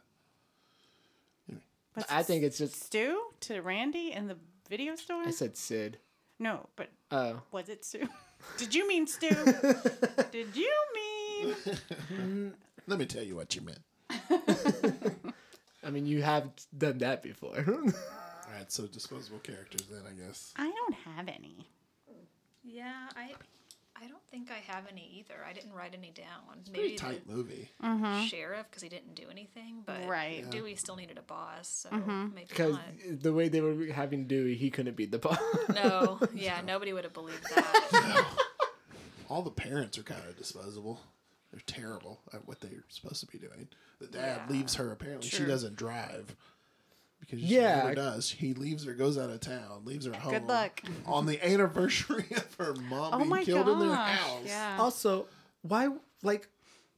[1.94, 4.38] But I think it's just Stu to Randy in the
[4.70, 5.24] video store.
[5.26, 5.98] I said Sid.
[6.40, 8.08] no, but Oh, was it Stu?
[8.58, 9.30] Did you mean Stu?
[10.32, 12.54] Did you mean?
[12.88, 13.82] Let me tell you what you meant.
[15.84, 17.56] I mean you have done that before.
[17.68, 20.54] All right, so disposable characters then, I guess.
[20.58, 21.68] I don't have any.
[22.64, 23.32] Yeah, I.
[24.04, 25.36] I don't think I have any either.
[25.48, 26.64] I didn't write any down.
[26.66, 27.70] Pretty Maybe tight movie.
[27.80, 30.50] the sheriff because he didn't do anything, but Right.
[30.50, 32.34] Dewey still needed a boss, so mm-hmm.
[32.34, 32.78] maybe Because
[33.08, 35.38] the way they were having Dewey, he couldn't beat the boss.
[35.76, 38.26] No, yeah, nobody would have believed that.
[39.30, 41.00] All the parents are kind of disposable.
[41.52, 43.68] They're terrible at what they're supposed to be doing.
[44.00, 44.54] The dad Yeah.
[44.54, 44.92] leaves her.
[44.92, 46.36] Apparently, she doesn't drive
[47.20, 47.78] because she Yeah.
[47.84, 48.32] never does.
[48.32, 50.34] He leaves her, goes out of town, leaves her at home.
[50.34, 50.82] Good luck.
[51.06, 54.44] on the anniversary of her mom Oh being my killed in their house.
[54.46, 54.78] Yeah.
[54.80, 55.28] also,
[55.62, 55.90] why
[56.24, 56.48] like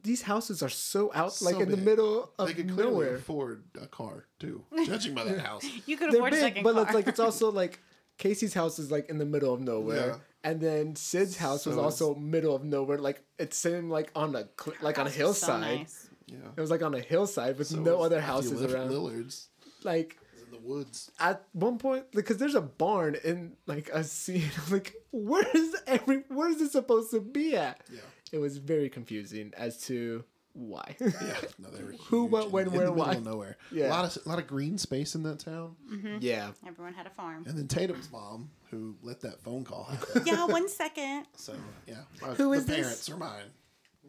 [0.02, 2.46] these houses are so out, So like in the middle of nowhere.
[2.48, 3.14] They could clearly nowhere.
[3.16, 5.64] afford a car too, judging by that house.
[5.86, 6.82] You could They're afford a big, second but car.
[6.84, 7.80] it's like it's also like
[8.18, 10.16] Casey's house is like in the middle of nowhere, Yeah.
[10.44, 12.98] And then Sid's house was So also middle of nowhere.
[12.98, 15.78] Like it seemed like on a cl- like on a So hillside.
[15.78, 16.08] nice.
[16.26, 16.36] Yeah.
[16.56, 18.90] It was like on a hillside with So no other houses around.
[18.90, 19.48] Lillard's
[19.82, 21.10] Like in the woods.
[21.18, 24.50] at one point, because there's a barn in like a scene.
[24.66, 26.24] I'm like, where is every?
[26.28, 27.80] Where is this supposed to be at?
[27.92, 28.00] Yeah.
[28.32, 30.24] It was very confusing as to
[30.54, 30.96] why.
[31.00, 31.08] Yeah.
[31.58, 33.12] No, they were Who, what, when, where, the middle why.
[33.14, 33.56] of nowhere.
[33.70, 33.88] Yeah.
[33.88, 35.76] A lot of a lot of green space in that town.
[35.92, 36.16] Mm-hmm.
[36.20, 36.50] yeah.
[36.66, 37.44] Everyone had a farm.
[37.46, 40.22] And then Tatum's mom, who let that phone call happen.
[40.26, 41.26] yeah, one second.
[41.36, 41.54] so
[41.86, 42.76] yeah, my- Who the is this?
[42.76, 43.50] parents are mine.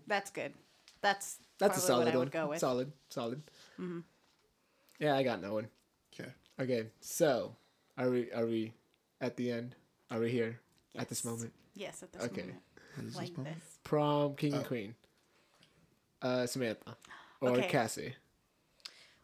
[0.08, 0.54] That's good.
[1.02, 2.26] That's That's a probably solid what I one.
[2.26, 2.60] would go with.
[2.60, 3.42] Solid, solid.
[3.80, 4.00] Mm-hmm.
[5.00, 5.68] Yeah, I got no one.
[6.14, 6.30] Okay.
[6.60, 7.56] Okay, so
[7.98, 8.32] are we?
[8.32, 8.74] Are we
[9.22, 9.76] at the end?
[10.12, 10.60] Are we here
[10.96, 11.52] at this moment?
[11.76, 12.42] Yes, at this Okay.
[12.42, 13.16] moment.
[13.16, 13.80] Like this.
[13.84, 14.58] Prom king Oh.
[14.58, 14.96] and queen.
[16.26, 16.98] Uh, Samantha
[17.40, 17.68] or Okay.
[17.68, 18.16] Cassie.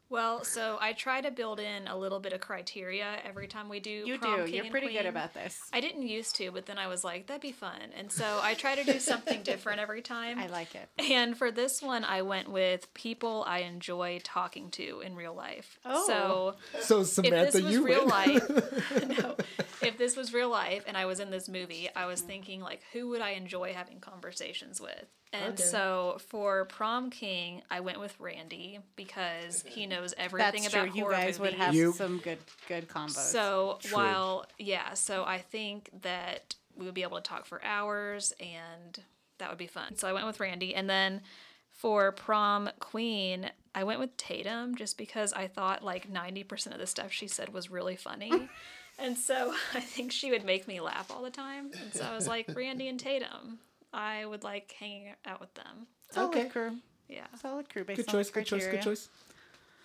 [0.08, 3.80] Well, so I try to build in a little bit of criteria every time we
[3.80, 3.90] do.
[3.90, 4.46] You prom do.
[4.46, 5.58] king You're and pretty good about this.
[5.72, 7.80] I didn't used to, but then I was like, that'd be fun.
[7.98, 10.38] And so I try to do something different every time.
[10.38, 10.90] I like it.
[11.10, 15.80] And for this one, I went with people I enjoy talking to in real life.
[15.86, 16.06] Oh.
[16.06, 18.10] So So if Samantha, this was you real win.
[18.10, 18.50] life,
[19.08, 19.38] no,
[19.84, 22.82] if this was real life and I was in this movie, I was thinking like,
[22.94, 25.06] who would I enjoy having conversations with?
[25.34, 25.64] And Okay.
[25.64, 30.96] so for prom king, I went with Randy because he knows everything That's about true.
[30.96, 33.12] You horror guys would have You- some good good combos.
[33.12, 33.96] So True.
[33.96, 39.02] while yeah, so I think that we would be able to talk for hours and
[39.38, 39.96] that would be fun.
[39.96, 41.22] So I went with Randy and then
[41.70, 46.86] for prom queen, I went with Tatum just because I thought like 90% of the
[46.88, 48.50] stuff she said was really funny.
[49.02, 51.72] and so I think she would make me laugh all the time.
[51.82, 53.60] And so I was like Randy and Tatum.
[53.94, 55.88] I would like hanging out with them.
[56.12, 56.50] solid Okay.
[56.50, 56.78] crew.
[57.10, 57.26] Yeah.
[57.42, 58.28] Solid crew based Good on choice.
[58.30, 58.68] the Good choice.
[58.68, 59.10] Good choice.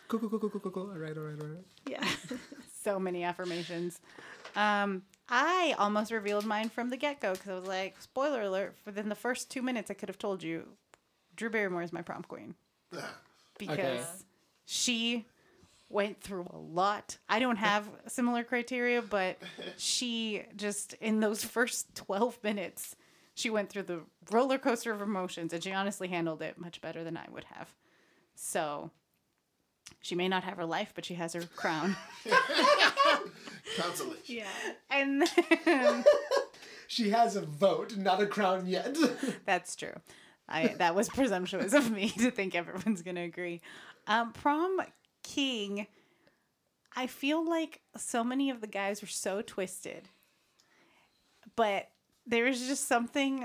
[0.08, 0.90] Cool, cool, cool, cool, cool, cool, cool.
[0.92, 1.64] All right, all right, all right.
[1.86, 2.06] Yeah.
[2.84, 3.98] So many affirmations.
[4.54, 8.76] Um, I almost revealed mine from the get go because I was like, spoiler alert.
[8.86, 10.68] Within the first two minutes, I could have told you,
[11.34, 12.54] Drew Barrymore is my prom queen
[13.58, 14.04] because Okay.
[14.66, 15.24] she
[15.88, 17.18] went through a lot.
[17.28, 19.38] I don't have similar criteria, but
[19.76, 22.96] she just in those first 12 minutes,
[23.34, 24.00] she went through the
[24.30, 27.68] roller coaster of emotions and she honestly handled it much better than I would have.
[28.34, 28.90] So
[30.00, 31.96] she may not have her life, but she has her crown.
[33.76, 34.22] Consolation.
[34.26, 34.46] Yeah.
[34.90, 35.22] And
[35.64, 36.04] then,
[36.88, 38.96] She has a vote, not a crown yet.
[39.44, 39.94] that's true.
[40.48, 43.60] I that was presumptuous of me to think everyone's gonna agree.
[44.06, 44.80] Um, prom
[45.36, 45.86] king.
[46.96, 50.08] I feel like so many of the guys are so twisted,
[51.54, 51.88] but
[52.26, 53.44] there's just something.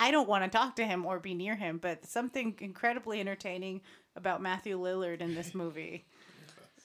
[0.00, 3.80] I- don't want to talk to him or be near him, but something incredibly entertaining
[4.16, 6.04] about Matthew Lillard in this movie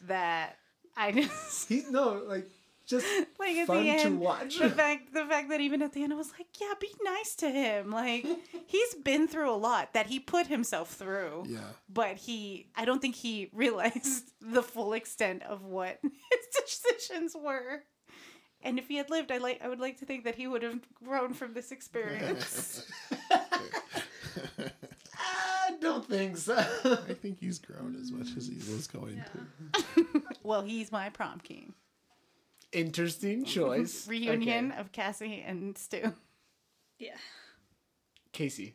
[0.08, 0.58] that
[0.96, 2.50] I just no like
[2.86, 3.06] just
[3.40, 4.60] like at fun the to end, watch.
[4.60, 7.36] the fact the fact that even at the end I was like, yeah, be nice
[7.36, 7.92] to him.
[7.92, 8.26] Like
[8.68, 11.46] he's been through a lot that he put himself through.
[11.48, 11.60] Yeah.
[11.92, 17.84] But he I don't think he realized the full extent of what his decisions were.
[18.66, 20.64] And if he had lived, I like I would like to think that he would
[20.64, 22.90] have grown from this experience.
[23.30, 24.62] I
[25.20, 26.56] ah, don't think so.
[26.58, 30.24] I think he's grown as much as he was going to.
[30.44, 31.74] well, he's my prom king.
[32.74, 34.08] Interesting choice.
[34.08, 34.80] Reunion Okay.
[34.82, 36.14] of Cassie and Stu.
[37.00, 37.16] Yeah.
[38.32, 38.74] Casey.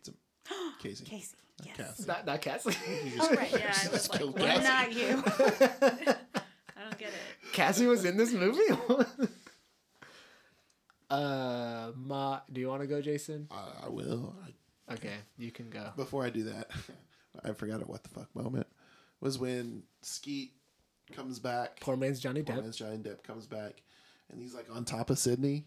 [0.80, 1.04] Casey.
[1.04, 1.36] Casey.
[1.64, 1.76] Yes.
[1.76, 2.04] Cassie.
[2.06, 2.70] Not not Cassie.
[3.20, 3.50] All right.
[3.52, 4.62] Yeah, I was like, killed what?
[4.62, 5.22] Not you.
[5.26, 7.52] I don't get it.
[7.52, 8.60] Cassie was in this movie.
[11.10, 13.48] uh, Ma, do you want to go, Jason?
[13.50, 14.34] I, I will.
[14.44, 14.50] I,
[14.94, 15.90] Okay, you can go.
[15.96, 16.70] before I do that,
[17.44, 18.66] I forgot a what the fuck moment
[19.20, 20.52] was when Skeet
[21.12, 21.78] comes back.
[21.80, 22.54] Poor man's Johnny Depp.
[22.54, 23.82] Poor man's Johnny Depp comes back,
[24.30, 25.66] and he's like on top of Sidney,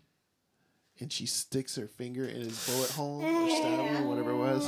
[1.00, 4.66] and she sticks her finger in his bullet hole or stab him, whatever it was.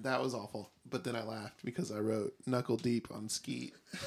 [0.00, 0.70] That was awful.
[0.88, 3.74] But then I laughed because I wrote knuckle deep on Skeet.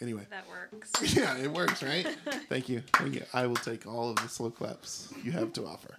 [0.00, 0.26] anyway.
[0.30, 0.92] That works.
[1.16, 2.06] Yeah, it works, right?
[2.48, 2.82] Thank you.
[2.94, 3.24] Thank you.
[3.32, 5.96] I will take all of the slow claps you have to offer.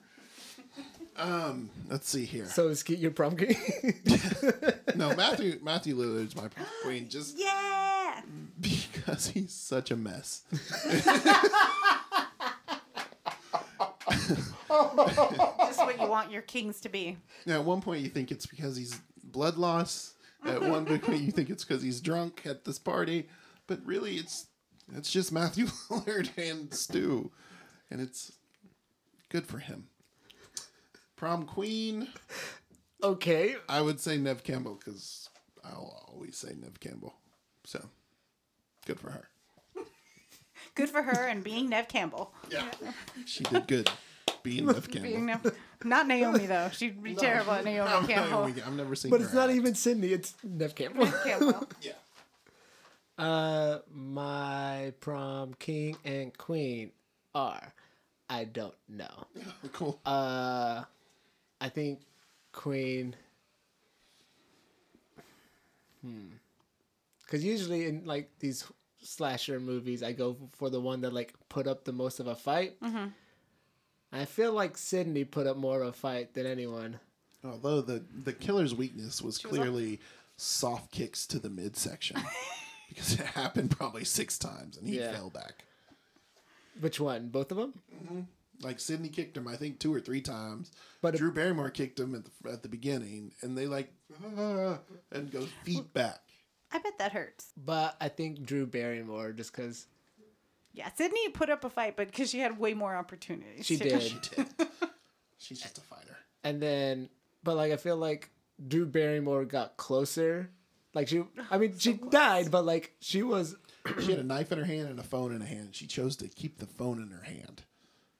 [1.18, 2.46] Um, let's see here.
[2.46, 3.56] So is Skeet your prom king?
[4.96, 7.89] No, Matthew Matthew Lillard's my prom queen just Yeah.
[9.06, 10.44] Because he's such a mess.
[14.70, 17.18] Just what you want your kings to be.
[17.46, 20.14] Now, at one point you think it's because he's blood loss.
[20.46, 23.28] At one point you think it's because he's drunk at this party,
[23.68, 24.48] but really it's
[24.96, 27.32] it's just Matthew Lillard and Stu,
[27.92, 28.34] and it's
[29.30, 29.88] good for him.
[31.16, 32.08] Prom queen.
[33.04, 33.56] okay.
[33.68, 35.30] I would say Neve Campbell because
[35.64, 37.14] I'll always say Neve Campbell.
[37.66, 37.90] So
[38.90, 39.30] Good for her.
[40.74, 42.34] Good for her and being Neve Campbell.
[42.50, 42.66] Yeah,
[43.26, 43.88] she did good.
[44.42, 45.02] Being Neve Campbell.
[45.10, 46.70] Being Neve, not Naomi though.
[46.72, 48.46] She'd be terrible at Naomi I'm Campbell.
[48.48, 49.58] Naomi- I've never seen But her it's not act.
[49.58, 50.08] even Sidney.
[50.08, 51.06] It's Neve Campbell.
[51.24, 51.68] Campbell.
[51.84, 51.92] Yeah.
[53.24, 56.92] Uh, my prom king and queen
[57.36, 57.74] are,
[58.30, 59.28] I don't know.
[59.74, 60.00] Cool.
[60.04, 60.84] Uh,
[61.62, 62.00] I think
[62.54, 63.16] queen.
[66.02, 66.28] Hmm.
[67.26, 68.64] Because usually in like these
[69.02, 72.36] slasher movies, I go for the one that like put up the most of a
[72.36, 72.80] fight.
[72.82, 73.08] Mm-hmm.
[74.12, 77.00] I feel like Sidney put up more of a fight than anyone.
[77.44, 80.00] Although the the killer's weakness was clearly
[80.38, 82.18] soft kicks to the midsection.
[82.90, 85.14] because it happened probably six times and he Yeah.
[85.14, 85.64] fell back.
[86.80, 87.28] Which one?
[87.30, 88.28] Both of them?
[88.62, 90.72] Like Sidney kicked him, I think two or three times.
[91.02, 93.94] But But Drew Barrymore kicked him at the at the beginning, and they like
[94.38, 94.80] "Ah,"
[95.12, 96.22] and goes feet back.
[96.72, 97.52] I bet that hurts.
[97.58, 99.88] But I think Drew Barrymore, just because
[100.74, 103.66] Yeah, Sidney put up a fight, but because she had way more opportunities.
[103.66, 104.02] she did.
[104.02, 104.48] She did.
[105.38, 106.18] She's just a fighter.
[106.44, 107.10] and then
[107.44, 108.30] but like I feel like
[108.68, 110.50] Drew Barrymore got closer.
[110.94, 113.56] Like she, I mean, she died, but like she was.
[114.02, 115.70] She had a knife in her hand and a phone in her hand.
[115.76, 117.64] She chose to keep the phone in her hand.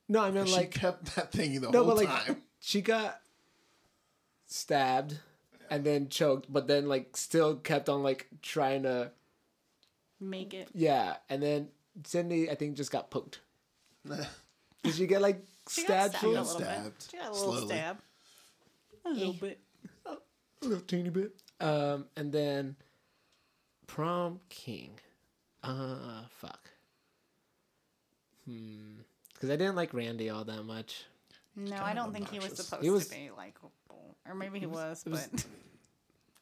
[0.08, 2.42] No, I mean She like kept that thing the no, whole but like time.
[2.60, 3.20] she got
[4.48, 5.20] stabbed
[5.70, 9.12] and then choked, but then like still kept on like trying to
[10.20, 10.68] Make it.
[10.74, 11.70] yeah, and then
[12.04, 13.40] Sidney I think just got poked.
[14.84, 16.16] Did she get like She got stabbed?
[16.16, 17.08] stabbed a a little bit.
[17.12, 17.68] She got a little slowly.
[17.68, 17.98] stab.
[19.06, 19.60] A little bit.
[20.06, 20.16] A
[20.62, 21.32] little teeny bit.
[21.60, 22.76] Um, and then
[23.88, 24.92] prom king.
[25.64, 26.70] Uh, fuck.
[28.46, 29.00] Hmm.
[29.34, 31.06] Because I didn't like Randy all that much.
[31.56, 32.66] No, I don't think he was obnoxious.
[32.66, 33.56] supposed He was- to be like,
[34.30, 35.46] or maybe he was, was- but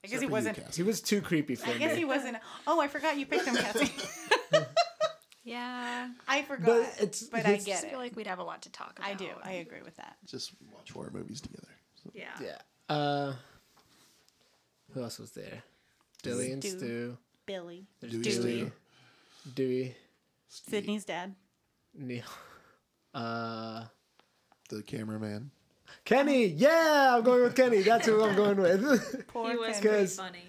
[0.03, 0.57] I guess he wasn't.
[0.57, 0.83] Cassie.
[0.83, 1.79] He was too creepy for I me.
[1.79, 2.37] guess he wasn't.
[2.67, 3.91] Oh, I forgot you picked him, Cassie.
[5.43, 6.09] Yeah.
[6.27, 7.89] I forgot, But but, it's- I it's- get I it.
[7.91, 9.09] feel like we'd have a lot to talk about.
[9.09, 9.29] I do.
[9.43, 10.17] I agree with that.
[10.25, 11.69] Just watch horror movies together.
[12.03, 12.25] So- Yeah.
[12.41, 12.93] Yeah.
[12.93, 13.33] Uh,
[14.93, 15.63] who else was there?
[16.23, 16.77] Billy and Stu.
[16.77, 17.17] Stu.
[17.45, 18.71] Billy, There's Dewey Dewey.
[19.55, 19.95] Dewey.
[20.49, 21.35] Sidney's dad.
[21.93, 22.23] Neil.
[23.13, 23.85] Uh,
[24.69, 25.49] The cameraman.
[26.05, 26.45] Kenny.
[26.47, 27.81] Yeah, I'm going with Kenny.
[27.81, 29.27] That's who I'm going with.
[29.27, 29.81] Poor He was Ken.
[29.81, 30.43] pretty 'Cause- funny.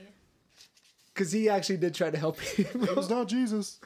[1.15, 3.81] Because he actually did try to help It was not Jesus.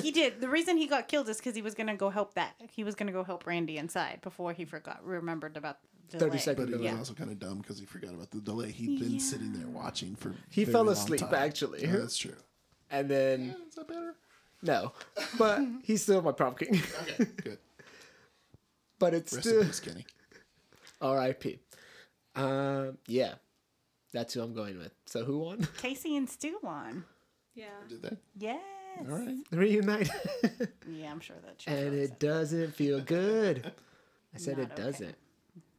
[0.00, 0.40] He did.
[0.40, 2.54] The reason he got killed is because he was gonna go help that.
[2.70, 5.76] He was gonna go help Randy inside before he forgot, remembered about
[6.08, 6.38] the 30 delay.
[6.40, 6.64] seconds.
[6.64, 6.96] But he was Yeah.
[6.98, 8.70] also kind of dumb because he forgot about the delay.
[8.70, 9.18] He'd been Yeah.
[9.20, 10.32] sitting there watching for.
[10.48, 11.34] He very fell long asleep, time.
[11.34, 11.82] actually.
[11.82, 12.36] Yeah, that's true.
[12.90, 14.14] and then, Is that better?
[14.62, 14.92] no.
[15.36, 16.80] But he's still my prom king.
[17.02, 17.58] Okay, good.
[18.98, 20.06] but it's Rest still in peace, Kenny.
[21.02, 21.58] R.I.P.
[22.34, 23.34] Um, yeah,
[24.12, 24.92] that's who I'm going with.
[25.06, 25.66] So who won?
[25.78, 27.04] Casey and Stu won.
[27.54, 27.66] Yeah.
[27.88, 28.16] Did they?
[28.38, 28.60] Yes.
[29.00, 29.34] All right.
[29.50, 30.10] Reunite,
[30.90, 31.64] Yeah, I'm sure that.
[31.66, 33.72] and it doesn't feel good.
[34.34, 34.82] I said Not it okay.
[34.82, 35.14] doesn't.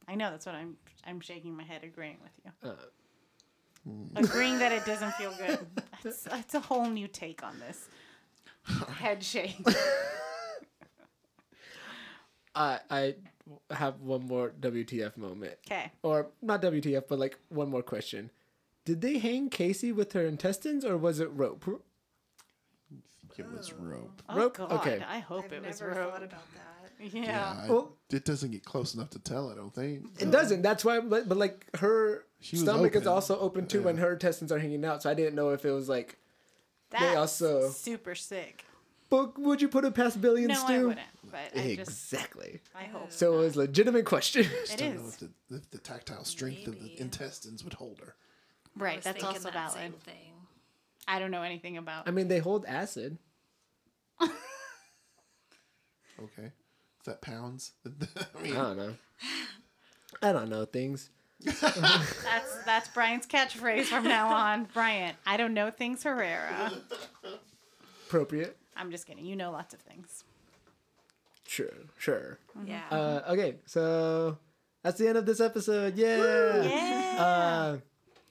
[0.07, 0.77] I know that's what I'm.
[1.05, 2.69] I'm shaking my head, agreeing with you.
[2.69, 5.59] Uh, agreeing that it doesn't feel good.
[6.03, 7.87] That's, that's a whole new take on this.
[8.97, 9.55] Head shake.
[12.55, 13.15] I I
[13.71, 15.91] have one more WTF moment, Okay.
[16.01, 18.31] or not WTF, but like one more question.
[18.85, 21.81] Did they hang Casey with her intestines, or was it rope?
[23.37, 23.83] It was oh.
[23.83, 24.21] rope.
[24.29, 24.57] Oh Rope?
[24.57, 24.71] God.
[24.73, 25.03] Okay.
[25.07, 26.11] I hope I've it was never rope.
[26.13, 26.59] thought about that.
[27.13, 27.55] Yeah.
[27.57, 27.63] Oh.
[27.63, 29.49] I- Well- it doesn't get close enough to tell.
[29.51, 30.05] I don't think.
[30.19, 30.61] It doesn't.
[30.61, 30.99] That's why.
[30.99, 33.89] But, but like her She stomach is also open too, Yeah.
[33.89, 35.01] and her intestines are hanging out.
[35.03, 36.17] So I didn't know if it was like.
[36.91, 38.65] That's also- super sick.
[39.13, 40.73] But would you put it past Billy and No, Stu?
[40.73, 40.99] I wouldn't.
[41.29, 41.91] But I just.
[41.91, 42.61] Exactly.
[42.73, 43.11] I hope.
[43.11, 44.41] So it was a legitimate question.
[44.41, 47.99] Just It don't know if the, if the tactile strength of the intestines would hold
[47.99, 48.15] her.
[48.75, 49.03] Right.
[49.03, 49.75] That's also that valid.
[49.75, 50.33] Same thing.
[51.07, 52.07] I don't know anything about.
[52.07, 53.19] I mean, they hold acid.
[56.19, 56.45] Okay.
[56.45, 57.73] Is that pounds?
[57.85, 58.95] I mean, I don't know.
[60.21, 61.09] I don't know things.
[61.43, 64.69] That's that's Brian's catchphrase from now on.
[64.73, 66.71] Brian, I don't know things Herrera.
[68.07, 68.57] Appropriate.
[68.75, 69.25] I'm just kidding.
[69.25, 70.23] You know lots of things.
[71.47, 71.67] Sure.
[71.97, 72.39] Sure.
[72.65, 72.81] Yeah.
[72.89, 74.37] Uh, okay, so
[74.81, 75.95] that's the end of this episode.
[75.95, 76.63] Yeah.
[76.63, 77.15] Yeah.
[77.21, 77.77] Uh,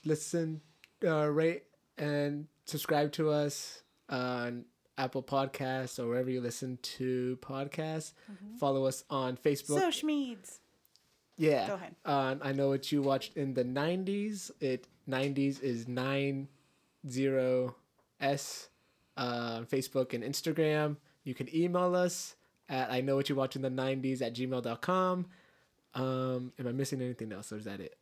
[0.04, 0.60] listen,
[1.04, 1.64] uh, rate,
[1.98, 4.64] and subscribe to us on
[4.98, 8.12] Apple Podcasts or wherever you listen to podcasts.
[8.58, 9.78] Follow us on Facebook.
[9.78, 10.58] so Schmeeds.
[11.36, 11.66] yeah.
[11.68, 11.94] go ahead.
[12.04, 14.50] Uh, I know what you watched in the 90s.
[14.60, 16.46] It 90s is 90s
[19.16, 20.96] uh, Facebook and Instagram.
[21.24, 22.34] You can email us
[22.68, 25.26] at I know what you watch in the 90s at gmail.com.
[25.94, 27.96] Um, am I missing anything else or is that it?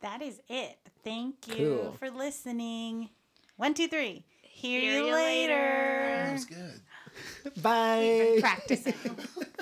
[0.00, 0.78] That is it.
[1.02, 1.92] Thank you Cool.
[1.98, 3.10] for listening.
[3.56, 4.24] One, two, three.
[4.42, 5.52] Hear, Hear you you later.
[5.52, 6.24] later.
[6.24, 7.62] that was good.
[7.62, 8.36] Bye.
[8.40, 8.94] Practicing.